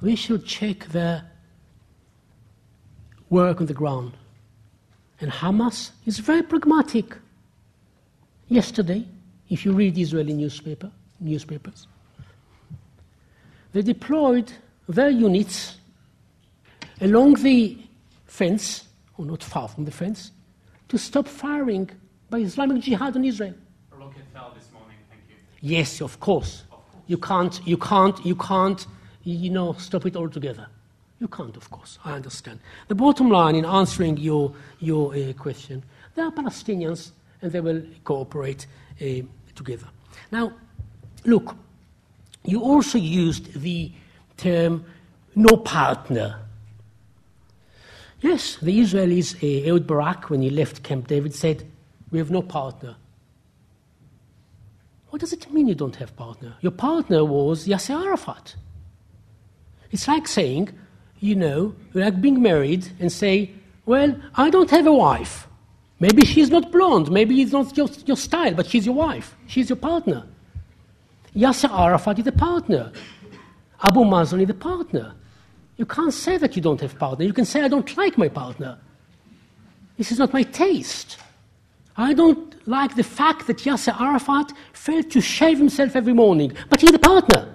We 0.00 0.16
should 0.16 0.46
check 0.46 0.86
their 0.86 1.24
work 3.28 3.60
on 3.60 3.66
the 3.66 3.74
ground. 3.74 4.12
And 5.20 5.30
Hamas 5.30 5.90
is 6.06 6.18
very 6.18 6.42
pragmatic. 6.42 7.16
Yesterday, 8.52 9.06
if 9.48 9.64
you 9.64 9.72
read 9.72 9.96
Israeli 9.96 10.34
newspaper, 10.34 10.90
newspapers, 11.20 11.86
they 13.72 13.80
deployed 13.80 14.52
their 14.86 15.08
units 15.08 15.78
along 17.00 17.42
the 17.42 17.78
fence 18.26 18.84
or 19.16 19.24
not 19.24 19.42
far 19.42 19.68
from 19.68 19.86
the 19.86 19.90
fence, 19.90 20.32
to 20.88 20.98
stop 20.98 21.26
firing 21.26 21.88
by 22.28 22.40
Islamic 22.40 22.82
Jihad 22.82 23.16
on 23.16 23.24
Israel. 23.24 23.54
A 23.90 23.96
rocket 23.96 24.22
fell 24.34 24.52
this 24.54 24.70
morning, 24.70 24.98
thank 25.08 25.22
you. 25.30 25.36
Yes, 25.62 26.02
of 26.02 26.20
course. 26.20 26.64
You 27.06 27.16
can't, 27.16 27.58
you 27.66 27.78
can't, 27.78 28.22
you 28.26 28.36
can't, 28.36 28.86
you 29.24 29.48
know, 29.48 29.72
stop 29.78 30.04
it 30.04 30.14
altogether. 30.14 30.66
You 31.20 31.28
can't, 31.28 31.56
of 31.56 31.70
course. 31.70 31.98
I 32.04 32.12
understand. 32.12 32.60
The 32.88 32.94
bottom 32.94 33.30
line 33.30 33.54
in 33.54 33.64
answering 33.64 34.18
your, 34.18 34.52
your 34.78 35.14
uh, 35.14 35.32
question, 35.32 35.82
they 36.14 36.20
are 36.20 36.30
Palestinians 36.30 37.12
and 37.42 37.52
they 37.52 37.60
will 37.60 37.82
cooperate 38.04 38.66
uh, 39.00 39.04
together. 39.54 39.86
Now, 40.30 40.52
look, 41.24 41.56
you 42.44 42.62
also 42.62 42.98
used 42.98 43.60
the 43.60 43.92
term 44.36 44.84
no 45.34 45.56
partner. 45.56 46.40
Yes, 48.20 48.56
the 48.62 48.78
Israelis, 48.78 49.34
uh, 49.42 49.68
Ehud 49.68 49.86
Barak, 49.86 50.30
when 50.30 50.42
he 50.42 50.50
left 50.50 50.82
Camp 50.82 51.08
David, 51.08 51.34
said, 51.34 51.64
We 52.10 52.18
have 52.18 52.30
no 52.30 52.42
partner. 52.42 52.96
What 55.10 55.20
does 55.20 55.32
it 55.32 55.52
mean 55.52 55.68
you 55.68 55.74
don't 55.74 55.96
have 55.96 56.16
partner? 56.16 56.54
Your 56.60 56.72
partner 56.72 57.24
was 57.24 57.66
Yasser 57.66 58.02
Arafat. 58.02 58.56
It's 59.90 60.08
like 60.08 60.26
saying, 60.26 60.70
you 61.20 61.36
know, 61.36 61.74
like 61.92 62.20
being 62.20 62.40
married 62.40 62.88
and 62.98 63.12
say, 63.12 63.50
well, 63.84 64.16
I 64.34 64.48
don't 64.48 64.70
have 64.70 64.86
a 64.86 64.92
wife. 64.92 65.46
Maybe 66.02 66.26
she's 66.26 66.50
not 66.50 66.72
blonde, 66.72 67.12
maybe 67.12 67.40
it's 67.40 67.52
not 67.52 67.76
your, 67.76 67.88
your 68.06 68.16
style, 68.16 68.54
but 68.54 68.66
she's 68.66 68.84
your 68.84 68.96
wife. 68.96 69.36
She's 69.46 69.68
your 69.68 69.76
partner. 69.76 70.26
Yasser 71.32 71.70
Arafat 71.70 72.18
is 72.18 72.24
the 72.24 72.32
partner. 72.32 72.90
Abu 73.80 74.00
Mazen 74.00 74.40
is 74.40 74.48
the 74.48 74.54
partner. 74.54 75.14
You 75.76 75.86
can't 75.86 76.12
say 76.12 76.38
that 76.38 76.56
you 76.56 76.60
don't 76.60 76.80
have 76.80 76.94
a 76.94 76.96
partner. 76.96 77.24
You 77.24 77.32
can 77.32 77.44
say, 77.44 77.62
I 77.62 77.68
don't 77.68 77.96
like 77.96 78.18
my 78.18 78.28
partner. 78.28 78.80
This 79.96 80.10
is 80.10 80.18
not 80.18 80.32
my 80.32 80.42
taste. 80.42 81.18
I 81.96 82.14
don't 82.14 82.66
like 82.66 82.96
the 82.96 83.04
fact 83.04 83.46
that 83.46 83.58
Yasser 83.58 83.94
Arafat 84.00 84.52
failed 84.72 85.08
to 85.12 85.20
shave 85.20 85.58
himself 85.58 85.94
every 85.94 86.14
morning, 86.14 86.52
but 86.68 86.80
he's 86.80 86.92
a 86.92 86.98
partner. 86.98 87.54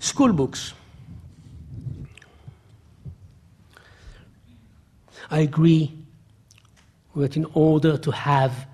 School 0.00 0.32
books. 0.32 0.74
I 5.30 5.40
agree 5.40 5.96
that 7.14 7.36
in 7.36 7.46
order 7.54 7.96
to 7.96 8.10
have 8.10 8.66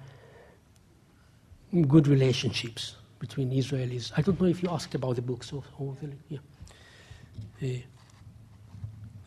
good 1.89 2.09
relationships 2.09 2.97
between 3.19 3.51
Israelis, 3.51 4.13
I 4.17 4.23
don't 4.23 4.41
know 4.41 4.47
if 4.47 4.63
you 4.63 4.71
asked 4.71 4.95
about 4.95 5.17
the 5.17 5.23
books 5.23 5.53
yeah. 6.29 6.39
The 7.61 7.83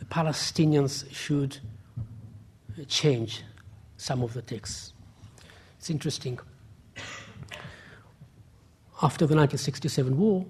Palestinians 0.06 1.12
should 1.14 1.60
change 2.88 3.44
some 3.98 4.24
of 4.24 4.34
the 4.34 4.42
texts. 4.42 4.94
It's 5.78 5.90
interesting. 5.90 6.40
After 9.02 9.26
the 9.26 9.36
1967 9.36 10.18
war, 10.18 10.46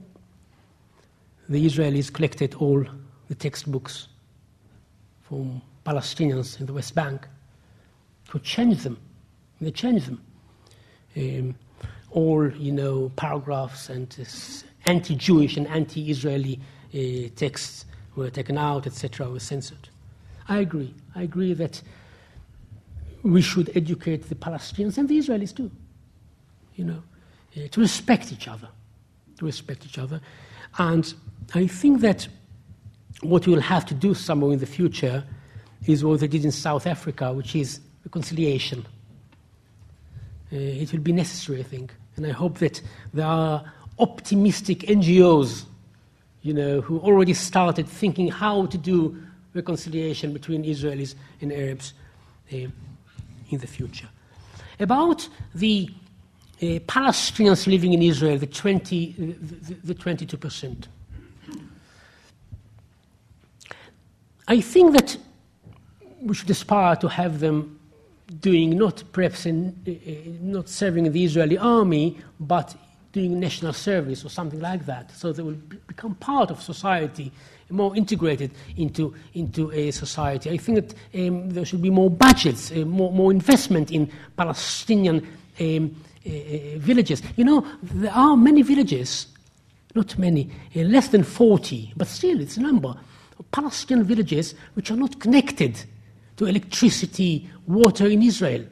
the 1.50 1.66
Israelis 1.66 2.12
collected 2.12 2.56
all 2.56 2.86
the 3.28 3.36
textbooks 3.36 4.08
from 5.22 5.62
Palestinians 5.90 6.60
in 6.60 6.68
the 6.68 6.74
West 6.74 6.94
Bank 6.94 7.28
to 8.30 8.38
change 8.40 8.84
them. 8.84 8.98
They 9.60 9.72
changed 9.72 10.06
them. 10.08 10.22
Um, 11.18 11.56
all, 12.12 12.52
you 12.54 12.72
know, 12.72 13.12
paragraphs 13.16 13.90
and 13.90 14.16
uh, 14.20 14.24
anti-Jewish 14.86 15.58
and 15.58 15.68
anti-Israeli 15.68 16.60
uh, 16.94 17.30
texts 17.36 17.86
were 18.16 18.30
taken 18.30 18.58
out, 18.58 18.86
etc., 18.86 19.30
were 19.30 19.40
censored. 19.40 19.90
I 20.48 20.60
agree. 20.60 20.94
I 21.16 21.24
agree 21.24 21.54
that 21.54 21.82
we 23.24 23.42
should 23.42 23.76
educate 23.76 24.30
the 24.30 24.36
Palestinians 24.36 24.98
and 24.98 25.10
the 25.10 25.18
Israelis 25.18 25.56
too, 25.56 25.72
you 26.76 26.86
know, 26.86 27.02
uh, 27.58 27.68
to 27.72 27.82
respect 27.82 28.32
each 28.32 28.48
other, 28.48 28.70
to 29.38 29.46
respect 29.46 29.86
each 29.86 29.98
other. 29.98 30.22
And 30.78 31.12
I 31.56 31.66
think 31.66 32.02
that 32.02 32.28
what 33.22 33.48
we 33.48 33.54
will 33.54 33.62
have 33.62 33.88
to 33.88 33.96
do 33.96 34.14
somewhere 34.14 34.54
in 34.54 34.60
the 34.60 34.68
future 34.68 35.24
is 35.86 36.04
what 36.04 36.20
they 36.20 36.28
did 36.28 36.46
in 36.46 36.52
South 36.52 36.86
Africa, 36.88 37.34
which 37.34 37.56
is 37.56 37.80
reconciliation. 38.06 38.86
Uh, 40.52 40.56
it 40.56 40.92
will 40.92 41.00
be 41.00 41.12
necessary, 41.12 41.60
I 41.60 41.64
think. 41.64 41.94
And 42.16 42.26
I 42.26 42.32
hope 42.32 42.58
that 42.60 42.82
there 43.14 43.26
are 43.26 43.64
optimistic 43.98 44.80
NGOs, 44.80 45.66
you 46.42 46.54
know, 46.54 46.82
who 46.82 47.00
already 47.00 47.34
started 47.34 47.88
thinking 47.88 48.30
how 48.30 48.66
to 48.68 48.78
do 48.78 49.22
reconciliation 49.54 50.34
between 50.34 50.64
Israelis 50.64 51.16
and 51.42 51.52
Arabs 51.52 51.94
uh, 52.52 52.58
in 52.58 53.60
the 53.60 53.68
future. 53.68 54.08
About 54.80 55.28
the 55.54 55.90
uh, 56.62 56.66
Palestinians 56.88 57.68
living 57.68 57.94
in 57.94 58.02
Israel, 58.02 58.38
the, 58.38 58.48
20, 58.48 59.12
the, 59.18 59.74
the 59.94 59.96
22%. 59.96 60.88
I 64.48 64.62
think 64.62 64.94
that 64.94 65.18
we 66.22 66.36
should 66.36 66.50
aspire 66.50 66.96
to 66.98 67.08
have 67.08 67.40
them 67.40 67.80
doing 68.42 68.78
not 68.78 69.04
perhaps 69.12 69.46
uh, 69.46 69.52
not 70.42 70.70
serving 70.70 71.06
in 71.06 71.14
the 71.14 71.24
Israeli 71.24 71.58
army, 71.58 72.18
but 72.40 72.76
doing 73.12 73.40
national 73.40 73.74
service 73.74 74.24
or 74.24 74.30
something 74.30 74.60
like 74.60 74.86
that. 74.86 75.12
So 75.12 75.34
they 75.34 75.42
will 75.42 75.58
become 75.88 76.16
part 76.16 76.52
of 76.52 76.62
society, 76.62 77.32
more 77.70 77.96
integrated 77.96 78.52
into, 78.78 79.16
into 79.34 79.72
a 79.72 79.92
society. 79.92 80.52
I 80.52 80.58
think 80.58 80.94
that 81.14 81.28
um, 81.28 81.50
there 81.50 81.66
should 81.66 81.82
be 81.82 81.90
more 81.90 82.10
budgets, 82.10 82.72
uh, 82.72 82.86
more, 82.86 83.12
more 83.12 83.32
investment 83.32 83.92
in 83.92 84.12
Palestinian 84.38 85.28
um, 85.60 85.96
uh, 86.26 86.30
villages. 86.78 87.24
You 87.36 87.46
know, 87.46 87.68
there 87.82 88.14
are 88.14 88.38
many 88.38 88.62
villages, 88.62 89.28
not 89.96 90.18
many, 90.20 90.52
less 90.76 91.08
than 91.08 91.24
40, 91.24 91.94
but 91.98 92.08
still 92.08 92.40
it's 92.40 92.58
a 92.58 92.62
number, 92.62 92.96
of 93.40 93.52
Palestinian 93.52 94.06
villages 94.06 94.54
which 94.76 94.92
are 94.92 94.98
not 94.98 95.20
connected 95.20 95.84
to 96.40 96.46
electricity, 96.46 97.50
water 97.68 98.08
in 98.08 98.24
Israel. 98.24 98.66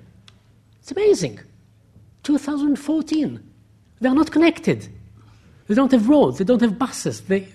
It's 0.80 0.92
amazing. 0.94 1.38
2014. 2.24 3.44
They 4.00 4.08
are 4.08 4.16
not 4.16 4.32
connected. 4.32 4.88
They 5.68 5.76
don't 5.76 5.92
have 5.92 6.08
roads. 6.08 6.38
They 6.38 6.46
don't 6.46 6.62
have 6.62 6.80
buses. 6.80 7.20
They, 7.22 7.46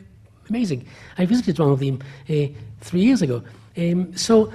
amazing. 0.51 0.87
I 1.17 1.25
visited 1.25 1.59
one 1.59 1.71
of 1.71 1.81
them 1.81 2.01
uh, 2.29 2.53
three 2.83 3.01
years 3.01 3.23
ago. 3.23 3.43
Um, 3.75 4.15
so 4.15 4.53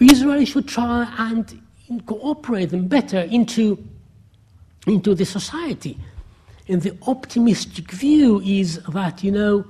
Israel 0.00 0.44
should 0.44 0.68
try 0.68 1.12
and 1.18 1.60
incorporate 1.88 2.70
them 2.70 2.86
better 2.86 3.22
into, 3.22 3.84
into 4.86 5.16
the 5.16 5.24
society. 5.24 5.98
And 6.68 6.80
the 6.82 6.96
optimistic 7.08 7.90
view 7.90 8.40
is 8.40 8.78
that, 8.84 9.24
you 9.24 9.32
know, 9.32 9.64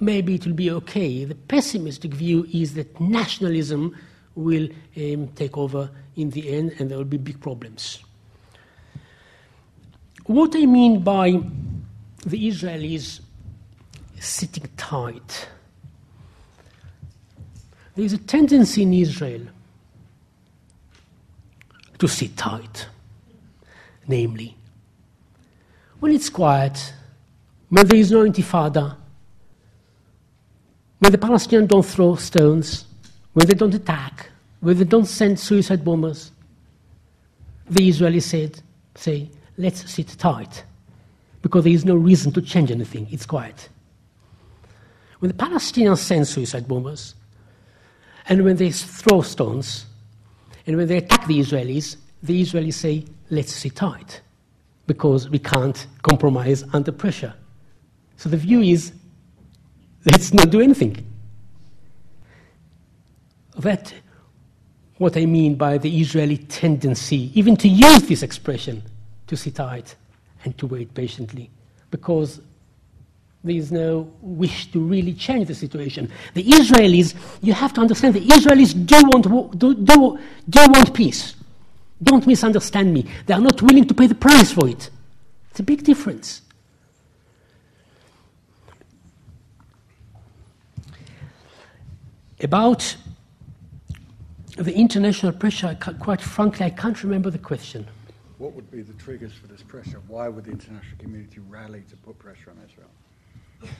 maybe 0.00 0.34
it 0.34 0.46
will 0.46 0.54
be 0.54 0.70
okay. 0.70 1.24
The 1.24 1.34
pessimistic 1.34 2.14
view 2.14 2.46
is 2.52 2.74
that 2.74 3.00
nationalism 3.00 3.96
will 4.34 4.68
um, 4.96 5.28
take 5.28 5.56
over 5.56 5.90
in 6.16 6.30
the 6.30 6.56
end 6.56 6.74
and 6.78 6.90
there 6.90 6.98
will 6.98 7.04
be 7.04 7.18
big 7.18 7.40
problems. 7.40 8.00
What 10.26 10.56
I 10.56 10.66
mean 10.66 11.00
by 11.02 11.32
the 12.24 12.48
Israelis 12.48 13.20
sitting 14.18 14.66
tight, 14.76 15.48
there 17.94 18.04
is 18.04 18.14
a 18.14 18.18
tendency 18.18 18.82
in 18.82 18.94
Israel 18.94 19.42
to 21.98 22.08
sit 22.08 22.36
tight, 22.36 22.88
namely, 24.08 24.56
when 26.00 26.12
it's 26.12 26.28
quiet, 26.28 26.92
when 27.68 27.86
there 27.86 27.98
is 27.98 28.10
no 28.10 28.24
intifada, 28.24 28.96
when 30.98 31.12
the 31.12 31.18
Palestinians 31.18 31.68
don't 31.68 31.84
throw 31.84 32.16
stones, 32.16 32.86
when 33.32 33.46
they 33.46 33.54
don't 33.54 33.74
attack, 33.74 34.30
when 34.60 34.78
they 34.78 34.84
don't 34.84 35.06
send 35.06 35.38
suicide 35.38 35.84
bombers, 35.84 36.30
the 37.68 37.88
Israelis 37.88 38.22
said, 38.22 38.60
say, 38.94 39.30
let's 39.58 39.90
sit 39.90 40.08
tight, 40.08 40.64
because 41.42 41.64
there 41.64 41.72
is 41.72 41.84
no 41.84 41.96
reason 41.96 42.32
to 42.32 42.42
change 42.42 42.70
anything, 42.70 43.06
it's 43.10 43.26
quiet. 43.26 43.68
When 45.18 45.30
the 45.30 45.36
Palestinians 45.36 45.98
send 45.98 46.26
suicide 46.26 46.68
bombers, 46.68 47.14
and 48.28 48.44
when 48.44 48.56
they 48.56 48.70
throw 48.70 49.22
stones, 49.22 49.86
and 50.66 50.76
when 50.76 50.88
they 50.88 50.98
attack 50.98 51.26
the 51.26 51.38
Israelis, 51.38 51.96
the 52.22 52.40
Israelis 52.40 52.74
say, 52.74 53.04
let's 53.30 53.52
sit 53.52 53.76
tight, 53.76 54.22
because 54.86 55.28
we 55.28 55.38
can't 55.38 55.86
compromise 56.02 56.64
under 56.72 56.92
pressure. 56.92 57.34
So 58.16 58.28
the 58.28 58.36
view 58.36 58.60
is, 58.60 58.92
let's 60.04 60.32
not 60.32 60.50
do 60.50 60.60
anything. 60.60 61.04
That 63.58 63.92
what 64.98 65.16
I 65.16 65.26
mean 65.26 65.54
by 65.54 65.78
the 65.78 66.00
Israeli 66.00 66.38
tendency, 66.38 67.30
even 67.38 67.56
to 67.56 67.68
use 67.68 68.02
this 68.02 68.22
expression, 68.22 68.82
to 69.26 69.36
sit 69.36 69.56
tight 69.56 69.96
and 70.44 70.56
to 70.58 70.66
wait 70.66 70.94
patiently, 70.94 71.50
because 71.90 72.40
there 73.42 73.56
is 73.56 73.70
no 73.70 74.10
wish 74.22 74.70
to 74.72 74.80
really 74.80 75.12
change 75.12 75.48
the 75.48 75.54
situation. 75.54 76.10
The 76.32 76.44
Israelis, 76.44 77.14
you 77.42 77.52
have 77.52 77.72
to 77.74 77.80
understand, 77.80 78.14
the 78.14 78.26
Israelis 78.26 78.72
do 78.86 78.96
want, 79.08 79.58
do, 79.58 79.74
do, 79.74 80.18
do 80.48 80.60
want 80.60 80.94
peace. 80.94 81.34
Don't 82.02 82.26
misunderstand 82.26 82.92
me. 82.92 83.06
They 83.26 83.34
are 83.34 83.40
not 83.40 83.60
willing 83.62 83.86
to 83.86 83.94
pay 83.94 84.06
the 84.06 84.14
price 84.14 84.52
for 84.52 84.68
it. 84.68 84.90
It's 85.50 85.60
a 85.60 85.62
big 85.62 85.84
difference. 85.84 86.42
About 92.44 92.94
the 94.58 94.74
international 94.74 95.32
pressure, 95.32 95.76
quite 95.98 96.20
frankly, 96.20 96.66
I 96.66 96.70
can't 96.70 97.02
remember 97.02 97.30
the 97.30 97.38
question. 97.38 97.88
What 98.36 98.52
would 98.52 98.70
be 98.70 98.82
the 98.82 98.92
triggers 98.92 99.32
for 99.32 99.46
this 99.46 99.62
pressure? 99.62 100.02
Why 100.08 100.28
would 100.28 100.44
the 100.44 100.50
international 100.50 100.98
community 100.98 101.40
rally 101.48 101.84
to 101.88 101.96
put 101.96 102.18
pressure 102.18 102.50
on 102.50 102.58
Israel? 102.68 103.72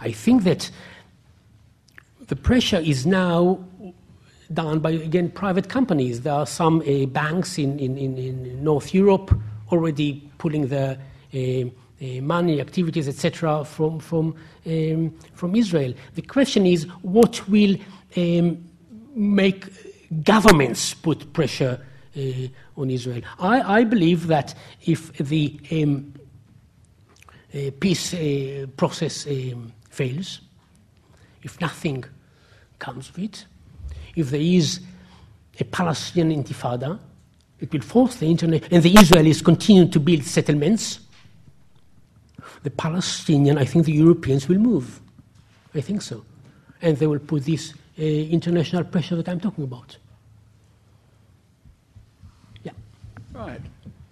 I 0.00 0.12
think 0.12 0.44
that 0.44 0.70
the 2.26 2.36
pressure 2.36 2.76
is 2.76 3.06
now 3.06 3.64
done 4.52 4.80
by, 4.80 4.90
again, 4.90 5.30
private 5.30 5.70
companies. 5.70 6.20
There 6.20 6.34
are 6.34 6.46
some 6.46 6.82
uh, 6.82 7.06
banks 7.06 7.56
in, 7.56 7.78
in, 7.78 7.96
in, 7.96 8.62
North 8.62 8.92
Europe 8.92 9.34
already 9.72 10.30
pulling 10.36 10.68
the 10.68 10.98
uh, 11.32 11.38
uh, 11.38 11.70
money, 12.00 12.60
activities, 12.60 13.08
etc., 13.08 13.64
from, 13.64 13.98
from, 13.98 14.34
um, 14.66 15.14
from 15.34 15.56
Israel. 15.56 15.94
The 16.14 16.22
question 16.22 16.66
is 16.66 16.84
what 17.02 17.48
will 17.48 17.76
um, 18.16 18.64
make 19.14 19.66
governments 20.22 20.94
put 20.94 21.32
pressure 21.32 21.84
uh, 22.16 22.20
on 22.76 22.90
Israel? 22.90 23.22
I, 23.38 23.80
I, 23.80 23.84
believe 23.84 24.26
that 24.26 24.54
if 24.84 25.12
the 25.14 25.58
um, 25.72 26.12
uh, 27.54 27.70
peace 27.80 28.14
uh, 28.14 28.66
process 28.76 29.26
um, 29.26 29.72
fails, 29.90 30.40
if 31.42 31.60
nothing 31.60 32.04
comes 32.78 33.08
of 33.08 33.18
it, 33.18 33.46
if 34.14 34.30
there 34.30 34.40
is 34.40 34.80
a 35.58 35.64
Palestinian 35.64 36.42
intifada, 36.42 36.98
it 37.60 37.72
will 37.72 37.80
force 37.80 38.16
the 38.16 38.26
internet, 38.26 38.70
and 38.70 38.82
the 38.82 38.92
Israelis 38.92 39.42
continue 39.42 39.86
to 39.88 39.98
build 40.00 40.24
settlements. 40.24 41.00
The 42.66 42.70
Palestinian, 42.72 43.58
I 43.58 43.64
think 43.64 43.86
the 43.86 43.92
Europeans 43.92 44.48
will 44.48 44.58
move. 44.58 45.00
I 45.72 45.80
think 45.80 46.02
so. 46.02 46.24
And 46.82 46.96
they 46.96 47.06
will 47.06 47.20
put 47.20 47.44
this 47.44 47.72
uh, 47.96 48.02
international 48.02 48.82
pressure 48.82 49.14
that 49.14 49.28
I'm 49.28 49.38
talking 49.38 49.62
about. 49.62 49.96
Yeah. 52.64 52.72
Right. 53.32 53.60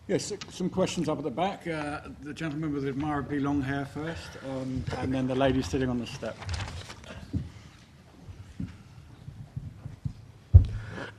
Yes, 0.06 0.32
some 0.50 0.70
questions 0.70 1.08
up 1.08 1.18
at 1.18 1.24
the 1.24 1.32
back. 1.32 1.66
Uh, 1.66 2.02
the 2.22 2.32
gentleman 2.32 2.72
with 2.72 2.84
the 2.84 2.90
admirably 2.90 3.40
long 3.40 3.60
hair 3.60 3.86
first, 3.86 4.30
um, 4.48 4.84
and 4.98 5.12
then 5.12 5.26
the 5.26 5.34
lady 5.34 5.60
sitting 5.60 5.90
on 5.90 5.98
the 5.98 6.06
step. 6.06 6.36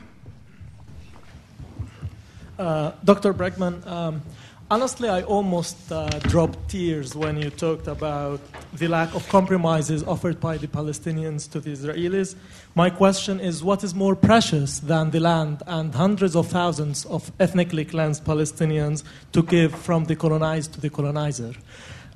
Uh, 2.57 2.93
Dr. 3.03 3.33
Bregman, 3.33 3.85
um, 3.85 4.21
honestly, 4.69 5.09
I 5.09 5.21
almost 5.23 5.91
uh, 5.91 6.07
dropped 6.19 6.69
tears 6.69 7.15
when 7.15 7.37
you 7.37 7.49
talked 7.49 7.87
about 7.87 8.41
the 8.73 8.87
lack 8.87 9.13
of 9.13 9.27
compromises 9.29 10.03
offered 10.03 10.39
by 10.39 10.57
the 10.57 10.67
Palestinians 10.67 11.49
to 11.51 11.59
the 11.59 11.71
Israelis. 11.71 12.35
My 12.73 12.89
question 12.89 13.39
is 13.39 13.63
what 13.63 13.83
is 13.83 13.93
more 13.93 14.15
precious 14.15 14.79
than 14.79 15.11
the 15.11 15.19
land 15.19 15.61
and 15.67 15.93
hundreds 15.93 16.35
of 16.35 16.47
thousands 16.47 17.05
of 17.05 17.31
ethnically 17.39 17.85
cleansed 17.85 18.23
Palestinians 18.23 19.03
to 19.33 19.43
give 19.43 19.73
from 19.75 20.05
the 20.05 20.15
colonized 20.15 20.73
to 20.73 20.81
the 20.81 20.89
colonizer? 20.89 21.53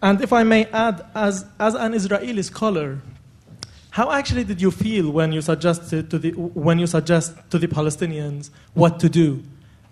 And 0.01 0.21
if 0.21 0.31
I 0.31 0.43
may 0.43 0.65
add, 0.65 1.05
as, 1.13 1.45
as 1.59 1.75
an 1.75 1.93
Israeli 1.93 2.41
scholar, 2.41 2.99
how 3.91 4.11
actually 4.11 4.45
did 4.45 4.61
you 4.61 4.71
feel 4.71 5.11
when 5.11 5.33
you 5.33 5.41
suggested 5.41 6.09
to 6.11 6.17
the, 6.17 6.31
when 6.31 6.79
you 6.79 6.87
suggest 6.87 7.35
to 7.49 7.59
the 7.59 7.67
Palestinians 7.67 8.49
what 8.73 8.99
to 9.01 9.09
do? 9.09 9.43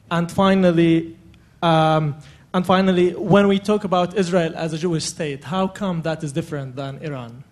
And 0.10 0.32
finally, 0.32 1.18
um, 1.62 2.16
and 2.54 2.66
finally, 2.66 3.14
when 3.14 3.48
we 3.48 3.60
talk 3.60 3.84
about 3.84 4.18
Israel 4.18 4.54
as 4.56 4.74
a 4.74 4.78
Jewish 4.78 5.06
state, 5.06 5.44
how 5.44 5.68
come 5.68 6.02
that 6.04 6.24
is 6.24 6.32
different 6.32 6.76
than 6.76 6.98
Iran? 7.00 7.44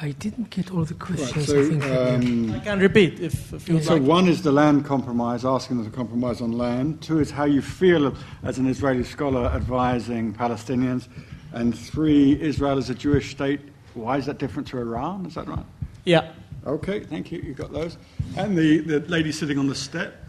I 0.00 0.10
didn't 0.10 0.50
get 0.50 0.70
all 0.72 0.84
the 0.84 0.94
questions. 0.94 1.48
Right, 1.54 1.82
so, 1.82 1.88
I, 1.88 2.14
um, 2.14 2.52
I, 2.52 2.58
can 2.58 2.80
repeat 2.80 3.18
if, 3.20 3.52
if 3.54 3.68
you 3.68 3.80
so 3.82 3.94
like. 3.94 4.02
So 4.02 4.08
one 4.08 4.28
is 4.28 4.42
the 4.42 4.52
land 4.52 4.84
compromise, 4.84 5.44
asking 5.44 5.78
them 5.78 5.90
to 5.90 5.96
compromise 5.96 6.40
on 6.42 6.52
land. 6.52 7.00
Two 7.00 7.20
is 7.20 7.30
how 7.30 7.44
you 7.44 7.62
feel 7.62 8.14
as 8.42 8.58
an 8.58 8.66
Israeli 8.66 9.04
scholar 9.04 9.46
advising 9.46 10.34
Palestinians. 10.34 11.08
And 11.52 11.76
three, 11.76 12.38
Israel 12.42 12.76
as 12.76 12.90
a 12.90 12.94
Jewish 12.94 13.30
state. 13.30 13.60
Why 13.94 14.18
is 14.18 14.26
that 14.26 14.38
different 14.38 14.68
to 14.68 14.78
Iran? 14.78 15.24
Is 15.24 15.34
that 15.36 15.48
right? 15.48 15.64
Yeah. 16.04 16.32
Okay, 16.66 17.00
thank 17.00 17.32
you. 17.32 17.40
You 17.40 17.54
got 17.54 17.72
those. 17.72 17.96
And 18.36 18.58
the, 18.58 18.78
the 18.80 19.00
lady 19.00 19.32
sitting 19.32 19.58
on 19.58 19.66
the 19.66 19.74
step. 19.74 20.25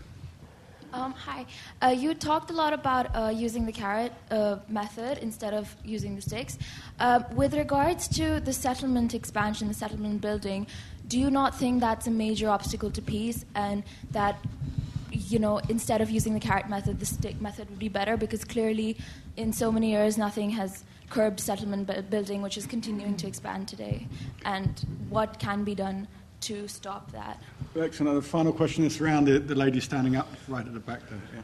Um, 0.98 1.14
hi. 1.14 1.46
Uh, 1.80 1.90
you 1.90 2.16
talked 2.16 2.50
a 2.50 2.54
lot 2.54 2.74
about 2.74 3.16
uh, 3.16 3.30
using 3.30 3.68
the 3.68 3.72
carrot 3.72 4.12
uh, 4.32 4.58
method 4.68 5.20
instead 5.20 5.54
of 5.54 5.76
using 5.86 6.16
the 6.16 6.24
sticks. 6.24 6.58
Uh, 7.00 7.22
with 7.36 7.54
regards 7.54 8.08
to 8.08 8.40
the 8.40 8.52
settlement 8.52 9.14
expansion, 9.14 9.68
the 9.68 9.76
settlement 9.76 10.22
building, 10.22 10.66
do 11.08 11.20
you 11.20 11.30
not 11.30 11.56
think 11.56 11.82
that's 11.82 12.08
a 12.08 12.10
major 12.10 12.50
obstacle 12.50 12.90
to 12.90 13.02
peace 13.04 13.46
and 13.54 13.84
that, 14.10 14.40
you 15.12 15.38
know, 15.38 15.60
instead 15.70 16.02
of 16.02 16.10
using 16.10 16.34
the 16.34 16.40
carrot 16.40 16.68
method, 16.68 17.00
the 17.00 17.06
stick 17.06 17.40
method 17.40 17.70
would 17.70 17.78
be 17.78 17.90
better? 17.90 18.18
Because 18.18 18.44
clearly, 18.44 18.98
in 19.36 19.54
so 19.54 19.72
many 19.72 19.92
years, 19.92 20.18
nothing 20.18 20.50
has 20.50 20.84
curbed 21.12 21.40
settlement 21.40 21.88
building, 22.10 22.42
which 22.42 22.58
is 22.58 22.66
continuing 22.66 23.16
to 23.18 23.28
expand 23.28 23.68
today. 23.68 24.08
And 24.46 24.84
what 25.10 25.38
can 25.38 25.64
be 25.64 25.76
done 25.76 26.08
to 26.42 26.68
stop 26.68 27.12
that? 27.12 27.42
Excellent. 27.80 28.16
The 28.16 28.22
final 28.22 28.54
question 28.54 28.84
is 28.86 29.02
around 29.02 29.26
the, 29.26 29.40
the 29.40 29.56
lady 29.56 29.80
standing 29.80 30.16
up 30.16 30.28
right 30.48 30.66
at 30.66 30.74
the 30.74 30.80
back 30.80 31.02
there. 31.10 31.20
Yeah. 31.36 31.42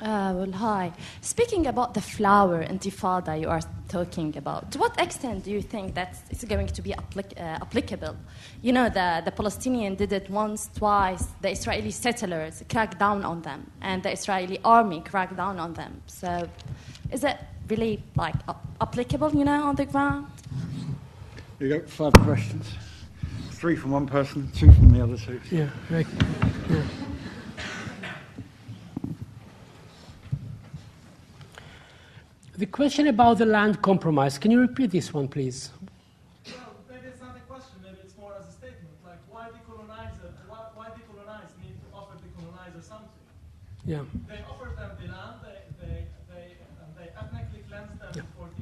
Uh, 0.00 0.32
well, 0.32 0.52
hi. 0.52 0.90
Speaking 1.20 1.66
about 1.66 1.92
the 1.92 2.00
flower 2.00 2.64
intifada 2.64 3.38
you 3.38 3.50
are 3.50 3.60
talking 3.88 4.34
about, 4.38 4.72
to 4.72 4.78
what 4.78 4.98
extent 4.98 5.44
do 5.44 5.50
you 5.50 5.60
think 5.60 5.94
that 5.94 6.16
it's 6.30 6.42
going 6.44 6.68
to 6.68 6.80
be 6.80 6.92
applic- 6.92 7.38
uh, 7.38 7.58
applicable? 7.60 8.16
You 8.62 8.72
know, 8.72 8.88
the, 8.88 9.20
the 9.26 9.30
Palestinian 9.30 9.96
did 9.96 10.12
it 10.14 10.30
once, 10.30 10.70
twice. 10.74 11.26
The 11.42 11.50
Israeli 11.50 11.90
settlers 11.90 12.62
cracked 12.70 12.98
down 12.98 13.24
on 13.24 13.42
them, 13.42 13.70
and 13.82 14.02
the 14.02 14.12
Israeli 14.12 14.58
army 14.64 15.02
cracked 15.02 15.36
down 15.36 15.58
on 15.58 15.74
them. 15.74 16.00
So, 16.06 16.48
is 17.12 17.22
it 17.22 17.36
really 17.68 18.02
like 18.16 18.36
applicable, 18.80 19.34
you 19.34 19.44
know, 19.44 19.64
on 19.64 19.76
the 19.76 19.84
ground? 19.84 20.28
You 21.60 21.68
got 21.68 21.90
five 21.90 22.14
questions. 22.14 22.72
Three 23.50 23.76
from 23.76 23.90
one 23.90 24.06
person, 24.06 24.50
two 24.54 24.72
from 24.72 24.92
the 24.92 25.02
other 25.04 25.18
two. 25.18 25.38
Yeah, 25.50 25.68
right. 25.90 26.06
Yeah. 26.70 26.82
The 32.56 32.64
question 32.64 33.08
about 33.08 33.36
the 33.36 33.44
land 33.44 33.82
compromise, 33.82 34.38
can 34.38 34.50
you 34.50 34.58
repeat 34.58 34.90
this 34.90 35.12
one, 35.12 35.28
please? 35.28 35.68
Well, 36.46 36.54
maybe 36.88 37.08
it's 37.08 37.20
not 37.20 37.36
a 37.36 37.40
question, 37.40 37.76
maybe 37.82 37.98
it's 38.04 38.16
more 38.16 38.32
as 38.40 38.48
a 38.48 38.52
statement. 38.52 38.96
Like, 39.04 39.18
why 39.28 39.50
the 39.50 39.58
colonizer, 39.70 40.32
why, 40.48 40.64
why 40.74 40.88
the 40.88 41.62
need 41.62 41.76
to 41.76 41.86
offer 41.94 42.16
the 42.16 42.42
colonizer 42.42 42.80
something? 42.80 43.08
Yeah. 43.84 44.04
They 44.28 44.40
offered 44.48 44.78
them 44.78 44.92
the 44.96 45.12
land, 45.12 45.44
they, 45.44 45.84
they, 45.84 46.06
they, 46.32 46.56
they 46.96 47.10
ethnically 47.20 47.64
cleansed 47.68 48.00
them 48.00 48.12
yeah. 48.14 48.22
in 48.22 48.26
48. 48.38 48.60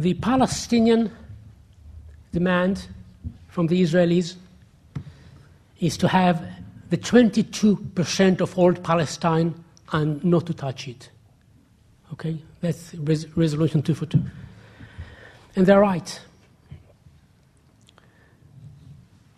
The 0.00 0.14
Palestinian 0.14 1.10
demand 2.32 2.86
from 3.48 3.66
the 3.66 3.82
Israelis 3.82 4.36
is 5.80 5.96
to 5.98 6.08
have 6.08 6.46
the 6.88 6.96
22% 6.96 8.40
of 8.40 8.58
old 8.58 8.82
Palestine 8.82 9.54
and 9.92 10.22
not 10.24 10.46
to 10.46 10.54
touch 10.54 10.88
it. 10.88 11.10
Okay? 12.12 12.38
That's 12.60 12.94
res- 12.94 13.28
resolution 13.36 13.82
242. 13.82 14.22
And 15.56 15.66
they're 15.66 15.80
right. 15.80 16.20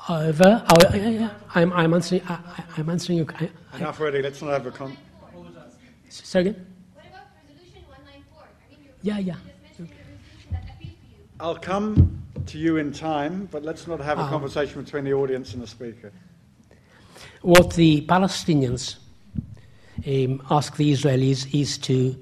However, 0.00 0.64
oh, 0.68 1.30
I, 1.54 1.62
am 1.62 1.72
I'm 1.72 1.94
answering, 1.94 2.22
I, 2.28 2.38
am 2.76 2.90
answering 2.90 3.18
you. 3.18 3.26
I, 3.38 3.50
Enough 3.78 4.00
already, 4.00 4.20
let's 4.20 4.42
not 4.42 4.50
have 4.50 4.66
a 4.66 4.70
con. 4.70 4.96
Say 6.08 6.40
again? 6.40 6.66
What 6.94 7.06
about 7.06 7.22
resolution 7.48 7.82
194? 7.88 8.44
I 8.44 8.70
mean, 8.70 8.88
yeah, 9.02 9.18
yeah. 9.18 9.51
I'll 11.42 11.56
come 11.56 12.22
to 12.46 12.56
you 12.56 12.76
in 12.76 12.92
time, 12.92 13.48
but 13.50 13.64
let's 13.64 13.88
not 13.88 13.98
have 13.98 14.16
a 14.16 14.22
um, 14.22 14.28
conversation 14.30 14.80
between 14.80 15.02
the 15.02 15.12
audience 15.12 15.54
and 15.54 15.60
the 15.60 15.66
speaker. 15.66 16.12
What 17.40 17.72
the 17.72 18.02
Palestinians 18.02 18.98
um, 20.06 20.40
ask 20.52 20.76
the 20.76 20.92
Israelis 20.92 21.52
is 21.52 21.78
to 21.78 22.14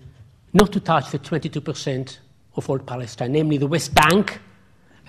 not 0.54 0.72
to 0.72 0.80
touch 0.80 1.10
the 1.10 1.18
22% 1.18 2.16
of 2.56 2.70
all 2.70 2.78
Palestine, 2.78 3.32
namely 3.32 3.58
the 3.58 3.66
West 3.66 3.92
Bank 3.94 4.40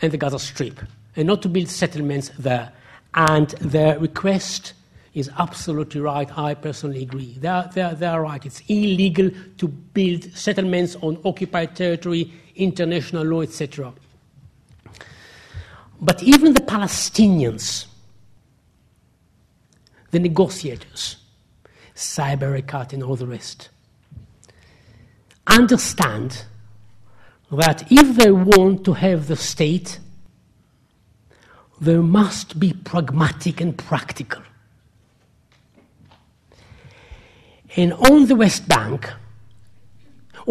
and 0.01 0.11
the 0.11 0.17
Gaza 0.17 0.39
Strip, 0.39 0.81
and 1.15 1.25
not 1.25 1.41
to 1.43 1.47
build 1.47 1.69
settlements 1.69 2.31
there. 2.37 2.73
And 3.13 3.51
their 3.61 3.97
request 3.97 4.73
is 5.13 5.31
absolutely 5.39 6.01
right. 6.01 6.37
I 6.37 6.53
personally 6.55 7.03
agree. 7.03 7.37
They 7.39 7.47
are, 7.47 7.69
they, 7.73 7.81
are, 7.81 7.95
they 7.95 8.07
are 8.07 8.21
right. 8.21 8.45
It's 8.45 8.61
illegal 8.67 9.31
to 9.59 9.67
build 9.69 10.35
settlements 10.35 10.97
on 10.97 11.17
occupied 11.23 11.77
territory, 11.77 12.33
international 12.63 13.23
law, 13.23 13.41
etc. 13.41 13.93
But 15.99 16.23
even 16.23 16.53
the 16.53 16.61
Palestinians, 16.61 17.85
the 20.11 20.19
negotiators, 20.19 21.17
Saeb 21.95 22.39
Erekat 22.39 22.93
and 22.93 23.03
all 23.03 23.15
the 23.15 23.27
rest, 23.27 23.69
understand 25.47 26.45
that 27.51 27.91
if 27.91 28.15
they 28.15 28.31
want 28.31 28.85
to 28.85 28.93
have 28.93 29.27
the 29.27 29.35
state, 29.35 29.99
they 31.79 31.97
must 31.97 32.59
be 32.59 32.73
pragmatic 32.73 33.59
and 33.59 33.77
practical. 33.77 34.41
And 37.75 37.93
on 37.93 38.27
the 38.27 38.35
West 38.35 38.67
Bank, 38.67 39.11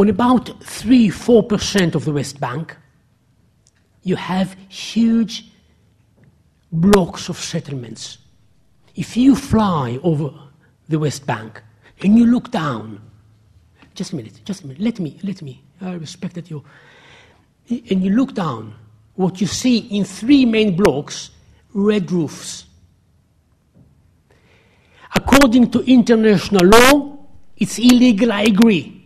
on 0.01 0.09
about 0.09 0.64
3 0.64 1.09
4% 1.09 1.94
of 1.94 2.07
the 2.07 2.12
West 2.12 2.40
Bank, 2.40 2.74
you 4.03 4.16
have 4.16 4.57
huge 4.70 5.44
blocks 6.72 7.28
of 7.28 7.36
settlements. 7.36 8.16
If 8.96 9.14
you 9.14 9.36
fly 9.36 9.98
over 10.03 10.32
the 10.88 10.98
West 10.98 11.26
Bank 11.26 11.62
and 12.01 12.18
you 12.18 12.24
look 12.24 12.51
down, 12.51 12.98
just 13.94 14.12
a 14.14 14.16
minute, 14.16 14.40
just 14.42 14.62
a 14.62 14.68
minute, 14.68 14.80
let 14.80 15.01
me, 15.01 15.18
let 15.22 15.42
me, 15.42 15.62
I 15.82 15.92
respect 15.92 16.34
that 16.36 16.48
you, 16.48 16.64
and 17.68 18.03
you 18.03 18.12
look 18.12 18.32
down, 18.32 18.74
what 19.16 19.38
you 19.38 19.46
see 19.46 19.80
in 19.80 20.05
three 20.05 20.46
main 20.46 20.76
blocks 20.76 21.30
red 21.74 22.11
roofs. 22.11 22.64
According 25.14 25.70
to 25.72 25.80
international 25.80 26.64
law, 26.66 27.18
it's 27.59 27.78
illegal, 27.78 28.32
I 28.32 28.44
agree. 28.44 28.99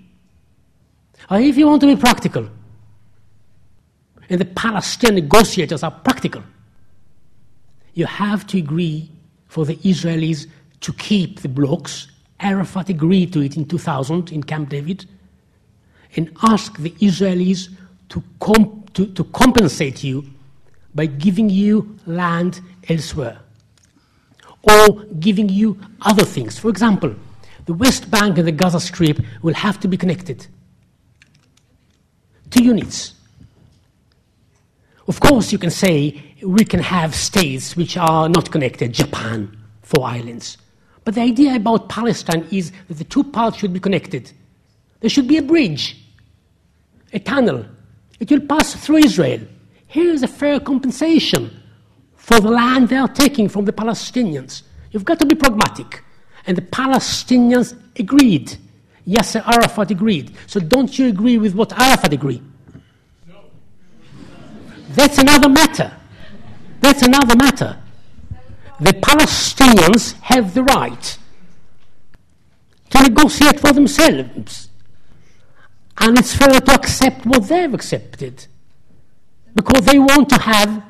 Or 1.30 1.38
if 1.38 1.56
you 1.56 1.66
want 1.66 1.80
to 1.80 1.86
be 1.86 1.96
practical, 1.96 2.48
and 4.28 4.40
the 4.40 4.44
Palestinian 4.44 5.24
negotiators 5.24 5.82
are 5.82 5.90
practical, 5.90 6.42
you 7.94 8.06
have 8.06 8.46
to 8.48 8.58
agree 8.58 9.10
for 9.48 9.64
the 9.64 9.76
Israelis 9.76 10.46
to 10.80 10.92
keep 10.94 11.40
the 11.40 11.48
blocks. 11.48 12.08
Arafat 12.40 12.88
agreed 12.88 13.32
to 13.32 13.40
it 13.40 13.56
in 13.56 13.66
2000 13.66 14.32
in 14.32 14.42
Camp 14.42 14.68
David, 14.68 15.06
and 16.16 16.30
ask 16.42 16.76
the 16.78 16.90
Israelis 16.90 17.68
to, 18.08 18.22
comp- 18.40 18.92
to, 18.94 19.06
to 19.06 19.24
compensate 19.24 20.04
you 20.04 20.24
by 20.94 21.06
giving 21.06 21.48
you 21.48 21.98
land 22.06 22.60
elsewhere 22.88 23.38
or 24.62 25.04
giving 25.20 25.48
you 25.48 25.78
other 26.02 26.24
things. 26.24 26.58
For 26.58 26.68
example, 26.68 27.14
the 27.66 27.74
West 27.74 28.10
Bank 28.10 28.38
and 28.38 28.46
the 28.46 28.52
Gaza 28.52 28.80
Strip 28.80 29.20
will 29.42 29.54
have 29.54 29.80
to 29.80 29.88
be 29.88 29.96
connected. 29.96 30.46
Two 32.54 32.62
units. 32.62 33.14
Of 35.08 35.18
course, 35.18 35.50
you 35.50 35.58
can 35.58 35.72
say 35.72 36.22
we 36.40 36.64
can 36.64 36.78
have 36.78 37.12
states 37.12 37.74
which 37.74 37.96
are 37.96 38.28
not 38.28 38.52
connected, 38.52 38.92
Japan, 38.92 39.58
four 39.82 40.06
islands. 40.06 40.56
But 41.02 41.16
the 41.16 41.22
idea 41.22 41.56
about 41.56 41.88
Palestine 41.88 42.46
is 42.52 42.70
that 42.86 42.98
the 42.98 43.02
two 43.02 43.24
parts 43.24 43.56
should 43.56 43.72
be 43.72 43.80
connected. 43.80 44.30
There 45.00 45.10
should 45.10 45.26
be 45.26 45.38
a 45.38 45.42
bridge, 45.42 45.96
a 47.12 47.18
tunnel. 47.18 47.66
It 48.20 48.30
will 48.30 48.46
pass 48.46 48.72
through 48.76 48.98
Israel. 48.98 49.40
Here 49.88 50.12
is 50.12 50.22
a 50.22 50.28
fair 50.28 50.60
compensation 50.60 51.60
for 52.14 52.38
the 52.38 52.50
land 52.50 52.88
they 52.88 52.98
are 52.98 53.08
taking 53.08 53.48
from 53.48 53.64
the 53.64 53.72
Palestinians. 53.72 54.62
You've 54.92 55.04
got 55.04 55.18
to 55.18 55.26
be 55.26 55.34
pragmatic. 55.34 56.04
And 56.46 56.56
the 56.56 56.62
Palestinians 56.62 57.76
agreed. 57.98 58.56
Yasser 59.06 59.46
Arafat 59.46 59.90
agreed. 59.90 60.34
So 60.46 60.60
don't 60.60 60.98
you 60.98 61.08
agree 61.08 61.38
with 61.38 61.54
what 61.54 61.72
Arafat 61.72 62.12
agreed? 62.12 62.42
No. 63.28 63.40
That's 64.90 65.18
another 65.18 65.48
matter. 65.48 65.92
That's 66.80 67.02
another 67.02 67.36
matter. 67.36 67.78
The 68.80 68.92
Palestinians 68.92 70.14
have 70.20 70.54
the 70.54 70.64
right 70.64 71.18
to 72.90 73.02
negotiate 73.02 73.60
for 73.60 73.72
themselves. 73.72 74.68
And 75.98 76.18
it's 76.18 76.34
fair 76.34 76.60
to 76.60 76.74
accept 76.74 77.24
what 77.24 77.48
they've 77.48 77.72
accepted. 77.72 78.46
Because 79.54 79.84
they 79.84 79.98
want 79.98 80.28
to 80.30 80.38
have 80.38 80.82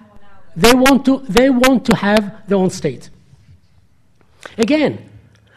they 0.57 0.73
want 0.73 1.05
to 1.05 1.19
they 1.29 1.51
want 1.51 1.85
to 1.87 1.97
have 1.97 2.47
their 2.49 2.59
own 2.59 2.71
state. 2.71 3.11
Again, 4.57 5.11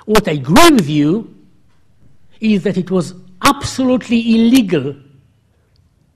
what 0.05 0.27
I 0.27 0.31
agree 0.33 0.69
with 0.71 0.89
you 0.89 1.36
is 2.39 2.63
that 2.63 2.77
it 2.77 2.91
was 2.91 3.13
absolutely 3.43 4.35
illegal 4.35 4.95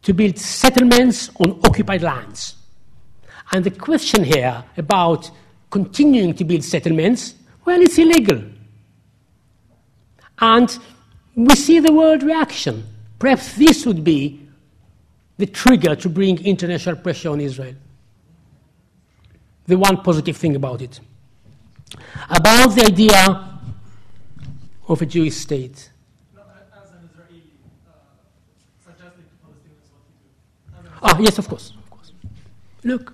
to 0.04 0.14
build 0.14 0.38
settlements 0.38 1.30
on 1.40 1.60
occupied 1.64 2.02
lands. 2.02 2.56
And 3.52 3.64
the 3.64 3.72
question 3.72 4.24
here 4.24 4.64
about 4.78 5.30
continuing 5.70 6.34
to 6.36 6.44
build 6.44 6.64
settlements, 6.64 7.36
well, 7.66 7.82
it's 7.82 7.98
illegal. 7.98 8.44
And 10.40 10.78
we 11.36 11.56
see 11.56 11.80
the 11.80 11.94
world 11.94 12.24
reaction. 12.24 12.84
Perhaps 13.20 13.56
this 13.56 13.86
would 13.86 14.04
be 14.04 14.48
the 15.38 15.46
trigger 15.46 15.96
to 15.96 16.10
bring 16.10 16.44
international 16.46 16.96
pressure 16.96 17.30
on 17.30 17.40
Israel. 17.40 17.76
The 19.68 19.78
one 19.78 20.02
positive 20.02 20.38
thing 20.38 20.56
about 20.56 20.82
it. 20.82 21.00
About 22.30 22.76
the 22.76 22.86
idea 22.86 23.60
of 24.88 25.02
a 25.02 25.06
Jewish 25.06 25.36
state. 25.36 25.90
Ah, 31.02 31.18
yes, 31.20 31.38
of 31.38 31.48
course, 31.48 31.72
of 31.72 31.90
course. 31.90 32.12
Look, 32.84 33.14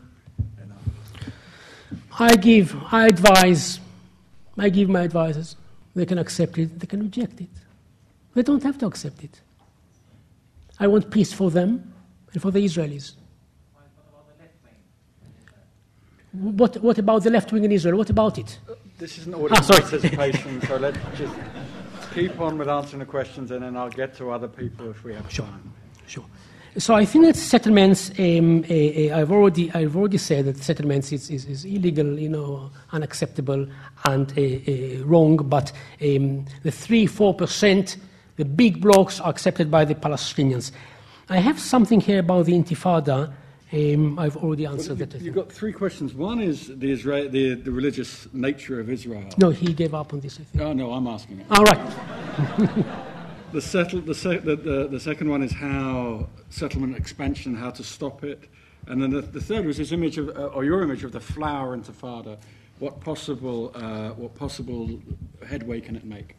I 2.19 2.35
give, 2.35 2.75
I 2.91 3.07
advise, 3.07 3.79
I 4.57 4.69
give 4.69 4.89
my 4.89 5.03
advisors. 5.03 5.55
They 5.95 6.05
can 6.05 6.17
accept 6.17 6.57
it, 6.57 6.79
they 6.79 6.85
can 6.85 7.01
reject 7.01 7.41
it. 7.41 7.49
They 8.33 8.43
don't 8.43 8.61
have 8.63 8.77
to 8.79 8.85
accept 8.85 9.23
it. 9.23 9.41
I 10.79 10.87
want 10.87 11.09
peace 11.09 11.33
for 11.33 11.49
them 11.49 11.93
and 12.33 12.41
for 12.41 12.51
the 12.51 12.63
Israelis. 12.63 13.13
What, 16.33 16.77
what 16.77 16.99
about 16.99 17.23
the 17.23 17.31
left 17.31 17.51
wing 17.51 17.63
in 17.63 17.71
Israel? 17.71 17.97
What 17.97 18.11
about 18.11 18.37
it? 18.37 18.59
This 18.99 19.17
is 19.17 19.27
an 19.27 19.33
audience 19.33 19.69
ah, 19.71 19.79
participation, 19.79 20.61
so 20.67 20.75
let's 20.85 20.97
just 21.17 21.33
keep 22.13 22.39
on 22.39 22.57
with 22.57 22.67
answering 22.67 22.99
the 22.99 23.05
questions 23.05 23.51
and 23.51 23.63
then 23.63 23.75
I'll 23.75 23.89
get 23.89 24.15
to 24.17 24.31
other 24.31 24.47
people 24.47 24.89
if 24.89 25.03
we 25.03 25.13
have 25.15 25.31
sure. 25.31 25.45
time. 25.45 25.73
Sure. 26.05 26.25
So 26.77 26.93
I 26.93 27.05
think 27.05 27.25
that 27.25 27.35
settlements, 27.35 28.11
um, 28.19 28.63
uh, 28.69 28.73
uh, 28.73 29.19
I've, 29.19 29.31
already, 29.31 29.71
I've 29.71 29.95
already 29.95 30.19
said 30.19 30.45
that 30.45 30.57
settlements 30.57 31.11
is, 31.11 31.29
is, 31.31 31.45
is 31.45 31.65
illegal, 31.65 32.19
you 32.19 32.29
know, 32.29 32.69
unacceptable 32.91 33.67
and 34.05 34.31
uh, 34.37 34.41
uh 34.41 35.03
wrong, 35.03 35.37
but 35.37 35.71
um, 36.01 36.45
the 36.61 36.71
3 36.71 37.07
4%, 37.07 37.97
the 38.35 38.45
big 38.45 38.79
blocks 38.79 39.19
are 39.19 39.29
accepted 39.31 39.71
by 39.71 39.85
the 39.85 39.95
Palestinians. 39.95 40.71
I 41.29 41.39
have 41.39 41.59
something 41.59 41.99
here 41.99 42.19
about 42.19 42.45
the 42.45 42.53
Intifada 42.53 43.33
um, 43.73 44.17
I've 44.17 44.37
already 44.37 44.65
answered 44.65 44.99
well, 44.99 45.07
that. 45.07 45.21
You've 45.21 45.35
got 45.35 45.51
three 45.51 45.73
questions. 45.73 46.13
One 46.13 46.39
is 46.39 46.67
the, 46.67 46.89
Israel, 46.91 47.27
the, 47.27 47.55
the 47.55 47.71
religious 47.71 48.31
nature 48.33 48.79
of 48.79 48.89
Israel. 48.89 49.27
No, 49.37 49.49
he 49.49 49.73
gave 49.73 49.93
up 49.93 50.13
on 50.13 50.21
this, 50.21 50.39
I 50.39 50.43
think. 50.43 50.63
Oh, 50.63 50.71
no, 50.71 50.93
I'm 50.93 51.07
asking 51.07 51.41
it. 51.41 51.47
All 51.49 51.65
right. 51.65 53.03
the, 53.51 53.61
settle, 53.61 54.01
the, 54.01 54.15
se- 54.15 54.39
the, 54.39 54.55
the, 54.55 54.87
the, 54.87 54.99
second 54.99 55.29
one 55.29 55.41
is 55.41 55.51
how 55.51 56.27
settlement 56.49 56.97
expansion, 56.97 57.55
how 57.55 57.71
to 57.71 57.83
stop 57.83 58.23
it. 58.23 58.49
And 58.87 59.01
then 59.01 59.09
the, 59.09 59.21
the 59.21 59.41
third 59.41 59.65
was 59.65 59.77
this 59.77 59.91
image 59.91 60.17
of, 60.17 60.29
uh, 60.29 60.47
or 60.47 60.63
your 60.63 60.81
image 60.81 61.03
of 61.03 61.11
the 61.11 61.19
flower 61.19 61.77
intifada. 61.77 62.37
What 62.79 62.99
possible, 63.01 63.71
uh, 63.75 64.09
what 64.11 64.35
possible 64.35 64.99
headway 65.45 65.81
can 65.81 65.95
it 65.95 66.05
make? 66.05 66.35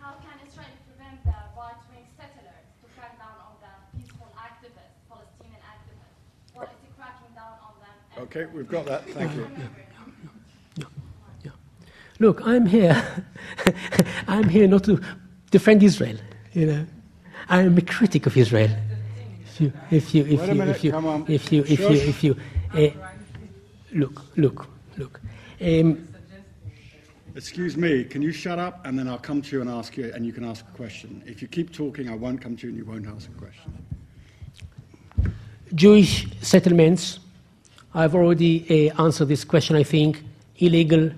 How 0.00 0.14
can 0.14 0.46
Israel 0.46 0.66
prevent 0.88 1.24
the 1.24 1.30
right 1.56 1.74
wing 1.90 2.06
settlers 2.16 2.66
to 2.82 2.88
crack 2.98 3.18
down 3.18 3.36
on 3.38 3.54
the 3.60 3.98
peaceful 3.98 4.26
activists, 4.36 4.98
Palestinian 5.08 5.60
activists? 5.62 6.56
Or 6.56 6.64
is 6.64 6.70
it 6.70 6.96
cracking 6.98 7.34
down 7.34 7.52
on 7.62 7.74
them? 7.80 8.24
Okay, 8.24 8.46
we've 8.46 8.68
got 8.68 8.86
that. 8.86 9.08
Thank 9.10 9.34
you. 9.34 9.48
Yeah, 10.76 10.86
yeah, 11.44 11.50
Look, 12.18 12.44
I'm 12.44 12.66
here. 12.66 13.24
I'm 14.26 14.48
here 14.48 14.66
not 14.66 14.84
to 14.84 15.00
defend 15.54 15.82
Israel. 15.82 16.18
You 16.52 16.66
know, 16.66 16.86
I'm 17.48 17.78
a 17.78 17.86
critic 17.96 18.26
of 18.26 18.36
Israel. 18.36 18.72
If 19.46 19.60
you, 19.60 19.72
if 19.90 20.14
you, 20.14 20.22
if 20.26 20.42
you, 20.48 20.62
if 20.62 20.84
you, 20.84 20.92
if 21.28 21.52
you, 21.52 21.62
if 21.74 21.80
you, 21.80 21.96
if 22.12 22.24
you, 22.24 22.32
uh, 22.74 22.90
look, 23.92 24.16
look, 24.36 24.66
look. 24.98 25.20
Um, 25.60 26.08
Excuse 27.36 27.76
me, 27.76 28.04
can 28.04 28.20
you 28.22 28.32
shut 28.32 28.58
up 28.58 28.86
and 28.86 28.98
then 28.98 29.06
I'll 29.08 29.26
come 29.30 29.42
to 29.42 29.50
you 29.56 29.60
and 29.60 29.70
ask 29.70 29.96
you, 29.96 30.12
and 30.14 30.24
you 30.26 30.32
can 30.32 30.44
ask 30.44 30.64
a 30.72 30.76
question. 30.76 31.22
If 31.26 31.42
you 31.42 31.48
keep 31.48 31.72
talking, 31.72 32.08
I 32.08 32.14
won't 32.14 32.40
come 32.40 32.56
to 32.56 32.62
you 32.66 32.70
and 32.72 32.78
you 32.78 32.84
won't 32.84 33.06
ask 33.06 33.28
a 33.28 33.38
question. 33.44 33.70
Jewish 35.74 36.26
settlements 36.40 37.18
I've 37.96 38.14
already 38.16 38.54
uh, 38.90 39.02
answered 39.04 39.28
this 39.28 39.44
question, 39.44 39.76
I 39.76 39.84
think. 39.84 40.22
Illegal, 40.58 41.10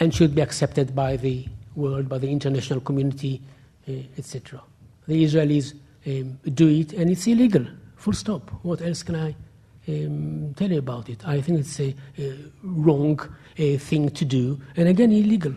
and 0.00 0.12
should 0.12 0.34
be 0.34 0.42
accepted 0.42 0.94
by 0.94 1.16
the 1.16 1.46
world, 1.76 2.08
by 2.08 2.18
the 2.18 2.28
international 2.28 2.80
community, 2.80 3.40
etc. 3.86 4.62
The 5.06 5.24
Israelis 5.24 5.74
um, 6.06 6.38
do 6.54 6.68
it, 6.68 6.92
and 6.92 7.10
it's 7.10 7.26
illegal. 7.26 7.66
Full 7.96 8.12
stop. 8.12 8.50
What 8.62 8.82
else 8.82 9.02
can 9.02 9.16
I 9.16 9.34
um, 9.88 10.54
tell 10.54 10.70
you 10.70 10.78
about 10.78 11.08
it? 11.08 11.26
I 11.26 11.40
think 11.40 11.60
it's 11.60 11.80
a, 11.80 11.94
a 12.18 12.36
wrong 12.62 13.20
uh, 13.20 13.78
thing 13.78 14.10
to 14.10 14.24
do, 14.24 14.60
and 14.76 14.88
again, 14.88 15.12
illegal. 15.12 15.54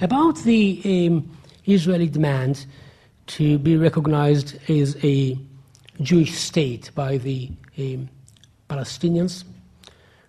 About 0.00 0.36
the 0.38 1.08
um, 1.08 1.36
Israeli 1.66 2.08
demand 2.08 2.66
to 3.26 3.58
be 3.58 3.76
recognized 3.76 4.58
as 4.70 4.96
a 5.02 5.38
Jewish 6.00 6.34
state 6.34 6.90
by 6.94 7.16
the 7.18 7.50
um, 7.78 8.08
Palestinians. 8.68 9.44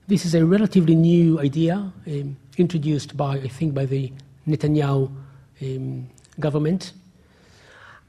This 0.07 0.25
is 0.25 0.33
a 0.33 0.45
relatively 0.45 0.95
new 0.95 1.39
idea 1.39 1.91
um, 2.07 2.37
introduced 2.57 3.17
by, 3.17 3.35
I 3.35 3.47
think, 3.47 3.73
by 3.73 3.85
the 3.85 4.11
Netanyahu 4.47 5.11
um, 5.61 6.09
government, 6.39 6.93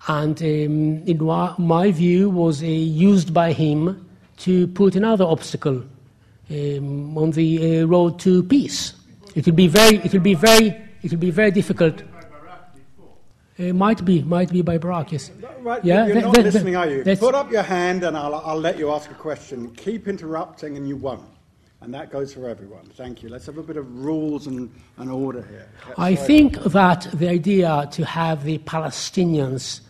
and 0.06 0.40
um, 0.42 1.02
in 1.06 1.18
my 1.58 1.90
view, 1.90 2.30
was 2.30 2.62
uh, 2.62 2.66
used 2.66 3.34
by 3.34 3.52
him 3.52 4.06
to 4.38 4.66
put 4.68 4.96
another 4.96 5.24
obstacle 5.24 5.82
um, 6.50 7.18
on 7.18 7.30
the 7.32 7.80
uh, 7.82 7.86
road 7.86 8.18
to 8.20 8.42
peace. 8.42 8.94
It 9.34 9.46
will 9.46 9.54
be 9.54 9.68
very, 9.68 9.96
it 9.96 10.12
will 10.12 10.20
be 10.20 10.34
very, 10.34 10.68
it 11.02 11.10
will 11.10 11.18
be 11.18 11.30
very 11.30 11.50
difficult. 11.50 12.02
It 13.58 13.74
might 13.74 14.04
be, 14.04 14.22
might 14.22 14.50
be 14.50 14.62
by 14.62 14.78
Barak, 14.78 15.12
yes. 15.12 15.32
Right, 15.60 15.84
Yeah, 15.84 16.06
you're 16.06 16.20
not 16.20 16.38
listening, 16.38 16.76
are 16.76 16.88
you? 16.88 17.02
Put 17.16 17.34
up 17.34 17.50
your 17.50 17.64
hand 17.64 18.04
and 18.04 18.16
I'll, 18.16 18.36
I'll 18.36 18.60
let 18.60 18.78
you 18.78 18.92
ask 18.92 19.10
a 19.10 19.14
question. 19.14 19.74
Keep 19.74 20.06
interrupting 20.06 20.76
and 20.76 20.88
you 20.88 20.96
won't. 20.96 21.24
And 21.80 21.94
that 21.94 22.10
goes 22.10 22.34
for 22.34 22.48
everyone. 22.48 22.86
Thank 22.96 23.22
you. 23.22 23.28
Let's 23.28 23.46
have 23.46 23.56
a 23.56 23.62
bit 23.62 23.76
of 23.76 24.04
rules 24.04 24.46
and, 24.48 24.70
and 24.96 25.10
order 25.10 25.42
here. 25.42 25.68
I 25.96 26.16
think 26.16 26.60
that 26.64 27.06
the 27.14 27.28
idea 27.28 27.88
to 27.92 28.04
have 28.04 28.42
the 28.44 28.58
Palestinians 28.58 29.80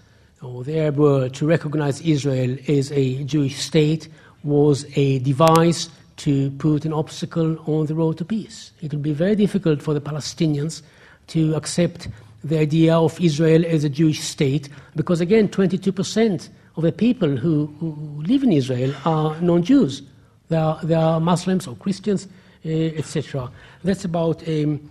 or 0.43 0.65
the 0.65 0.79
Arab 0.79 0.99
world 0.99 1.35
to 1.35 1.47
recognize 1.47 2.01
Israel 2.03 2.59
as 2.69 2.93
a 2.93 3.25
Jewish 3.25 3.57
state 3.59 4.09
was 4.45 4.85
a 4.97 5.19
device 5.21 5.89
to 6.19 6.51
put 6.53 6.85
an 6.85 6.93
obstacle 6.93 7.59
on 7.67 7.87
the 7.87 7.95
road 7.95 8.19
to 8.19 8.25
peace. 8.25 8.73
It 8.83 8.93
will 8.93 9.01
be 9.01 9.13
very 9.13 9.35
difficult 9.35 9.81
for 9.81 9.95
the 9.95 10.01
Palestinians 10.01 10.83
to 11.29 11.55
accept 11.55 12.09
the 12.45 12.59
idea 12.59 12.97
of 12.97 13.19
Israel 13.21 13.65
as 13.65 13.85
a 13.85 13.89
Jewish 13.89 14.21
state 14.21 14.69
because, 14.95 15.21
again, 15.21 15.49
22% 15.49 16.49
of 16.77 16.83
the 16.83 16.93
people 16.93 17.37
who, 17.37 17.67
who 17.81 18.23
live 18.23 18.43
in 18.43 18.53
Israel 18.53 18.95
are 19.05 19.41
non 19.41 19.63
Jews. 19.63 20.03
They 20.49 20.57
are, 20.57 20.81
are 20.95 21.21
Muslims 21.21 21.67
or 21.67 21.77
Christians, 21.77 22.29
uh, 22.65 22.69
etc. 22.69 23.51
That's 23.85 24.05
about 24.05 24.47
um, 24.49 24.91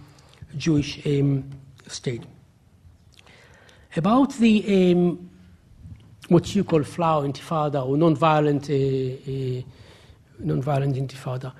Jewish 0.56 1.06
um, 1.06 1.44
state. 1.88 2.24
About 3.96 4.34
the 4.36 4.94
um, 4.94 5.30
what 6.30 6.56
you 6.56 6.64
call 6.64 6.84
flower 6.84 7.28
intifada 7.28 7.86
or 7.86 7.98
non-violent, 7.98 8.70
uh, 8.70 8.74
uh, 8.74 9.62
non-violent 10.40 10.96
intifada, 10.96 11.54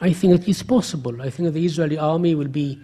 I 0.00 0.12
think 0.12 0.40
it 0.40 0.48
is 0.48 0.62
possible. 0.62 1.20
I 1.20 1.30
think 1.30 1.52
the 1.52 1.64
Israeli 1.64 1.98
army 1.98 2.34
will 2.34 2.48
be 2.48 2.80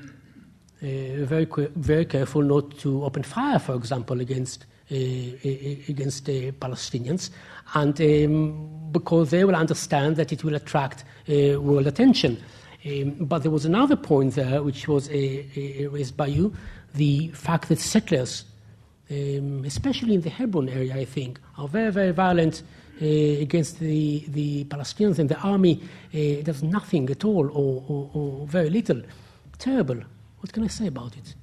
uh, 0.82 1.24
very 1.24 1.46
very 1.76 2.04
careful 2.04 2.42
not 2.42 2.78
to 2.78 3.04
open 3.04 3.22
fire, 3.22 3.58
for 3.58 3.74
example, 3.74 4.20
against 4.20 4.66
uh, 4.90 4.94
against 4.94 6.28
uh, 6.28 6.52
Palestinians, 6.52 7.30
and 7.74 8.00
um, 8.00 8.79
because 8.92 9.30
they 9.30 9.44
will 9.44 9.56
understand 9.56 10.16
that 10.16 10.32
it 10.32 10.44
will 10.44 10.54
attract 10.54 11.04
uh, 11.28 11.60
world 11.60 11.86
attention. 11.86 12.42
Um, 12.84 13.10
but 13.20 13.42
there 13.42 13.50
was 13.50 13.64
another 13.64 13.96
point 13.96 14.34
there, 14.34 14.62
which 14.62 14.88
was 14.88 15.08
uh, 15.08 15.12
uh, 15.12 15.90
raised 15.90 16.16
by 16.16 16.28
you, 16.28 16.54
the 16.94 17.28
fact 17.28 17.68
that 17.68 17.78
settlers, 17.78 18.44
um, 19.10 19.64
especially 19.64 20.14
in 20.14 20.22
the 20.22 20.30
Hebron 20.30 20.68
area, 20.68 20.96
I 20.96 21.04
think, 21.04 21.40
are 21.58 21.68
very, 21.68 21.92
very 21.92 22.12
violent 22.12 22.62
uh, 23.02 23.06
against 23.06 23.78
the, 23.80 24.24
the 24.28 24.64
Palestinians, 24.64 25.18
and 25.18 25.28
the 25.28 25.38
army 25.40 25.80
uh, 26.14 26.42
does 26.42 26.62
nothing 26.62 27.10
at 27.10 27.24
all 27.24 27.46
or, 27.50 27.84
or, 27.88 28.10
or 28.14 28.46
very 28.46 28.70
little. 28.70 29.02
Terrible. 29.58 30.00
What 30.40 30.52
can 30.52 30.64
I 30.64 30.68
say 30.68 30.86
about 30.86 31.16
it? 31.16 31.34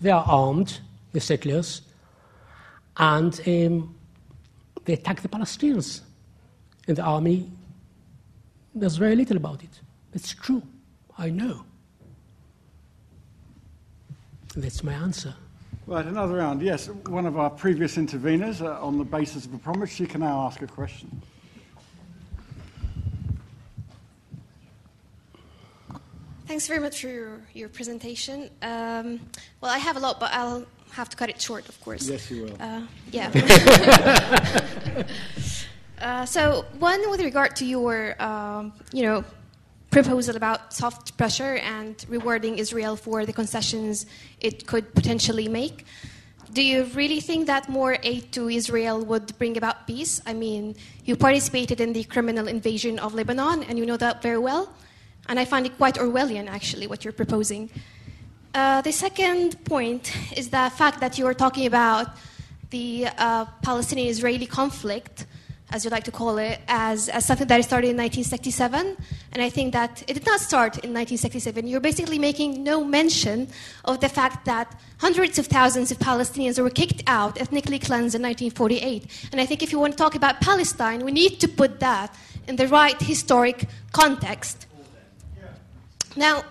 They 0.00 0.10
are 0.10 0.24
armed, 0.26 0.80
the 1.12 1.20
settlers, 1.20 1.82
and 2.96 3.40
um, 3.46 3.94
they 4.90 4.94
attack 4.94 5.22
the 5.22 5.28
Palestinians. 5.28 6.00
And 6.88 6.96
the 6.96 7.02
army 7.02 7.48
does 8.76 8.96
very 8.96 9.14
little 9.14 9.36
about 9.36 9.62
it. 9.62 9.80
It's 10.12 10.34
true. 10.34 10.62
I 11.16 11.30
know. 11.30 11.64
That's 14.56 14.82
my 14.82 14.94
answer. 14.94 15.32
Right, 15.86 16.04
another 16.04 16.36
round. 16.36 16.60
Yes, 16.60 16.88
one 17.06 17.24
of 17.26 17.38
our 17.38 17.50
previous 17.50 17.96
interveners, 17.96 18.62
uh, 18.62 18.84
on 18.84 18.98
the 18.98 19.04
basis 19.04 19.46
of 19.46 19.54
a 19.54 19.58
promise, 19.58 19.90
she 19.90 20.06
can 20.06 20.22
now 20.22 20.46
ask 20.46 20.60
a 20.60 20.66
question. 20.66 21.22
Thanks 26.46 26.66
very 26.66 26.80
much 26.80 27.00
for 27.00 27.08
your, 27.08 27.40
your 27.54 27.68
presentation. 27.68 28.50
Um, 28.62 29.20
well, 29.60 29.70
I 29.70 29.78
have 29.78 29.96
a 29.96 30.00
lot, 30.00 30.18
but 30.18 30.32
I'll 30.32 30.66
have 30.92 31.08
to 31.08 31.16
cut 31.16 31.30
it 31.30 31.40
short, 31.40 31.68
of 31.68 31.80
course. 31.80 32.08
Yes, 32.08 32.30
you 32.30 32.44
will. 32.44 32.56
Uh, 32.60 32.82
yeah. 33.10 33.30
uh, 36.00 36.24
so, 36.24 36.64
one 36.78 37.10
with 37.10 37.20
regard 37.20 37.56
to 37.56 37.64
your, 37.64 38.20
um, 38.22 38.72
you 38.92 39.02
know, 39.02 39.24
proposal 39.90 40.36
about 40.36 40.72
soft 40.72 41.16
pressure 41.16 41.56
and 41.56 42.06
rewarding 42.08 42.58
Israel 42.58 42.96
for 42.96 43.26
the 43.26 43.32
concessions 43.32 44.06
it 44.40 44.66
could 44.66 44.94
potentially 44.94 45.48
make. 45.48 45.84
Do 46.52 46.62
you 46.62 46.84
really 46.94 47.20
think 47.20 47.46
that 47.46 47.68
more 47.68 47.96
aid 48.02 48.32
to 48.32 48.48
Israel 48.48 49.04
would 49.04 49.38
bring 49.38 49.56
about 49.56 49.86
peace? 49.86 50.20
I 50.26 50.32
mean, 50.34 50.74
you 51.04 51.14
participated 51.14 51.80
in 51.80 51.92
the 51.92 52.02
criminal 52.04 52.48
invasion 52.48 52.98
of 52.98 53.14
Lebanon, 53.14 53.62
and 53.64 53.78
you 53.78 53.86
know 53.86 53.96
that 53.96 54.20
very 54.20 54.38
well. 54.38 54.72
And 55.28 55.38
I 55.38 55.44
find 55.44 55.64
it 55.64 55.76
quite 55.76 55.94
Orwellian, 55.94 56.48
actually, 56.48 56.88
what 56.88 57.04
you're 57.04 57.12
proposing. 57.12 57.70
Uh, 58.52 58.82
the 58.82 58.90
second 58.90 59.64
point 59.64 60.12
is 60.36 60.50
the 60.50 60.72
fact 60.74 60.98
that 60.98 61.16
you 61.16 61.24
are 61.24 61.34
talking 61.34 61.66
about 61.66 62.08
the 62.70 63.06
uh, 63.16 63.44
Palestinian 63.62 64.08
Israeli 64.08 64.46
conflict, 64.46 65.26
as 65.70 65.84
you 65.84 65.90
like 65.90 66.02
to 66.02 66.10
call 66.10 66.36
it, 66.38 66.58
as, 66.66 67.08
as 67.08 67.24
something 67.24 67.46
that 67.46 67.62
started 67.62 67.90
in 67.90 67.96
1967. 67.96 68.96
And 69.32 69.42
I 69.42 69.50
think 69.50 69.72
that 69.72 70.02
it 70.08 70.14
did 70.14 70.26
not 70.26 70.40
start 70.40 70.74
in 70.78 70.92
1967. 70.92 71.64
You're 71.68 71.78
basically 71.78 72.18
making 72.18 72.64
no 72.64 72.82
mention 72.82 73.46
of 73.84 74.00
the 74.00 74.08
fact 74.08 74.44
that 74.46 74.76
hundreds 74.98 75.38
of 75.38 75.46
thousands 75.46 75.92
of 75.92 75.98
Palestinians 75.98 76.60
were 76.60 76.70
kicked 76.70 77.04
out, 77.06 77.40
ethnically 77.40 77.78
cleansed 77.78 78.16
in 78.16 78.22
1948. 78.22 79.28
And 79.30 79.40
I 79.40 79.46
think 79.46 79.62
if 79.62 79.70
you 79.70 79.78
want 79.78 79.92
to 79.92 79.96
talk 79.96 80.16
about 80.16 80.40
Palestine, 80.40 81.04
we 81.04 81.12
need 81.12 81.38
to 81.38 81.46
put 81.46 81.78
that 81.78 82.12
in 82.48 82.56
the 82.56 82.66
right 82.66 83.00
historic 83.00 83.68
context. 83.92 84.66
Now, 86.16 86.42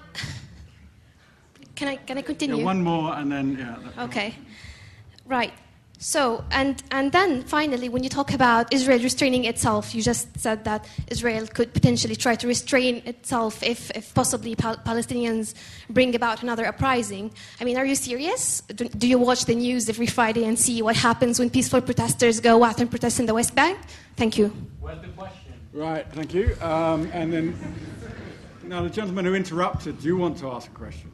can 1.79 1.87
I, 1.87 1.95
can 1.95 2.17
I 2.17 2.21
continue? 2.21 2.57
Yeah, 2.57 2.65
one 2.65 2.83
more 2.83 3.13
and 3.13 3.31
then, 3.31 3.57
yeah. 3.57 3.75
that- 3.95 4.03
Okay. 4.09 4.35
Right. 5.25 5.53
So, 6.01 6.43
and, 6.51 6.81
and 6.91 7.11
then 7.11 7.43
finally, 7.43 7.89
when 7.89 8.03
you 8.03 8.09
talk 8.09 8.33
about 8.33 8.73
Israel 8.73 8.99
restraining 8.99 9.43
itself, 9.45 9.93
you 9.95 10.01
just 10.01 10.27
said 10.39 10.63
that 10.63 10.87
Israel 11.07 11.45
could 11.47 11.73
potentially 11.73 12.15
try 12.15 12.35
to 12.35 12.47
restrain 12.47 13.01
itself 13.05 13.63
if, 13.63 13.91
if 13.91 14.13
possibly 14.13 14.55
Pal- 14.55 14.77
Palestinians 14.77 15.53
bring 15.89 16.15
about 16.15 16.41
another 16.41 16.65
uprising. 16.65 17.31
I 17.59 17.63
mean, 17.65 17.77
are 17.77 17.85
you 17.85 17.95
serious? 17.95 18.61
Do, 18.61 18.85
do 18.87 19.07
you 19.07 19.19
watch 19.19 19.43
the 19.45 19.55
news 19.55 19.89
every 19.89 20.07
Friday 20.07 20.45
and 20.45 20.57
see 20.57 20.81
what 20.81 20.95
happens 20.95 21.37
when 21.39 21.49
peaceful 21.49 21.81
protesters 21.81 22.39
go 22.39 22.63
out 22.63 22.79
and 22.79 22.89
protest 22.89 23.19
in 23.19 23.25
the 23.25 23.33
West 23.33 23.53
Bank? 23.55 23.77
Thank 24.15 24.37
you. 24.37 24.53
Right, 25.73 26.05
thank 26.11 26.33
you. 26.33 26.55
Um, 26.61 27.09
and 27.13 27.31
then, 27.31 27.45
now 28.63 28.83
the 28.83 28.89
gentleman 28.89 29.25
who 29.25 29.35
interrupted, 29.35 29.99
do 29.99 30.07
you 30.07 30.17
want 30.17 30.37
to 30.39 30.49
ask 30.49 30.67
a 30.67 30.75
question? 30.75 31.11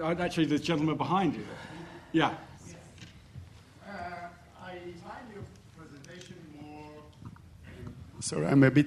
Uh, 0.00 0.14
Actually, 0.18 0.46
the 0.46 0.58
gentleman 0.58 0.96
behind 0.96 1.34
you. 1.34 1.46
Yeah. 2.12 2.32
I 3.86 4.72
find 5.04 5.26
your 5.34 5.42
presentation 5.76 6.36
more. 6.60 7.02
Sorry, 8.20 8.46
I'm 8.46 8.62
a 8.62 8.70
bit 8.70 8.86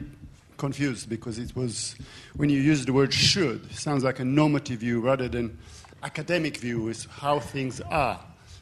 confused 0.57 1.10
because 1.10 1.38
it 1.38 1.56
was 1.56 1.95
when 2.35 2.49
you 2.49 2.60
use 2.60 2.85
the 2.85 2.94
word 2.94 3.14
should, 3.14 3.64
it 3.69 3.76
sounds 3.76 4.03
like 4.03 4.19
a 4.19 4.26
normative 4.26 4.80
view 4.80 5.02
rather 5.02 5.27
than 5.27 5.56
academic 6.02 6.57
view 6.57 6.88
is 6.88 7.06
how 7.06 7.40
things 7.40 7.80
are. 7.81 8.19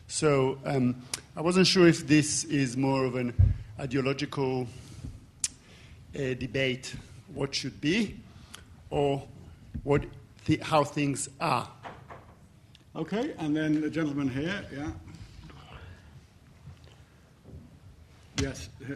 So 0.08 0.58
um, 0.66 1.02
I 1.38 1.42
wasn't 1.42 1.68
sure 1.68 1.88
if 1.88 2.06
this 2.06 2.44
is 2.46 2.76
more 2.76 3.06
of 3.06 3.16
an 3.16 3.34
ideological 3.80 4.68
uh, 6.16 6.34
debate, 6.34 6.96
what 7.34 7.56
should 7.56 7.80
be, 7.80 8.18
or 8.90 9.24
what 9.84 10.04
th- 10.46 10.60
how 10.62 10.84
things 10.84 11.30
are. 11.40 11.70
Okay, 12.96 13.34
and 13.40 13.56
then 13.56 13.80
the 13.82 13.90
gentleman 13.90 14.28
here, 14.30 14.66
yeah. 14.74 14.92
Yes, 18.42 18.70
yeah. 18.88 18.96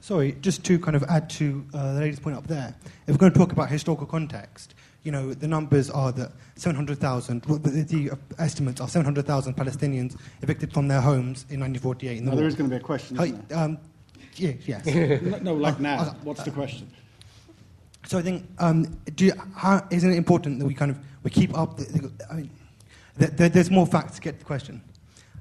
Sorry, 0.00 0.32
just 0.40 0.64
to 0.64 0.78
kind 0.78 0.96
of 0.96 1.04
add 1.04 1.28
to 1.30 1.64
uh, 1.74 1.92
the 1.94 2.00
lady's 2.00 2.18
point 2.18 2.34
up 2.36 2.46
there. 2.46 2.74
If 3.06 3.14
we're 3.14 3.18
going 3.18 3.32
to 3.32 3.38
talk 3.38 3.52
about 3.52 3.68
historical 3.68 4.06
context, 4.06 4.74
you 5.04 5.12
know, 5.12 5.34
the 5.34 5.46
numbers 5.46 5.90
are 5.90 6.12
that 6.12 6.32
700,000, 6.56 7.44
well, 7.46 7.58
the, 7.58 7.82
the 7.82 8.10
estimates 8.38 8.80
are 8.80 8.88
700,000 8.88 9.54
Palestinians 9.54 10.16
evicted 10.42 10.72
from 10.72 10.88
their 10.88 11.02
homes 11.02 11.44
in 11.50 11.60
1948. 11.60 12.16
In 12.18 12.24
the 12.24 12.30
Now, 12.30 12.36
war. 12.38 12.46
is 12.46 12.54
going 12.54 12.70
to 12.70 12.74
be 12.76 12.80
a 12.80 12.84
question, 12.84 13.16
there? 13.18 13.58
um, 13.58 13.78
yeah, 14.36 14.52
yes. 14.66 14.86
no, 15.22 15.38
no, 15.42 15.54
like 15.54 15.74
Uh, 15.76 15.80
now. 15.80 15.98
uh, 15.98 16.14
What's 16.24 16.42
the 16.42 16.50
question? 16.52 16.90
So 18.06 18.18
I 18.18 18.22
think, 18.22 18.46
um, 18.58 18.84
do 19.16 19.26
you, 19.26 19.32
how, 19.54 19.86
isn't 19.90 20.10
it 20.10 20.16
important 20.16 20.58
that 20.60 20.66
we 20.66 20.74
kind 20.74 20.90
of 20.90 20.98
we 21.22 21.30
keep 21.30 21.56
up? 21.56 21.76
The, 21.76 21.84
the, 21.84 22.26
I 22.30 22.34
mean, 22.36 22.50
th 23.18 23.36
th 23.36 23.52
there's 23.52 23.70
more 23.70 23.86
facts 23.86 24.14
to 24.16 24.20
get 24.22 24.38
the 24.38 24.44
question. 24.44 24.80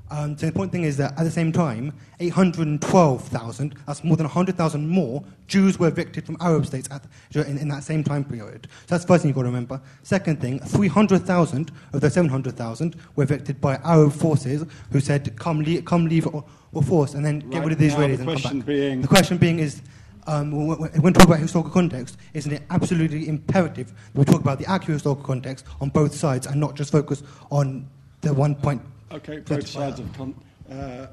Um, 0.09 0.37
so 0.37 0.41
the 0.41 0.47
important 0.47 0.71
thing 0.71 0.83
is 0.83 0.95
that 0.97 1.11
at 1.19 1.23
the 1.25 1.31
same 1.31 1.51
time, 1.51 1.91
812,000, 2.21 3.75
that's 3.85 4.05
more 4.05 4.15
than 4.15 4.25
100,000 4.25 4.87
more, 4.87 5.21
Jews 5.47 5.77
were 5.79 5.89
evicted 5.89 6.25
from 6.25 6.37
Arab 6.39 6.65
states 6.65 6.87
at, 6.91 7.03
in, 7.45 7.57
in 7.57 7.67
that 7.67 7.83
same 7.83 8.05
time 8.05 8.23
period. 8.23 8.67
So 8.71 8.95
that's 8.95 9.03
the 9.03 9.07
first 9.09 9.21
thing 9.23 9.29
you've 9.29 9.35
got 9.35 9.41
to 9.41 9.47
remember. 9.47 9.81
Second 10.03 10.39
thing, 10.39 10.59
300,000 10.59 11.71
of 11.91 11.99
the 11.99 12.09
700,000 12.09 12.95
were 13.17 13.23
evicted 13.23 13.59
by 13.59 13.75
Arab 13.83 14.13
forces 14.13 14.65
who 14.91 14.99
said, 15.01 15.35
come, 15.37 15.59
leave, 15.59 15.83
come 15.83 16.05
leave 16.05 16.25
or, 16.27 16.45
or 16.71 16.81
force, 16.81 17.13
and 17.13 17.25
then 17.25 17.39
get 17.39 17.59
Right, 17.59 17.63
rid 17.65 17.73
of 17.73 17.79
the 17.79 17.89
Israelis 17.89 18.17
the 18.23 18.29
and 18.31 18.41
come 18.43 18.59
back. 18.59 18.65
being- 18.65 19.01
The 19.01 19.07
question 19.09 19.37
being 19.37 19.59
is, 19.59 19.81
um, 20.27 20.51
when 20.51 20.77
when 20.77 21.01
we 21.01 21.11
talk 21.13 21.25
about 21.25 21.39
historical 21.39 21.71
context, 21.71 22.17
isn't 22.33 22.51
it 22.51 22.61
absolutely 22.69 23.27
imperative 23.27 23.87
that 24.13 24.19
we 24.19 24.25
talk 24.25 24.41
about 24.41 24.59
the 24.59 24.65
actual 24.65 24.93
historical 24.93 25.23
context 25.23 25.65
on 25.81 25.89
both 25.89 26.13
sides 26.13 26.45
and 26.47 26.59
not 26.59 26.75
just 26.75 26.91
focus 26.91 27.23
on 27.49 27.87
the 28.21 28.33
one 28.33 28.55
point? 28.55 28.81
Okay, 29.11 29.39
both 29.39 29.67
sides 29.67 29.99
of 29.99 30.13
con- 30.17 30.35
uh, 30.69 31.07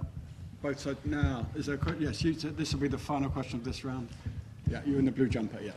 both 0.62 0.80
sides. 0.80 0.98
Now, 1.04 1.46
is 1.54 1.66
there 1.66 1.76
a 1.76 1.78
que- 1.78 1.96
yes? 1.98 2.22
You, 2.22 2.34
this 2.34 2.72
will 2.72 2.80
be 2.80 2.88
the 2.88 2.98
final 2.98 3.30
question 3.30 3.58
of 3.58 3.64
this 3.64 3.84
round. 3.84 4.08
Yeah, 4.68 4.80
you 4.84 4.98
in 4.98 5.04
the 5.04 5.12
blue 5.12 5.28
jumper. 5.28 5.58
Yeah. 5.62 5.72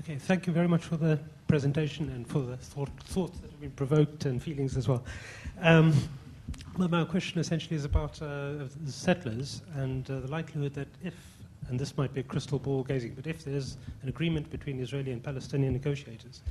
Okay, 0.00 0.16
thank 0.16 0.46
you 0.46 0.52
very 0.52 0.66
much 0.66 0.82
for 0.82 0.96
the 0.96 1.18
presentation 1.46 2.08
and 2.08 2.26
for 2.26 2.40
the 2.40 2.56
thought, 2.56 2.88
thoughts 3.04 3.38
that 3.40 3.50
have 3.50 3.60
been 3.60 3.70
provoked 3.72 4.24
and 4.24 4.42
feelings 4.42 4.76
as 4.76 4.88
well. 4.88 5.04
Um, 5.60 5.92
well, 6.90 7.00
my 7.02 7.04
question 7.08 7.38
essentially 7.38 7.76
is 7.76 7.84
about 7.84 8.20
uh, 8.20 8.66
settlers 8.86 9.62
and 9.74 10.10
uh, 10.10 10.18
the 10.18 10.28
likelihood 10.28 10.74
that 10.74 10.88
if, 11.04 11.14
and 11.68 11.78
this 11.78 11.96
might 11.96 12.12
be 12.12 12.20
a 12.20 12.24
crystal 12.24 12.58
ball 12.58 12.82
gazing, 12.82 13.14
but 13.14 13.24
if 13.28 13.44
there's 13.44 13.76
an 14.02 14.08
agreement 14.08 14.50
between 14.50 14.80
Israeli 14.80 15.12
and 15.12 15.22
Palestinian 15.22 15.74
negotiators, 15.74 16.42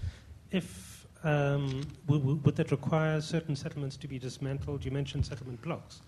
if 0.52 1.06
um, 1.26 1.82
w- 2.08 2.22
w- 2.22 2.40
would 2.46 2.56
that 2.56 2.72
require 2.72 3.20
certain 3.20 3.58
settlements 3.58 3.98
to 3.98 4.08
be 4.08 4.18
dismantled? 4.18 4.86
You 4.86 4.92
mentioned 4.92 5.26
settlement 5.26 5.62
blocks. 5.62 6.02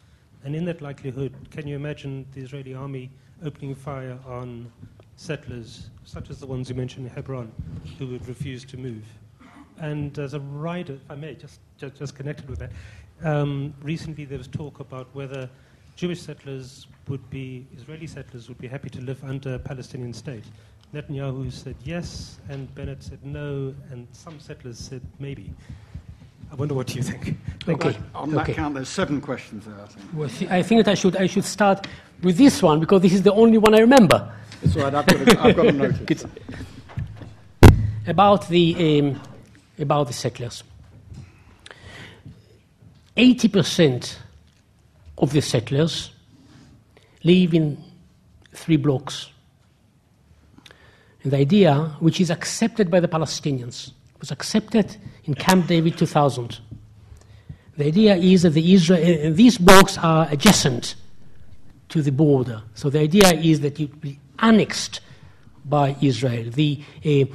And 0.46 0.56
in 0.56 0.64
that 0.66 0.82
likelihood, 0.82 1.34
can 1.52 1.68
you 1.68 1.76
imagine 1.76 2.26
the 2.34 2.42
Israeli 2.42 2.74
army 2.74 3.12
opening 3.44 3.76
fire 3.76 4.18
on 4.26 4.72
settlers, 5.18 5.90
such 6.06 6.30
as 6.30 6.40
the 6.40 6.48
ones 6.48 6.70
you 6.70 6.76
mentioned 6.76 7.08
in 7.08 7.14
Hebron, 7.14 7.52
who 8.00 8.08
would 8.08 8.26
refuse 8.30 8.64
to 8.66 8.78
move? 8.78 9.04
And 9.80 10.18
as 10.18 10.34
a 10.34 10.40
rider, 10.40 10.94
if 10.94 11.12
I 11.12 11.16
may, 11.16 11.36
just, 11.36 11.60
just, 11.78 11.96
just 11.96 12.16
connected 12.16 12.50
with 12.50 12.60
that, 12.60 12.72
um, 13.24 13.74
recently 13.82 14.26
there 14.26 14.38
was 14.38 14.48
talk 14.48 14.80
about 14.80 15.08
whether 15.14 15.50
Jewish 15.96 16.22
settlers 16.22 16.88
would 17.08 17.28
be, 17.30 17.66
Israeli 17.78 18.08
settlers 18.08 18.48
would 18.50 18.58
be 18.58 18.68
happy 18.68 18.90
to 18.90 19.02
live 19.02 19.24
under 19.24 19.56
a 19.56 19.60
Palestinian 19.60 20.14
state. 20.14 20.44
Netanyahu 20.94 21.52
said 21.52 21.76
yes, 21.84 22.40
and 22.50 22.74
Bennett 22.76 23.02
said 23.04 23.24
no, 23.26 23.74
and 23.92 24.08
some 24.12 24.40
settlers 24.40 24.78
said 24.78 25.02
maybe. 25.20 25.52
I 26.52 26.56
wonder 26.56 26.74
what 26.76 26.94
you 26.96 27.02
think. 27.04 27.38
Okay. 27.68 27.92
you. 27.92 27.96
On 28.14 28.30
that 28.32 28.42
Okay. 28.42 28.54
count, 28.54 28.76
there's 28.76 28.90
seven 28.90 29.22
questions 29.22 29.66
there. 29.66 29.80
I 29.82 29.86
think. 29.88 30.06
Well, 30.14 30.28
th- 30.28 30.52
I 30.52 30.62
think 30.62 30.84
that 30.84 30.92
I 30.92 30.96
should, 30.96 31.16
I 31.16 31.28
should 31.28 31.46
start 31.46 31.88
with 32.22 32.38
this 32.38 32.62
one 32.62 32.82
because 32.82 33.02
this 33.02 33.14
is 33.14 33.22
the 33.22 33.32
only 33.32 33.58
one 33.58 33.74
I 33.74 33.80
remember. 33.80 34.30
It's 34.62 34.76
all 34.76 34.84
right. 34.84 34.94
I've 34.94 35.06
got 35.08 35.22
it, 35.22 35.38
I've 35.40 35.56
got 35.56 35.66
them 35.68 35.78
noted. 35.86 36.06
Good. 36.06 36.24
About 38.06 38.48
the, 38.50 39.00
um, 39.00 39.22
about 39.80 40.08
the 40.08 40.14
settlers. 40.14 40.64
80% 43.16 44.18
of 45.18 45.32
the 45.32 45.42
settlers 45.42 46.12
live 47.24 47.54
in 47.54 47.82
three 48.54 48.78
blocks. 48.78 49.30
And 51.24 51.32
the 51.32 51.38
idea, 51.38 51.76
which 52.00 52.20
is 52.20 52.30
accepted 52.30 52.90
by 52.92 53.00
the 53.00 53.08
Palestinians, 53.08 53.92
was 54.20 54.32
accepted 54.32 54.98
in 55.26 55.34
Camp 55.36 55.68
David 55.68 55.98
2000. 55.98 56.60
The 57.78 57.86
idea 57.86 58.16
is 58.16 58.44
that 58.44 58.52
the 58.52 58.74
Israel, 58.74 59.28
uh, 59.28 59.30
these 59.32 59.58
blocks 59.58 59.98
are 59.98 60.28
adjacent 60.30 60.96
to 61.90 62.02
the 62.02 62.12
border. 62.12 62.62
So 62.74 62.90
the 62.90 63.00
idea 63.00 63.34
is 63.34 63.62
that 63.62 63.80
it 63.80 63.90
will 63.90 64.00
be 64.00 64.20
annexed 64.40 65.00
by 65.66 65.96
Israel. 66.02 66.50
The 66.52 66.84
uh, 67.06 67.10
uh, 67.10 67.26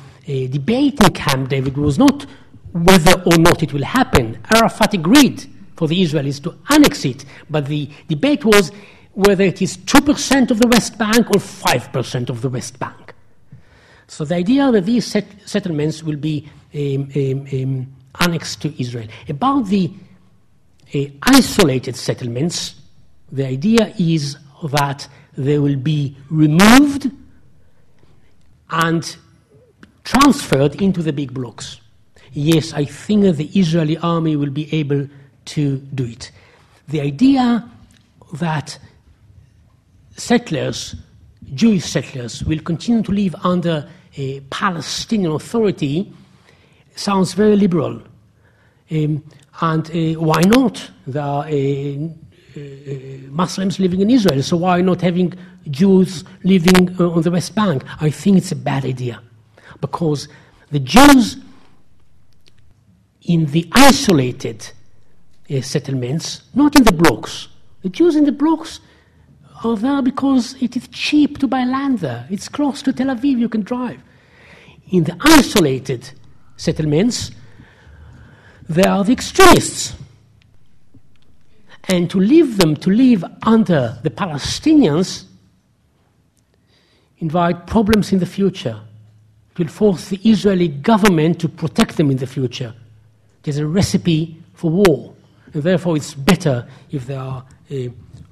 debate 0.48 1.02
in 1.02 1.12
Camp 1.12 1.48
David 1.48 1.76
was 1.76 1.98
not 1.98 2.26
whether 2.72 3.22
or 3.22 3.38
not 3.38 3.62
it 3.62 3.72
will 3.72 3.84
happen. 3.84 4.38
Arafat 4.52 4.94
agreed 4.94 5.46
for 5.78 5.86
the 5.86 6.02
Israelis 6.02 6.42
to 6.42 6.58
annex 6.70 7.04
it, 7.04 7.24
but 7.48 7.66
the 7.66 7.88
debate 8.08 8.44
was 8.44 8.72
whether 9.12 9.44
it 9.44 9.62
is 9.62 9.76
2% 9.76 10.50
of 10.50 10.58
the 10.58 10.66
West 10.66 10.98
Bank 10.98 11.28
or 11.30 11.38
5% 11.38 12.28
of 12.28 12.42
the 12.42 12.48
West 12.48 12.80
Bank. 12.80 13.14
So 14.08 14.24
the 14.24 14.34
idea 14.34 14.72
that 14.72 14.86
these 14.86 15.06
set- 15.06 15.36
settlements 15.46 16.02
will 16.02 16.16
be 16.16 16.50
um, 16.74 17.08
um, 17.14 17.46
um, 17.52 17.94
annexed 18.18 18.60
to 18.62 18.82
Israel. 18.82 19.06
About 19.28 19.66
the 19.66 19.92
uh, 20.92 20.98
isolated 21.22 21.94
settlements, 21.94 22.74
the 23.30 23.46
idea 23.46 23.94
is 24.00 24.36
that 24.72 25.06
they 25.36 25.60
will 25.60 25.76
be 25.76 26.16
removed 26.28 27.12
and 28.70 29.16
transferred 30.02 30.82
into 30.82 31.04
the 31.04 31.12
big 31.12 31.32
blocks. 31.32 31.80
Yes, 32.32 32.72
I 32.72 32.84
think 32.84 33.22
that 33.22 33.36
the 33.36 33.46
Israeli 33.56 33.96
army 33.98 34.34
will 34.34 34.50
be 34.50 34.74
able 34.74 35.06
to 35.48 35.78
do 35.94 36.04
it. 36.04 36.30
The 36.88 37.00
idea 37.00 37.68
that 38.34 38.78
settlers, 40.16 40.94
Jewish 41.54 41.84
settlers, 41.84 42.44
will 42.44 42.60
continue 42.60 43.02
to 43.02 43.12
live 43.12 43.34
under 43.42 43.88
a 44.16 44.40
Palestinian 44.50 45.32
authority 45.32 46.12
sounds 46.96 47.32
very 47.34 47.56
liberal. 47.56 48.02
Um, 48.90 49.22
and 49.60 49.90
uh, 49.90 50.20
why 50.20 50.40
not? 50.42 50.90
There 51.06 51.22
are 51.22 51.44
uh, 51.44 51.50
uh, 52.56 52.60
Muslims 53.28 53.78
living 53.78 54.00
in 54.00 54.10
Israel, 54.10 54.42
so 54.42 54.56
why 54.56 54.80
not 54.80 55.00
having 55.00 55.34
Jews 55.70 56.24
living 56.44 56.96
uh, 56.98 57.10
on 57.10 57.22
the 57.22 57.30
West 57.30 57.54
Bank? 57.54 57.84
I 58.00 58.10
think 58.10 58.38
it's 58.38 58.52
a 58.52 58.56
bad 58.56 58.84
idea 58.84 59.20
because 59.80 60.28
the 60.70 60.80
Jews 60.80 61.36
in 63.22 63.46
the 63.46 63.68
isolated 63.72 64.70
uh, 65.50 65.60
settlements, 65.60 66.42
not 66.54 66.76
in 66.76 66.84
the 66.84 66.92
blocks, 66.92 67.48
the 67.82 67.88
Jews 67.88 68.16
in 68.16 68.24
the 68.24 68.32
blocks 68.32 68.80
are 69.64 69.76
there 69.76 70.02
because 70.02 70.60
it 70.62 70.76
is 70.76 70.88
cheap 70.88 71.38
to 71.38 71.46
buy 71.46 71.64
land 71.64 72.00
there. 72.00 72.26
It's 72.30 72.48
close 72.48 72.82
to 72.82 72.92
Tel 72.92 73.08
Aviv, 73.08 73.38
you 73.38 73.48
can 73.48 73.62
drive. 73.62 74.00
In 74.90 75.04
the 75.04 75.16
isolated 75.20 76.10
settlements, 76.56 77.30
there 78.68 78.88
are 78.88 79.04
the 79.04 79.12
extremists. 79.12 79.94
And 81.84 82.10
to 82.10 82.18
leave 82.18 82.58
them 82.58 82.76
to 82.76 82.90
live 82.90 83.24
under 83.42 83.98
the 84.02 84.10
Palestinians 84.10 85.24
invite 87.18 87.66
problems 87.66 88.12
in 88.12 88.18
the 88.18 88.26
future. 88.26 88.80
It 89.52 89.58
will 89.58 89.68
force 89.68 90.08
the 90.08 90.20
Israeli 90.22 90.68
government 90.68 91.40
to 91.40 91.48
protect 91.48 91.96
them 91.96 92.10
in 92.10 92.18
the 92.18 92.26
future. 92.26 92.74
It 93.42 93.48
is 93.48 93.58
a 93.58 93.66
recipe 93.66 94.36
for 94.54 94.70
war. 94.70 95.14
And 95.52 95.62
therefore, 95.62 95.96
it's 95.96 96.14
better 96.14 96.68
if 96.90 97.06
they 97.06 97.16
are 97.16 97.44
uh, 97.70 97.76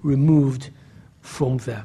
removed 0.02 0.70
from 1.20 1.58
there. 1.58 1.84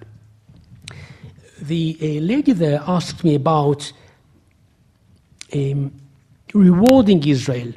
The 1.61 1.97
uh, 2.01 2.05
lady 2.21 2.53
there 2.53 2.81
asked 2.87 3.23
me 3.23 3.35
about 3.35 3.91
um, 5.53 5.91
rewarding 6.53 7.27
Israel. 7.27 7.73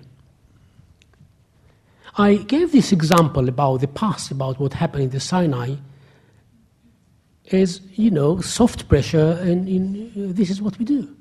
I 2.16 2.36
gave 2.36 2.72
this 2.72 2.92
example 2.92 3.48
about 3.48 3.80
the 3.80 3.88
past, 3.88 4.30
about 4.30 4.58
what 4.60 4.72
happened 4.72 5.04
in 5.04 5.10
the 5.10 5.20
Sinai, 5.20 5.74
as, 7.52 7.80
you 7.94 8.10
know, 8.10 8.40
soft 8.40 8.88
pressure, 8.88 9.38
and 9.42 9.68
in, 9.68 10.12
uh, 10.16 10.32
this 10.32 10.48
is 10.48 10.62
what 10.62 10.78
we 10.78 10.84
do. 10.84 11.14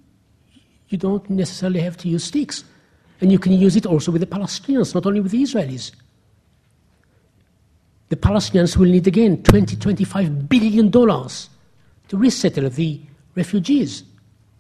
You 0.90 0.98
don't 0.98 1.28
necessarily 1.30 1.82
have 1.82 1.98
to 1.98 2.08
use 2.08 2.24
sticks. 2.24 2.64
And 3.20 3.32
you 3.32 3.40
can 3.40 3.54
use 3.54 3.76
it 3.76 3.86
also 3.86 4.12
with 4.12 4.22
the 4.22 4.28
Palestinians, 4.28 4.94
not 4.94 5.06
only 5.06 5.20
with 5.20 5.32
the 5.32 5.42
Israelis. 5.42 5.92
The 8.14 8.20
Palestinians 8.20 8.78
will 8.78 8.92
need 8.92 9.08
again 9.08 9.42
20, 9.42 9.76
25 9.76 10.48
billion 10.48 10.92
dollars 10.92 11.50
to 12.10 12.16
resettle 12.16 12.70
the 12.70 13.02
refugees 13.34 14.04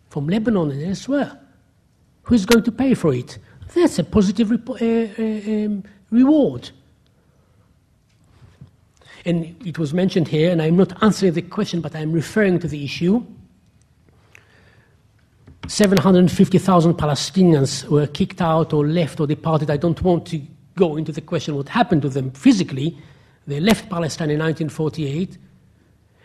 from 0.09 0.27
Lebanon 0.27 0.71
and 0.71 0.81
elsewhere. 0.81 1.39
Who 2.23 2.33
is 2.33 2.47
going 2.47 2.63
to 2.63 2.71
pay 2.71 2.95
for 2.95 3.13
it? 3.13 3.37
That's 3.75 3.99
a 3.99 4.05
positive 4.05 4.51
uh, 4.51 4.73
uh, 4.73 4.75
um, 4.81 5.83
reward. 6.09 6.71
and 9.23 9.55
it 9.63 9.77
was 9.77 9.93
mentioned 9.93 10.29
here, 10.29 10.49
and 10.51 10.59
I'm 10.59 10.75
not 10.75 11.03
answering 11.03 11.33
the 11.33 11.43
question, 11.43 11.79
but 11.79 11.95
I'm 11.95 12.11
referring 12.11 12.57
to 12.57 12.67
the 12.67 12.83
issue. 12.83 13.23
750,000 15.67 16.95
Palestinians 16.95 17.87
were 17.87 18.07
kicked 18.07 18.41
out 18.41 18.73
or 18.73 18.87
left 18.87 19.19
or 19.19 19.27
departed. 19.27 19.69
I 19.69 19.77
don't 19.77 20.01
want 20.01 20.25
to 20.29 20.41
go 20.75 20.97
into 20.97 21.11
the 21.11 21.21
question 21.21 21.55
what 21.55 21.69
happened 21.69 22.01
to 22.01 22.09
them 22.09 22.31
physically. 22.31 22.97
They 23.47 23.59
left 23.59 23.89
Palestine 23.89 24.29
in 24.31 24.39
1948. 24.39 25.37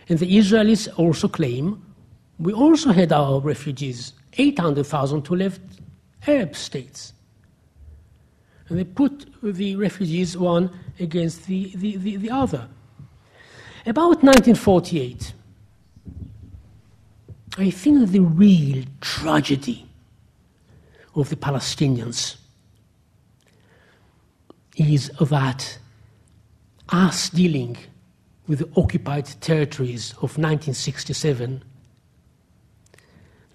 And 0.08 0.18
the 0.18 0.36
Israelis 0.36 0.88
also 0.98 1.28
claim 1.28 1.84
we 2.38 2.52
also 2.52 2.92
had 2.92 3.12
our 3.12 3.40
refugees, 3.40 4.12
800,000 4.34 5.26
who 5.26 5.36
left 5.36 5.60
Arab 6.26 6.54
states. 6.54 7.12
And 8.68 8.78
they 8.78 8.84
put 8.84 9.26
the 9.42 9.76
refugees 9.76 10.36
one 10.36 10.70
against 11.00 11.46
the, 11.46 11.72
the, 11.74 11.96
the, 11.96 12.16
the 12.16 12.30
other. 12.30 12.68
About 13.86 14.22
1948, 14.22 15.32
I 17.56 17.70
think 17.70 18.10
the 18.10 18.20
real 18.20 18.84
tragedy 19.00 19.86
of 21.14 21.30
the 21.30 21.36
Palestinians 21.36 22.36
is 24.76 25.10
that 25.18 25.78
us 26.88 27.30
dealing 27.30 27.76
with 28.46 28.60
the 28.60 28.80
occupied 28.80 29.26
territories 29.40 30.12
of 30.12 30.38
1967 30.38 31.62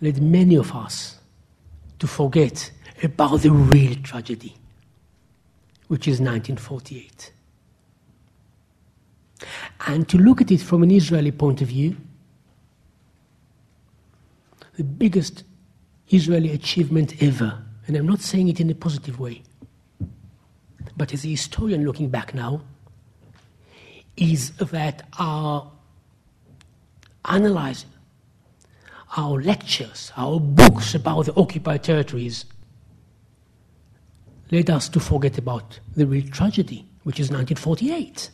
led 0.01 0.21
many 0.21 0.55
of 0.55 0.75
us 0.75 1.19
to 1.99 2.07
forget 2.07 2.71
about 3.01 3.41
the 3.41 3.51
real 3.51 3.95
tragedy, 4.03 4.55
which 5.87 6.07
is 6.07 6.19
1948. 6.19 7.31
And 9.87 10.07
to 10.09 10.17
look 10.17 10.41
at 10.41 10.51
it 10.51 10.61
from 10.61 10.83
an 10.83 10.91
Israeli 10.91 11.31
point 11.31 11.61
of 11.61 11.69
view, 11.69 11.97
the 14.77 14.83
biggest 14.83 15.43
Israeli 16.09 16.51
achievement 16.51 17.21
ever, 17.21 17.63
and 17.87 17.95
I'm 17.95 18.07
not 18.07 18.21
saying 18.21 18.47
it 18.49 18.59
in 18.59 18.69
a 18.69 18.75
positive 18.75 19.19
way, 19.19 19.43
but 20.95 21.13
as 21.13 21.25
a 21.25 21.29
historian 21.29 21.85
looking 21.85 22.09
back 22.09 22.33
now, 22.33 22.61
is 24.17 24.51
that 24.57 25.07
our 25.19 25.71
analyzing, 27.25 27.89
our 29.17 29.41
lectures, 29.41 30.11
our 30.17 30.39
books 30.39 30.95
about 30.95 31.25
the 31.25 31.35
occupied 31.35 31.83
territories 31.83 32.45
led 34.51 34.69
us 34.69 34.89
to 34.89 34.99
forget 34.99 35.37
about 35.37 35.79
the 35.95 36.05
real 36.05 36.27
tragedy, 36.27 36.85
which 37.03 37.19
is 37.19 37.29
1948. 37.29 38.29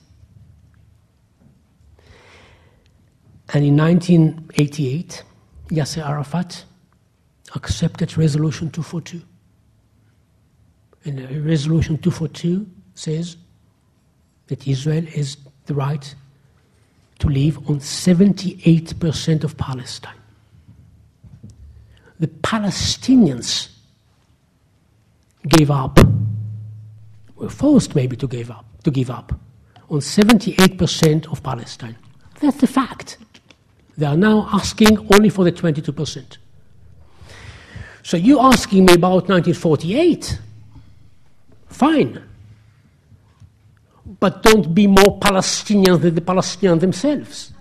And 3.54 3.66
in 3.66 3.78
1988, 3.78 5.24
Yasser 5.70 6.06
Arafat 6.06 6.66
accepted 7.56 8.18
Resolution 8.18 8.70
242. 8.70 9.22
And 11.06 11.46
Resolution 11.46 11.98
242 11.98 12.68
says 12.94 13.38
that 14.48 14.68
Israel 14.68 15.06
has 15.06 15.38
the 15.70 15.76
right 15.76 16.16
to 17.20 17.28
live 17.28 17.58
on 17.70 17.80
78% 17.80 19.44
of 19.46 19.56
Palestine. 19.56 20.18
The 22.20 22.28
Palestinians 22.28 23.70
gave 25.48 25.72
up, 25.72 26.00
were 27.36 27.50
forced 27.50 27.96
maybe 27.96 28.18
to 28.18 28.28
give 28.28 28.52
up, 28.52 28.66
to 28.84 28.92
give 28.92 29.10
up 29.10 29.40
on 29.90 30.00
78% 30.00 31.32
of 31.32 31.42
Palestine. 31.42 31.96
That's 32.42 32.58
the 32.58 32.68
fact. 32.68 33.18
They 33.98 34.06
are 34.06 34.18
now 34.18 34.50
asking 34.52 34.98
only 35.14 35.30
for 35.30 35.46
the 35.46 35.52
22%. 35.52 36.38
So 38.04 38.18
you're 38.18 38.42
asking 38.42 38.86
me 38.86 38.94
about 38.96 39.30
1948? 39.30 40.40
Fine. 41.68 42.29
But 44.20 44.44
don't 44.44 44.74
be 44.74 44.88
more 44.88 45.20
Palestinians 45.20 46.02
than 46.02 46.16
the 46.16 46.22
Palestinians 46.22 46.82
themselves. 46.82 47.54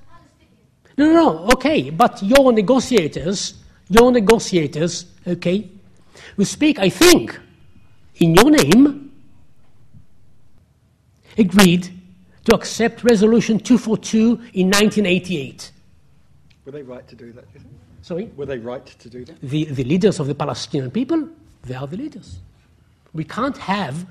No, 0.96 1.06
no, 1.06 1.12
no, 1.12 1.48
okay, 1.52 1.90
but 1.90 2.20
your 2.22 2.52
negotiators, 2.52 3.54
your 3.88 4.10
negotiators, 4.10 5.06
okay, 5.26 5.68
who 6.36 6.44
speak, 6.44 6.80
I 6.80 6.88
think, 6.88 7.38
in 8.16 8.34
your 8.34 8.50
name, 8.50 9.12
agreed 11.36 11.88
to 12.44 12.54
accept 12.54 13.04
Resolution 13.04 13.60
242 13.60 14.18
in 14.54 14.66
1988. 14.66 15.70
Were 16.64 16.72
they 16.72 16.82
right 16.82 17.06
to 17.06 17.14
do 17.14 17.32
that? 17.32 17.46
do 17.52 17.54
you 17.54 17.60
think? 17.60 17.74
Sorry? 18.02 18.30
Were 18.36 18.46
they 18.46 18.58
right 18.58 18.84
to 18.84 19.08
do 19.08 19.24
that? 19.24 19.40
The, 19.40 19.64
the 19.66 19.84
leaders 19.84 20.18
of 20.18 20.26
the 20.26 20.34
Palestinian 20.34 20.90
people, 20.90 21.28
they 21.62 21.74
are 21.74 21.86
the 21.86 21.96
leaders. 21.96 22.38
We 23.12 23.24
can't 23.24 23.56
have, 23.58 24.06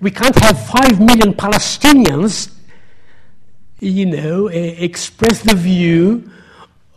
we 0.00 0.10
can't 0.10 0.36
have 0.36 0.66
five 0.66 1.00
million 1.00 1.32
Palestinians, 1.34 2.50
you 3.80 4.06
know, 4.06 4.48
eh, 4.48 4.74
express 4.78 5.42
the 5.42 5.54
view 5.54 6.30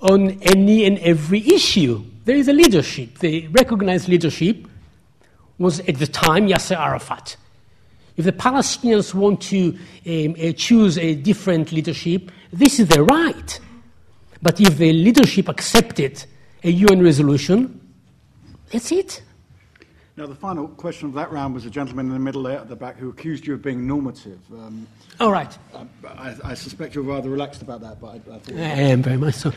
on 0.01 0.31
any 0.41 0.85
and 0.85 0.99
every 0.99 1.45
issue. 1.47 2.03
There 2.25 2.35
is 2.35 2.47
a 2.47 2.53
leadership. 2.53 3.19
The 3.19 3.47
recognized 3.47 4.07
leadership 4.07 4.67
was 5.57 5.79
at 5.81 5.97
the 5.97 6.07
time 6.07 6.47
Yasser 6.47 6.77
Arafat. 6.77 7.37
If 8.17 8.25
the 8.25 8.31
Palestinians 8.31 9.13
want 9.13 9.41
to 9.43 9.77
um, 10.05 10.35
uh, 10.41 10.51
choose 10.53 10.97
a 10.97 11.15
different 11.15 11.71
leadership, 11.71 12.31
this 12.51 12.79
is 12.79 12.87
their 12.87 13.03
right. 13.03 13.59
But 14.41 14.59
if 14.59 14.77
the 14.77 14.91
leadership 14.91 15.47
accepted 15.47 16.25
a 16.63 16.69
UN 16.69 17.01
resolution, 17.01 17.79
that's 18.71 18.91
it. 18.91 19.21
Now, 20.19 20.25
the 20.25 20.35
final 20.35 20.67
question 20.67 21.07
of 21.07 21.13
that 21.13 21.31
round 21.31 21.53
was 21.53 21.65
a 21.65 21.69
gentleman 21.69 22.07
in 22.07 22.11
the 22.11 22.19
middle 22.19 22.43
there 22.43 22.59
at 22.59 22.67
the 22.67 22.75
back 22.75 22.97
who 22.97 23.07
accused 23.07 23.47
you 23.47 23.53
of 23.53 23.61
being 23.61 23.87
normative. 23.87 24.37
Um, 24.51 24.85
All 25.17 25.31
right. 25.31 25.57
I, 26.05 26.35
I, 26.43 26.53
suspect 26.55 26.93
you're 26.93 27.05
rather 27.05 27.29
relaxed 27.29 27.61
about 27.61 27.79
that, 27.79 28.01
but 28.01 28.07
I, 28.07 28.35
I 28.35 28.39
think. 28.39 28.59
I 28.59 28.63
am 28.63 29.01
very 29.01 29.15
much 29.15 29.35
so. 29.35 29.53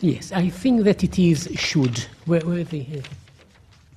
Yes, 0.00 0.32
I 0.32 0.50
think 0.50 0.84
that 0.84 1.02
it 1.02 1.18
is 1.18 1.48
should. 1.56 1.98
Where, 2.26 2.42
where 2.42 2.62
the, 2.62 2.98
uh, 2.98 3.02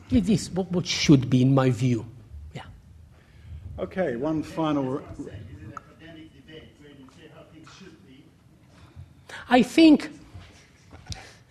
it 0.10 0.30
is 0.30 0.50
what, 0.52 0.72
what 0.72 0.88
should 0.88 1.30
be, 1.30 1.42
in 1.42 1.54
my 1.54 1.70
view. 1.70 2.06
Yeah. 2.56 2.64
Okay, 3.78 4.16
one 4.16 4.44
final. 4.44 5.00
Is 5.00 5.04
it 5.20 5.34
academic 5.76 6.34
debate 6.34 6.70
where 6.80 6.92
you 6.92 7.08
say 7.20 7.30
how 7.36 7.44
things 7.54 7.68
should 7.78 8.08
be. 8.08 8.24
I 9.50 9.64
think. 9.64 10.12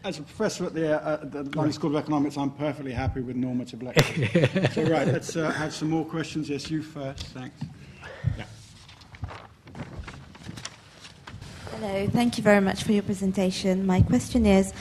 As 0.03 0.19
a 0.19 0.23
professor 0.23 0.65
at 0.65 0.73
the, 0.73 1.03
uh, 1.03 1.17
the 1.25 1.43
London 1.43 1.73
School 1.73 1.95
of 1.95 2.03
Economics, 2.03 2.39
I'm 2.39 2.51
perfectly 2.53 2.93
happy 2.93 3.21
with 3.21 3.37
normative 3.37 3.83
lecture. 3.83 4.71
so, 4.73 4.85
right, 4.85 5.07
let's 5.07 5.37
uh, 5.37 5.51
have 5.51 5.75
some 5.75 5.91
more 5.91 6.07
questions. 6.07 6.49
Yes, 6.49 6.71
you 6.71 6.83
first. 6.83 7.27
Thanks. 7.27 7.63
Yeah. 8.39 8.45
Hello, 11.73 12.07
thank 12.09 12.39
you 12.39 12.43
very 12.43 12.63
much 12.63 12.83
for 12.83 12.93
your 12.93 13.03
presentation. 13.03 13.85
My 13.85 14.01
question 14.01 14.47
is 14.47 14.73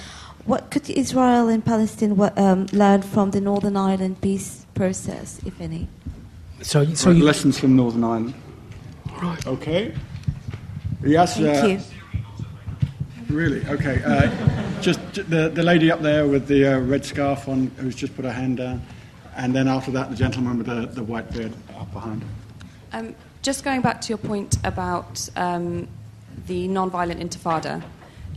what 0.45 0.71
could 0.71 0.89
Israel 0.89 1.49
and 1.49 1.65
Palestine 1.65 2.17
um, 2.37 2.67
learn 2.71 3.01
from 3.01 3.31
the 3.31 3.41
Northern 3.41 3.75
Ireland 3.75 4.21
peace 4.21 4.65
process, 4.73 5.41
if 5.45 5.59
any? 5.59 5.89
So, 6.61 6.85
so 6.93 7.09
right, 7.09 7.17
you, 7.17 7.23
lessons 7.25 7.59
from 7.59 7.75
Northern 7.75 8.05
Ireland. 8.05 8.33
Right. 9.21 9.47
Okay. 9.47 9.93
Yes. 11.03 11.37
Thank 11.37 11.63
uh, 11.63 11.67
you. 11.67 11.98
Really? 13.29 13.65
Okay. 13.67 14.01
Uh, 14.03 14.81
just 14.81 14.99
the, 15.13 15.49
the 15.53 15.63
lady 15.63 15.91
up 15.91 16.01
there 16.01 16.27
with 16.27 16.47
the 16.47 16.65
uh, 16.65 16.79
red 16.79 17.05
scarf 17.05 17.47
on, 17.47 17.67
who's 17.77 17.95
just 17.95 18.15
put 18.15 18.25
her 18.25 18.31
hand 18.31 18.57
down, 18.57 18.81
and 19.35 19.55
then 19.55 19.67
after 19.67 19.91
that, 19.91 20.09
the 20.09 20.15
gentleman 20.15 20.57
with 20.57 20.67
the, 20.67 20.87
the 20.87 21.03
white 21.03 21.31
beard 21.31 21.53
up 21.77 21.91
behind. 21.93 22.23
Um, 22.91 23.15
just 23.43 23.63
going 23.63 23.81
back 23.81 24.01
to 24.01 24.09
your 24.09 24.17
point 24.17 24.57
about 24.63 25.29
um, 25.35 25.87
the 26.47 26.67
non-violent 26.67 27.19
intifada, 27.19 27.83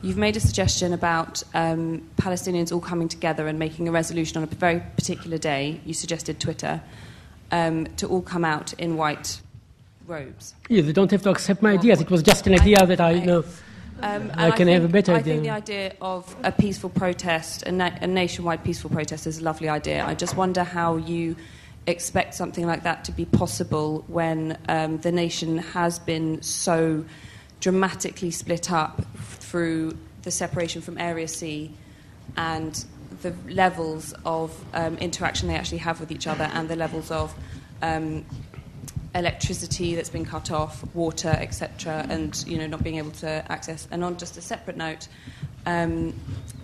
you've 0.02 0.19
made 0.19 0.36
a 0.36 0.40
suggestion 0.40 0.93
about 0.93 1.43
um, 1.55 2.06
Palestinians 2.16 2.70
all 2.70 2.81
coming 2.81 3.09
together 3.09 3.47
and 3.47 3.59
making 3.59 3.89
a 3.89 3.93
resolution 3.93 4.36
on 4.36 4.43
a 4.43 4.47
very 4.47 4.81
particular 4.97 5.39
day. 5.39 5.81
You 5.86 5.94
suggested 5.94 6.39
Twitter 6.39 6.82
um, 7.51 7.86
to 7.97 8.06
all 8.09 8.23
come 8.23 8.44
out 8.44 8.74
in 8.74 8.97
white 8.97 9.40
robes. 10.06 10.55
Yeah, 10.69 10.82
they 10.82 10.93
don't 10.93 11.10
have 11.10 11.23
to 11.23 11.31
accept 11.31 11.62
my 11.62 11.73
ideas. 11.73 12.01
It 12.01 12.10
was 12.10 12.23
just 12.23 12.47
an 12.47 12.55
idea 12.55 12.85
that 12.85 13.01
I 13.01 13.12
you 13.12 13.27
know. 13.27 13.44
Um, 14.03 14.33
I 14.35 14.51
can 14.51 14.66
think, 14.66 14.74
have 14.74 14.85
a 14.85 14.89
better 14.93 15.12
I 15.12 15.16
idea. 15.16 15.35
think 15.35 15.45
the 15.45 15.51
idea 15.51 15.95
of 16.01 16.35
a 16.43 16.51
peaceful 16.51 16.91
protest, 16.91 17.62
a, 17.62 17.73
na- 17.73 17.97
a 18.01 18.07
nationwide 18.07 18.65
peaceful 18.65 18.91
protest, 18.91 19.27
is 19.27 19.39
a 19.39 19.45
lovely 19.45 19.69
idea. 19.69 20.05
I 20.05 20.15
just 20.15 20.37
wonder 20.37 20.65
how 20.65 20.97
you 20.97 21.37
expect 21.87 22.35
something 22.35 22.66
like 22.66 22.83
that 22.83 23.05
to 23.05 23.12
be 23.12 23.24
possible 23.24 24.05
when 24.09 24.59
um, 24.69 24.99
the 24.99 25.12
nation 25.12 25.59
has 25.59 25.99
been 25.99 26.43
so 26.43 27.05
dramatically 27.61 28.31
split 28.31 28.73
up 28.73 29.03
through 29.15 29.97
the 30.23 30.31
separation 30.31 30.83
from 30.83 30.99
Area 30.99 31.29
C 31.29 31.73
and 32.37 32.85
the 33.23 33.35
levels 33.49 34.15
of 34.24 34.53
um, 34.74 34.97
interaction 34.99 35.49
they 35.49 35.55
actually 35.55 35.79
have 35.79 36.01
with 36.01 36.11
each 36.11 36.27
other 36.27 36.51
and 36.53 36.69
the 36.69 36.77
levels 36.77 37.11
of 37.11 37.35
um, 37.83 38.24
electricity 39.14 39.94
that's 39.94 40.09
been 40.10 40.24
cut 40.24 40.51
off, 40.51 40.84
water, 40.94 41.28
etc., 41.28 42.06
and 42.09 42.44
you 42.47 42.59
know 42.59 42.66
not 42.66 42.82
being 42.82 42.97
able 42.97 43.10
to 43.10 43.28
access. 43.51 43.86
And 43.90 44.02
on 44.05 44.16
just 44.16 44.36
a 44.36 44.40
separate 44.40 44.76
note, 44.76 45.09
um, 45.66 46.14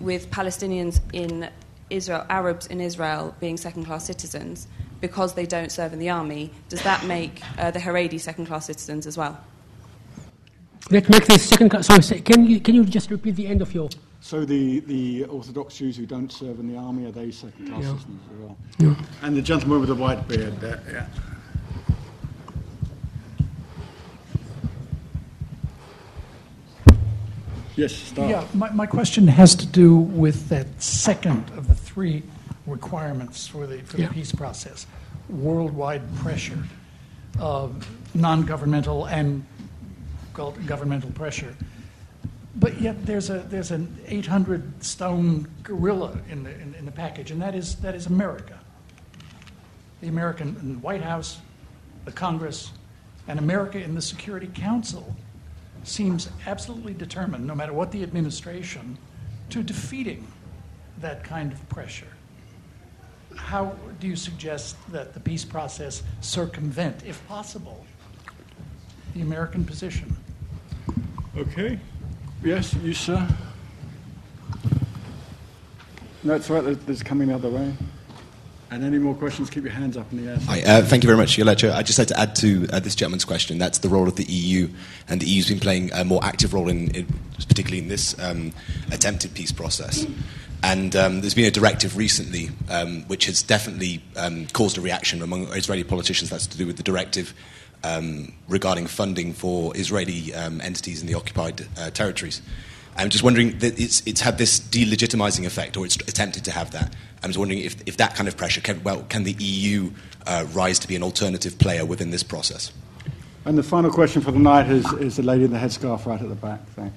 with 0.01 0.31
Palestinians 0.31 1.01
in 1.13 1.49
Israel, 1.91 2.25
Arabs 2.29 2.67
in 2.67 2.81
Israel 2.81 3.35
being 3.41 3.57
second-class 3.57 4.05
citizens 4.05 4.67
because 5.01 5.35
they 5.35 5.47
don't 5.47 5.71
serve 5.71 5.93
in 5.93 5.99
the 5.99 6.11
army, 6.11 6.51
does 6.69 6.83
that 6.83 7.05
make 7.07 7.41
uh, 7.59 7.71
the 7.71 7.79
Haredi 7.79 8.19
second-class 8.21 8.67
citizens 8.67 9.07
as 9.07 9.17
well? 9.17 9.39
Let's 10.91 11.09
make 11.09 11.27
this 11.27 11.49
second. 11.49 11.69
cla- 11.71 11.83
Sorry, 11.83 12.21
can 12.21 12.47
you 12.47 12.61
can 12.61 12.75
you 12.75 12.85
just 12.85 13.11
repeat 13.11 13.37
the 13.37 13.47
end 13.47 13.61
of 13.63 13.75
your? 13.75 13.89
So 14.21 14.45
the, 14.45 14.81
the 14.81 15.25
Orthodox 15.27 15.77
Jews 15.79 15.97
who 15.97 16.05
don't 16.05 16.31
serve 16.33 16.59
in 16.59 16.67
the 16.73 16.77
army, 16.77 17.07
are 17.07 17.13
they 17.13 17.31
second-class 17.31 17.83
Yeah. 17.85 17.91
citizens 17.91 18.21
as 18.33 18.39
well? 18.41 18.57
Yeah. 18.79 18.95
And 19.23 19.37
the 19.37 19.43
gentleman 19.43 19.79
with 19.81 19.91
the 19.91 19.95
white 19.95 20.27
beard 20.27 20.59
there, 20.61 20.83
yeah. 20.91 21.07
Yes, 27.79 27.93
start. 27.95 28.29
Yeah, 28.29 28.45
my, 28.55 28.71
my 28.71 28.87
question 28.87 29.29
has 29.29 29.55
to 29.55 29.65
do 29.65 29.95
with 29.97 30.49
that 30.49 30.67
second 30.83 31.49
of 31.51 31.69
the 31.69 31.77
three 31.77 32.25
requirements 32.67 33.47
for 33.47 33.69
the, 33.69 33.79
for 33.83 33.99
Yeah. 33.99 34.09
the 34.09 34.15
peace 34.15 34.33
process 34.33 34.85
worldwide 35.29 36.03
pressure, 36.17 36.59
uh, 37.39 37.69
non 38.15 38.43
governmental 38.43 39.05
and 39.07 39.47
governmental 40.35 41.11
pressure. 41.13 41.55
But 42.57 42.81
yet 42.81 43.07
there's, 43.07 43.31
a, 43.31 43.41
there's 43.49 43.71
an 43.71 43.97
800 44.09 44.83
stone 44.83 45.47
gorilla 45.63 46.19
in 46.29 46.43
the, 46.43 46.51
in, 46.61 46.75
in 46.75 46.85
the 46.85 46.91
package, 46.91 47.31
and 47.31 47.41
that 47.41 47.55
is, 47.55 47.77
that 47.77 47.95
is 47.95 48.07
America. 48.07 48.59
The 50.01 50.09
American 50.09 50.81
White 50.83 51.03
House, 51.03 51.39
the 52.05 52.13
Congress, 52.13 52.73
and 53.29 53.39
America 53.39 53.81
in 53.81 53.95
the 53.95 54.03
Security 54.03 54.49
Council 54.53 55.15
seems 55.85 56.29
absolutely 56.47 56.95
determined, 56.95 57.47
no 57.47 57.55
matter 57.55 57.73
what 57.73 57.91
the 57.93 58.03
administration, 58.03 58.99
to 59.51 59.63
defeating 59.63 60.27
that 61.01 61.25
kind 61.25 61.53
of 61.53 61.69
pressure. 61.69 62.09
How 63.37 63.75
do 64.01 64.09
you 64.09 64.17
suggest 64.17 64.77
that 64.91 65.15
the 65.15 65.21
peace 65.21 65.45
process 65.45 66.03
circumvent, 66.21 67.05
if 67.07 67.27
possible, 67.29 67.85
the 69.15 69.21
American 69.23 69.65
position? 69.65 70.17
Okay. 71.37 71.79
Yes, 72.43 72.75
you, 72.75 72.95
sir. 72.95 73.27
It's 76.25 76.51
all 76.51 76.61
right. 76.61 76.87
There's 76.87 77.03
coming 77.03 77.29
the 77.29 77.35
other 77.35 77.49
way. 77.49 77.73
And 78.71 78.85
any 78.85 78.99
more 78.99 79.15
questions, 79.15 79.49
keep 79.49 79.65
your 79.65 79.73
hands 79.73 79.97
up 79.97 80.13
in 80.13 80.25
the 80.25 80.33
air. 80.33 80.39
Hi, 80.41 80.61
uh, 80.61 80.83
thank 80.83 81.03
you 81.03 81.07
very 81.07 81.17
much, 81.17 81.39
lecture. 81.39 81.73
I'd 81.73 81.87
just 81.87 81.99
like 81.99 82.09
to 82.09 82.21
add 82.21 82.37
to 82.37 82.67
uh, 82.71 82.81
this 82.81 82.95
gentleman's 82.95 83.25
question. 83.25 83.57
That's 83.57 83.79
the 83.79 83.89
role 83.89 84.07
of 84.07 84.17
the 84.17 84.25
EU, 84.25 84.69
and 85.09 85.23
the 85.23 85.27
EU's 85.27 85.49
been 85.49 85.59
playing 85.59 85.91
a 85.93 86.05
more 86.05 86.23
active 86.23 86.53
role 86.53 86.69
in, 86.69 86.91
in 86.91 87.07
particularly 87.37 87.79
in 87.79 87.89
this 87.89 88.19
um, 88.21 88.53
attempted 88.93 89.33
peace 89.33 89.53
process. 89.53 90.07
And 90.63 90.95
um, 90.97 91.21
there's 91.23 91.35
been 91.35 91.47
a 91.47 91.51
directive 91.51 91.97
recently 91.97 92.51
um, 92.69 93.05
which 93.05 93.27
has 93.27 93.43
definitely 93.43 94.03
um, 94.17 94.47
caused 94.49 94.77
a 94.77 94.81
reaction 94.83 95.23
among 95.23 95.47
Israeli 95.53 95.85
politicians. 95.85 96.29
That's 96.29 96.47
to 96.49 96.59
do 96.59 96.67
with 96.67 96.77
the 96.77 96.83
directive 96.83 97.33
um, 97.85 98.35
regarding 98.49 98.87
funding 98.87 99.33
for 99.33 99.75
Israeli 99.77 100.35
um, 100.35 100.61
entities 100.61 101.01
in 101.01 101.07
the 101.07 101.15
occupied 101.15 101.67
uh, 101.79 101.91
territories. 101.91 102.43
I'm 102.97 103.11
just 103.11 103.23
wondering 103.23 103.59
that 103.61 103.79
it's, 103.79 104.05
it's 104.07 104.21
had 104.21 104.39
this 104.39 104.59
delegitimizing 104.59 105.47
effect, 105.47 105.77
or 105.77 105.87
it's 105.87 105.95
attempted 105.97 106.45
to 106.47 106.51
have 106.51 106.73
that. 106.73 106.95
I'm 107.23 107.31
just 107.31 107.39
wondering 107.39 107.61
if, 107.61 107.77
if 107.87 107.97
that 107.97 108.15
kind 108.15 108.29
of 108.29 108.37
pressure 108.37 108.61
can, 108.61 108.83
well, 108.83 109.03
can 109.09 109.25
the 109.25 109.33
EU 109.39 109.91
uh, 110.27 110.47
rise 110.53 110.79
to 110.81 110.89
be 110.89 110.97
an 110.97 111.03
alternative 111.03 111.59
player 111.59 111.85
within 111.85 112.11
this 112.11 112.23
process? 112.23 112.73
And 113.45 113.57
the 113.57 113.63
final 113.63 113.91
question 113.91 114.23
for 114.23 114.31
the 114.31 114.39
night 114.39 114.71
is, 114.71 114.91
is 114.95 115.17
the 115.17 115.23
lady 115.23 115.45
in 115.45 115.51
the 115.51 115.59
headscarf 115.59 116.05
right 116.07 116.21
at 116.21 116.29
the 116.29 116.35
back. 116.35 116.61
Thanks. 116.71 116.97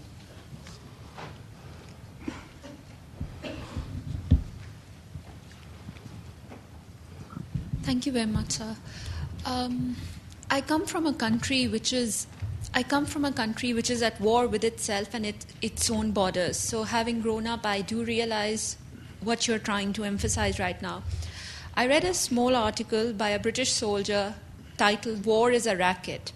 Thank 7.83 8.05
you 8.05 8.11
very 8.11 8.27
much, 8.27 8.51
sir. 8.51 8.75
Um, 9.45 9.95
I 10.49 10.61
come 10.61 10.85
from 10.85 11.07
a 11.07 11.13
country 11.13 11.67
which 11.67 11.93
is, 11.93 12.27
I 12.73 12.83
come 12.83 13.05
from 13.05 13.25
a 13.25 13.31
country 13.31 13.73
which 13.73 13.89
is 13.89 14.01
at 14.01 14.19
war 14.21 14.47
with 14.47 14.63
itself 14.63 15.13
and 15.13 15.25
it, 15.25 15.45
its 15.61 15.89
own 15.89 16.11
borders. 16.11 16.57
So, 16.57 16.83
having 16.83 17.21
grown 17.21 17.47
up, 17.47 17.65
I 17.65 17.81
do 17.81 18.03
realize 18.03 18.77
what 19.21 19.47
you're 19.47 19.59
trying 19.59 19.93
to 19.93 20.03
emphasize 20.03 20.59
right 20.59 20.81
now. 20.81 21.03
I 21.75 21.87
read 21.87 22.03
a 22.03 22.13
small 22.13 22.55
article 22.55 23.13
by 23.13 23.29
a 23.29 23.39
British 23.39 23.71
soldier 23.71 24.35
titled 24.77 25.25
"War 25.25 25.51
is 25.51 25.65
a 25.65 25.77
Racket." 25.77 26.33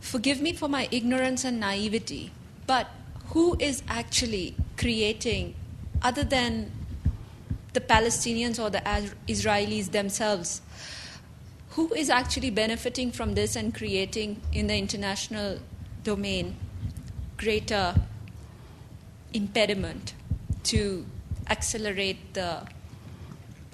Forgive 0.00 0.40
me 0.40 0.52
for 0.52 0.68
my 0.68 0.88
ignorance 0.90 1.44
and 1.44 1.60
naivety, 1.60 2.32
but 2.66 2.88
who 3.28 3.56
is 3.58 3.82
actually 3.88 4.54
creating, 4.76 5.54
other 6.02 6.24
than 6.24 6.72
the 7.72 7.80
Palestinians 7.80 8.58
or 8.58 8.70
the 8.70 8.80
Israelis 9.28 9.90
themselves, 9.92 10.62
who 11.70 11.92
is 11.94 12.10
actually 12.10 12.50
benefiting 12.50 13.12
from 13.12 13.34
this 13.34 13.54
and 13.54 13.74
creating 13.74 14.40
in 14.52 14.66
the 14.66 14.76
international 14.76 15.58
domain 16.02 16.56
greater 17.36 17.94
impediment 19.32 20.14
to 20.64 21.06
accelerate 21.50 22.34
the 22.34 22.62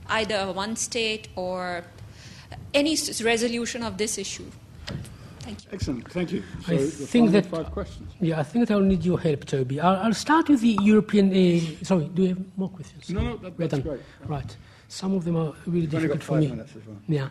either 0.09 0.53
one 0.53 0.77
state 0.77 1.29
or 1.37 1.85
any 2.75 2.97
resolution 3.23 3.83
of 3.83 3.99
this 3.99 4.19
issue? 4.19 4.51
Thank 5.41 5.63
you. 5.65 5.69
Excellent. 5.73 6.11
Thank 6.11 6.33
you. 6.33 6.43
So 6.67 6.73
I 6.73 6.77
the 6.77 6.87
think 6.87 7.27
final 7.31 7.41
that 7.43 7.47
five 7.47 7.71
questions. 7.71 8.11
Yeah, 8.21 8.41
I 8.41 8.43
think 8.43 8.67
that 8.67 8.75
I'll 8.75 8.81
need 8.81 9.05
your 9.05 9.21
help, 9.21 9.45
Toby. 9.45 9.79
I'll, 9.81 9.97
I'll 10.07 10.15
start 10.15 10.49
with 10.49 10.61
the 10.61 10.77
European. 10.83 11.31
Uh, 11.31 11.85
sorry, 11.85 12.07
do 12.07 12.23
you 12.23 12.29
have 12.31 12.39
more 12.57 12.69
questions? 12.69 13.11
No, 13.11 13.21
no, 13.21 13.37
that- 13.37 13.57
that's 13.57 13.79
great. 13.79 14.01
Right. 14.27 14.57
Some 14.89 15.15
of 15.15 15.25
them 15.25 15.37
are 15.37 15.53
really 15.67 15.87
We've 15.87 15.95
only 15.95 16.09
difficult 16.09 16.19
got 16.21 16.25
for 16.25 16.39
me. 16.41 16.49
minutes 16.49 16.73
as 16.77 16.87
well. 16.87 16.97
Yeah. 17.09 17.29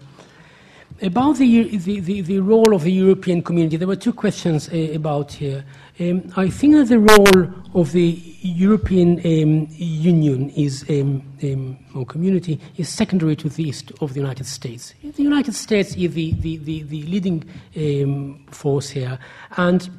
About 1.02 1.36
the, 1.36 1.78
the, 1.78 2.00
the, 2.00 2.22
the 2.22 2.40
role 2.40 2.74
of 2.74 2.84
the 2.84 2.92
European 2.92 3.42
community, 3.42 3.76
there 3.76 3.88
were 3.88 3.98
two 3.98 4.14
questions 4.14 4.70
uh, 4.70 4.94
about 4.94 5.34
here. 5.34 5.66
Um, 6.00 6.32
I 6.38 6.50
think 6.50 6.76
that 6.76 6.88
the 6.88 7.00
role 7.00 7.54
of 7.74 7.92
the 7.92 8.18
European 8.42 9.20
um, 9.20 9.68
Union 9.72 10.50
is, 10.52 10.86
um, 10.90 11.22
um, 11.44 11.78
or 11.94 12.06
community 12.06 12.62
is 12.78 12.88
secondary 12.88 13.36
to 13.36 13.50
the 13.50 13.64
east 13.64 13.92
of 14.00 14.14
the 14.14 14.22
United 14.22 14.46
States. 14.46 14.94
The 15.04 15.24
United 15.24 15.54
States 15.54 15.96
is 15.96 16.14
the, 16.14 16.32
the, 16.34 16.58
the, 16.58 16.84
the 16.84 17.04
leading 17.04 17.44
um, 17.76 18.46
force 18.52 18.90
here. 18.90 19.20
And 19.58 19.90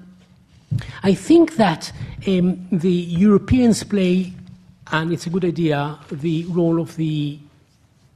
I 1.03 1.13
think 1.13 1.57
that 1.57 1.93
um, 2.27 2.67
the 2.73 2.91
Europeans 2.91 3.85
play, 3.85 4.33
and 4.93 5.13
it's 5.13 5.27
a 5.27 5.31
good 5.31 5.45
idea, 5.45 5.99
the 6.11 6.45
role 6.47 6.81
of 6.81 6.97
the 6.97 7.39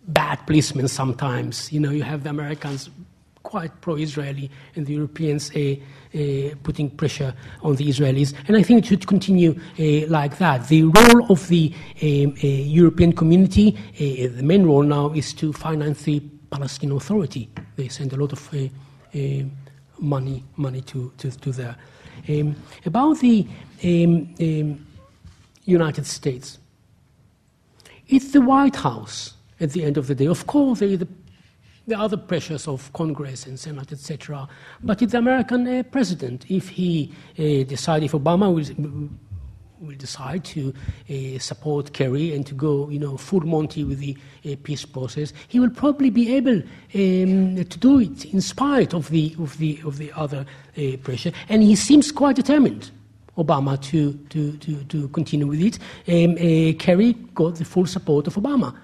bad 0.09 0.47
policemen 0.47 0.89
sometimes. 0.89 1.72
You 1.72 1.81
know, 1.81 1.90
you 1.90 2.02
have 2.02 2.24
the 2.24 2.31
Americans 2.31 2.90
quite 3.43 3.81
pro-Israeli 3.81 4.51
and 4.77 4.86
the 4.86 4.93
Europeans 4.93 5.51
uh, 5.56 5.74
uh, 6.14 6.55
putting 6.62 6.90
pressure 6.90 7.35
on 7.62 7.77
the 7.77 7.89
Israelis. 7.89 8.35
And 8.47 8.56
I 8.56 8.62
think 8.62 8.85
it 8.85 8.86
should 8.86 9.06
continue 9.06 9.59
uh, 9.78 10.06
like 10.09 10.39
that. 10.39 10.68
The 10.68 10.85
role 10.85 11.31
of 11.31 11.48
the 11.48 11.72
um, 12.02 12.35
European 12.40 13.12
community, 13.12 13.77
the 13.98 14.43
main 14.43 14.66
role 14.66 14.82
now 14.82 15.10
is 15.12 15.32
to 15.35 15.52
finance 15.52 16.02
the 16.02 16.20
Palestinian 16.51 16.97
Authority. 16.97 17.48
They 17.77 17.89
send 17.89 18.12
a 18.12 18.16
lot 18.16 18.32
of 18.32 18.55
money, 19.98 20.44
money 20.56 20.81
to, 20.82 21.12
to, 21.18 21.31
to 21.31 21.52
there. 21.52 21.77
Um, 22.28 22.56
about 22.85 23.18
the 23.20 23.47
um, 23.82 24.35
um, 24.40 24.86
United 25.64 26.06
States, 26.06 26.59
it's 28.09 28.32
the 28.32 28.40
White 28.40 28.77
House 28.77 29.35
at 29.60 29.72
the 29.72 29.84
end 29.84 29.96
of 29.96 30.06
the 30.06 30.14
day. 30.14 30.26
Of 30.26 30.46
course, 30.46 30.80
there 30.80 30.92
are 30.92 30.96
the, 30.96 31.08
the 31.86 31.98
other 31.98 32.16
pressures 32.16 32.66
of 32.66 32.92
Congress 32.92 33.46
and 33.46 33.58
Senate, 33.58 33.92
etc. 33.92 34.48
But 34.82 35.02
it's 35.02 35.12
the 35.12 35.18
American 35.18 35.66
uh, 35.66 35.82
president. 35.84 36.46
If 36.50 36.68
he 36.68 37.12
uh, 37.38 37.64
decides, 37.64 38.04
if 38.04 38.12
Obama 38.12 38.52
will, 38.52 39.10
will 39.80 39.96
decide 39.96 40.44
to 40.44 40.74
uh, 41.08 41.38
support 41.38 41.92
Kerry 41.92 42.34
and 42.34 42.46
to 42.46 42.54
go, 42.54 42.88
you 42.90 42.98
know, 42.98 43.16
full 43.16 43.40
Monty 43.40 43.84
with 43.84 43.98
the 43.98 44.16
uh, 44.44 44.56
peace 44.62 44.84
process, 44.84 45.32
he 45.48 45.58
will 45.60 45.70
probably 45.70 46.10
be 46.10 46.34
able 46.34 46.58
um, 46.94 47.64
to 47.64 47.78
do 47.78 48.00
it 48.00 48.26
in 48.26 48.40
spite 48.40 48.94
of 48.94 49.08
the 49.10 49.34
of 49.38 49.58
the 49.58 49.80
of 49.84 49.98
the 49.98 50.12
other 50.12 50.44
uh, 50.76 50.96
pressure. 51.02 51.32
And 51.48 51.62
he 51.62 51.76
seems 51.76 52.12
quite 52.12 52.36
determined. 52.36 52.90
Obama 53.38 53.80
to, 53.80 54.12
to, 54.28 54.52
to, 54.58 54.84
to 54.84 55.08
continue 55.08 55.46
with 55.46 55.60
it. 55.60 55.78
Um, 56.08 56.32
uh, 56.32 56.76
Kerry 56.78 57.14
got 57.34 57.54
the 57.56 57.64
full 57.64 57.86
support 57.86 58.26
of 58.26 58.34
Obama, 58.34 58.76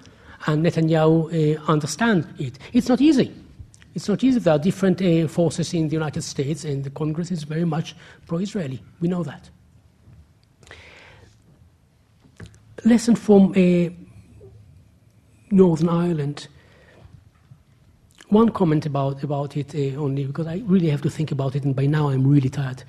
and 0.47 0.65
Netanyahu 0.65 1.59
uh, 1.59 1.63
understand 1.71 2.27
it. 2.39 2.59
It's 2.73 2.89
not 2.89 3.01
easy. 3.01 3.33
It's 3.95 4.09
not 4.09 4.23
easy. 4.23 4.39
There 4.39 4.55
are 4.55 4.59
different 4.59 5.01
uh, 5.03 5.27
forces 5.29 5.73
in 5.75 5.89
the 5.89 5.95
United 5.95 6.23
States, 6.23 6.65
and 6.65 6.85
the 6.85 6.91
Congress 6.91 7.31
is 7.31 7.45
very 7.45 7.65
much 7.65 7.97
pro-Israeli. 8.27 8.83
We 9.01 9.09
know 9.09 9.23
that. 9.23 9.51
Lesson 12.85 13.17
from 13.17 13.53
uh, 13.53 13.91
Northern 15.51 15.89
Ireland. 15.89 16.49
one 18.29 18.51
comment 18.51 18.87
about, 18.87 19.23
about 19.23 19.57
it 19.57 19.75
uh, 19.75 19.99
only, 20.01 20.25
because 20.25 20.47
I 20.47 20.63
really 20.67 20.89
have 20.89 21.03
to 21.03 21.11
think 21.11 21.31
about 21.31 21.55
it, 21.55 21.65
and 21.65 21.75
by 21.75 21.87
now 21.87 22.09
I'm 22.09 22.27
really 22.27 22.49
tired. 22.49 22.83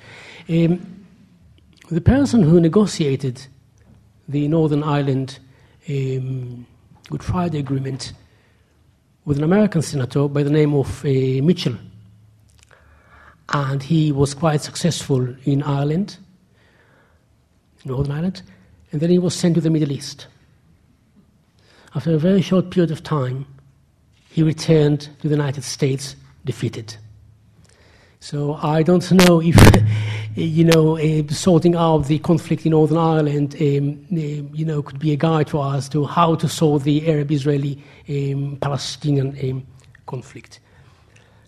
Um, 0.50 1.06
the 1.90 2.02
person 2.02 2.44
who 2.44 2.60
negotiated 2.60 3.46
the 4.28 4.48
Northern 4.48 4.84
Ireland 4.84 5.40
um, 5.90 6.66
Good 7.10 7.24
Friday 7.24 7.60
Agreement 7.60 8.12
with 9.24 9.38
an 9.38 9.44
American 9.46 9.82
senator 9.82 10.28
by 10.28 10.44
the 10.44 10.50
name 10.50 10.74
of 10.74 11.06
uh, 11.06 11.08
Mitchell. 11.42 11.78
And 13.48 13.82
he 13.82 14.12
was 14.12 14.34
quite 14.34 14.60
successful 14.60 15.26
in 15.46 15.64
Ireland, 15.64 16.18
Northern 17.86 18.12
Ireland, 18.12 18.42
and 18.92 19.00
then 19.00 19.10
he 19.10 19.20
was 19.20 19.34
sent 19.34 19.56
to 19.56 19.62
the 19.62 19.70
Middle 19.70 19.94
East. 19.94 20.28
After 21.96 22.14
a 22.14 22.18
very 22.18 22.42
short 22.42 22.72
period 22.72 22.92
of 22.92 23.04
time, 23.04 23.46
he 24.30 24.44
returned 24.44 25.08
to 25.22 25.30
the 25.30 25.36
United 25.36 25.64
States 25.64 26.18
defeated. 26.44 26.98
So 28.20 28.56
I 28.56 28.84
don't 28.84 29.10
know 29.14 29.42
if, 29.42 29.56
you 30.38 30.65
know, 30.65 30.97
uh, 30.97 31.23
sorting 31.30 31.76
out 31.76 32.05
the 32.05 32.19
conflict 32.19 32.65
in 32.65 32.72
Northern 32.72 32.97
Ireland, 32.97 33.55
um, 33.59 34.05
uh, 34.11 34.55
you 34.55 34.65
know, 34.65 34.84
could 34.84 34.99
be 34.99 35.11
a 35.11 35.15
guide 35.15 35.49
for 35.49 35.65
us 35.65 35.89
to 35.89 36.05
how 36.05 36.35
to 36.35 36.47
solve 36.47 36.84
the 36.84 37.09
Arab-Israeli 37.09 37.81
um, 38.07 38.57
Palestinian 38.61 39.35
um, 39.43 39.65
conflict. 40.05 40.59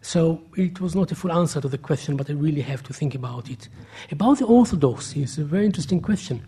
So 0.01 0.41
it 0.57 0.81
was 0.81 0.95
not 0.95 1.11
a 1.11 1.15
full 1.15 1.31
answer 1.31 1.61
to 1.61 1.67
the 1.67 1.77
question, 1.77 2.17
but 2.17 2.31
I 2.31 2.33
really 2.33 2.61
have 2.61 2.81
to 2.83 2.93
think 2.93 3.13
about 3.13 3.49
it. 3.49 3.69
About 4.09 4.39
the 4.39 4.45
Orthodox, 4.45 5.15
it's 5.15 5.37
a 5.37 5.43
very 5.43 5.65
interesting 5.65 6.01
question, 6.01 6.41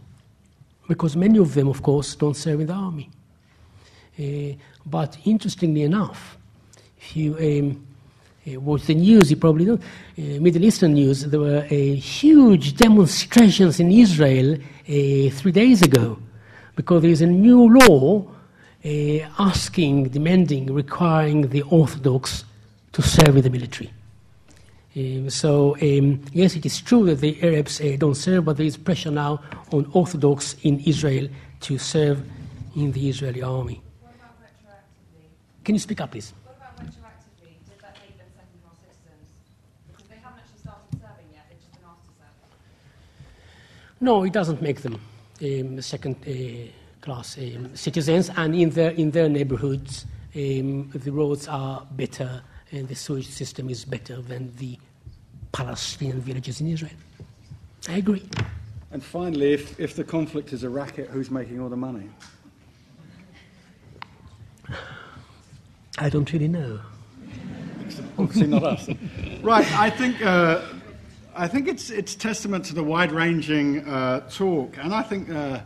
because 0.88 1.16
many 1.16 1.38
of 1.38 1.54
them, 1.54 1.68
of 1.68 1.84
course, 1.84 2.16
don't 2.16 2.36
serve 2.36 2.62
in 2.62 2.68
the 2.68 2.74
army. 2.74 3.12
Uh, 4.18 4.58
but 4.88 5.16
interestingly 5.26 5.84
enough, 5.84 6.38
if 6.98 7.16
you 7.16 7.36
um, 7.38 7.86
watch 8.46 8.84
the 8.84 8.96
news, 8.96 9.30
you 9.30 9.38
probably 9.38 9.66
know, 9.66 9.76
uh, 9.76 10.40
Middle 10.40 10.64
Eastern 10.64 10.94
news, 10.94 11.26
there 11.26 11.40
were 11.40 11.60
uh, 11.60 11.68
huge 11.70 12.76
demonstrations 12.76 13.80
in 13.80 13.92
Israel 13.92 14.56
uh, 14.56 15.30
three 15.32 15.52
days 15.52 15.82
ago 15.82 16.18
because 16.76 17.02
there 17.02 17.12
is 17.12 17.22
a 17.22 17.28
new 17.28 17.74
law 17.80 18.26
uh, 18.84 18.90
asking, 19.38 20.10
demanding, 20.10 20.74
requiring 20.74 21.50
the 21.50 21.62
Orthodox 21.64 22.44
to 22.94 23.02
serve 23.02 23.38
in 23.38 23.44
the 23.44 23.50
military. 23.50 23.92
Um, 24.96 25.30
so, 25.30 25.76
um, 25.82 26.22
yes, 26.34 26.56
it 26.56 26.66
is 26.66 26.82
true 26.82 27.06
that 27.06 27.22
the 27.22 27.42
Arabs 27.44 27.80
uh, 27.80 27.96
don't 27.98 28.16
serve, 28.16 28.46
but 28.46 28.58
there 28.58 28.66
is 28.66 28.76
pressure 28.76 29.12
now 29.12 29.42
on 29.72 29.90
Orthodox 29.94 30.56
in 30.64 30.80
Israel 30.82 31.30
to 31.62 31.78
serve 31.78 32.24
in 32.76 32.92
the 32.92 33.08
Israeli 33.08 33.42
army. 33.42 33.82
Can 35.64 35.76
you 35.76 35.80
speak 35.80 36.02
up, 36.02 36.12
please? 36.12 36.34
No, 44.02 44.24
it 44.24 44.34
doesn't 44.34 44.62
make 44.62 44.82
them 44.82 45.00
um, 45.44 45.80
second 45.82 46.16
uh, 46.28 46.72
class 47.02 47.38
um, 47.38 47.76
citizens, 47.76 48.32
and 48.36 48.56
in 48.56 48.72
their, 48.72 48.92
in 48.92 49.12
their 49.12 49.30
neighborhoods, 49.30 50.06
um, 50.36 50.90
the 50.90 51.12
roads 51.12 51.48
are 51.48 51.86
better 51.92 52.42
and 52.72 52.88
the 52.88 52.96
sewage 52.96 53.28
system 53.28 53.70
is 53.70 53.86
better 53.86 54.22
than 54.22 54.56
the 54.56 54.78
Palestinian 55.52 56.22
villages 56.22 56.62
in 56.62 56.68
Israel. 56.68 56.94
I 57.90 57.98
agree. 57.98 58.24
And 58.92 59.04
finally, 59.04 59.54
if, 59.54 59.80
if 59.80 59.96
the 59.96 60.04
conflict 60.04 60.54
is 60.54 60.64
a 60.64 60.70
racket, 60.70 61.10
who's 61.10 61.30
making 61.30 61.60
all 61.60 61.70
the 61.70 61.78
money? 61.78 62.10
I 65.98 66.10
don't 66.10 66.32
really 66.32 66.48
know. 66.48 66.80
Obviously 68.18 68.48
not 68.48 68.64
us. 68.64 68.90
right, 69.42 69.70
I 69.74 69.90
think, 69.90 70.26
uh, 70.26 70.62
I 71.36 71.48
think 71.48 71.68
it's, 71.70 71.90
it's 71.90 72.14
testament 72.14 72.66
to 72.66 72.76
the 72.76 72.84
wide-ranging 72.84 73.88
uh, 73.88 74.20
talk, 74.30 74.78
and 74.78 74.94
I 74.94 75.02
think 75.02 75.30
uh, 75.30 75.62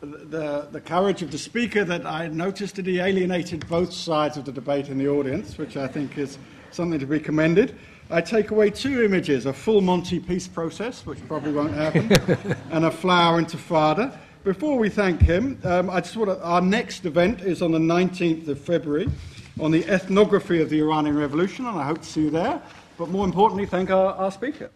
the, 0.00 0.66
the 0.72 0.80
courage 0.80 1.22
of 1.22 1.30
the 1.30 1.38
speaker 1.38 1.84
that 1.84 2.04
I 2.04 2.26
noticed 2.26 2.74
that 2.76 2.86
he 2.86 2.98
alienated 2.98 3.68
both 3.68 3.92
sides 3.92 4.36
of 4.36 4.44
the 4.44 4.52
debate 4.52 4.88
in 4.88 4.98
the 4.98 5.08
audience, 5.08 5.58
which 5.58 5.76
I 5.76 5.86
think 5.86 6.18
is 6.18 6.38
something 6.72 6.98
to 6.98 7.06
be 7.06 7.20
commended. 7.20 7.76
I 8.10 8.20
take 8.20 8.50
away 8.50 8.70
two 8.70 9.04
images 9.04 9.46
a 9.46 9.52
full 9.52 9.80
Monty 9.80 10.18
peace 10.18 10.48
process, 10.48 11.06
which 11.06 11.24
probably 11.28 11.52
won't 11.52 11.74
happen, 11.74 12.10
and 12.70 12.84
a 12.84 12.90
flower 12.90 13.40
intifada. 13.40 14.16
Before 14.42 14.76
we 14.76 14.88
thank 14.88 15.20
him, 15.20 15.58
um, 15.62 15.88
I 15.88 16.00
just 16.00 16.16
want 16.16 16.30
to, 16.30 16.42
our 16.42 16.60
next 16.60 17.04
event 17.04 17.42
is 17.42 17.62
on 17.62 17.70
the 17.70 17.78
19th 17.78 18.48
of 18.48 18.60
February 18.60 19.08
on 19.58 19.70
the 19.70 19.84
ethnography 19.88 20.60
of 20.60 20.68
the 20.68 20.80
Iranian 20.80 21.16
Revolution, 21.16 21.66
and 21.66 21.78
I 21.78 21.84
hope 21.84 22.02
to 22.02 22.04
see 22.04 22.22
you 22.22 22.30
there 22.30 22.60
but 22.98 23.08
more 23.08 23.24
importantly, 23.24 23.66
thank 23.66 23.90
our, 23.90 24.14
our 24.14 24.30
speaker. 24.30 24.70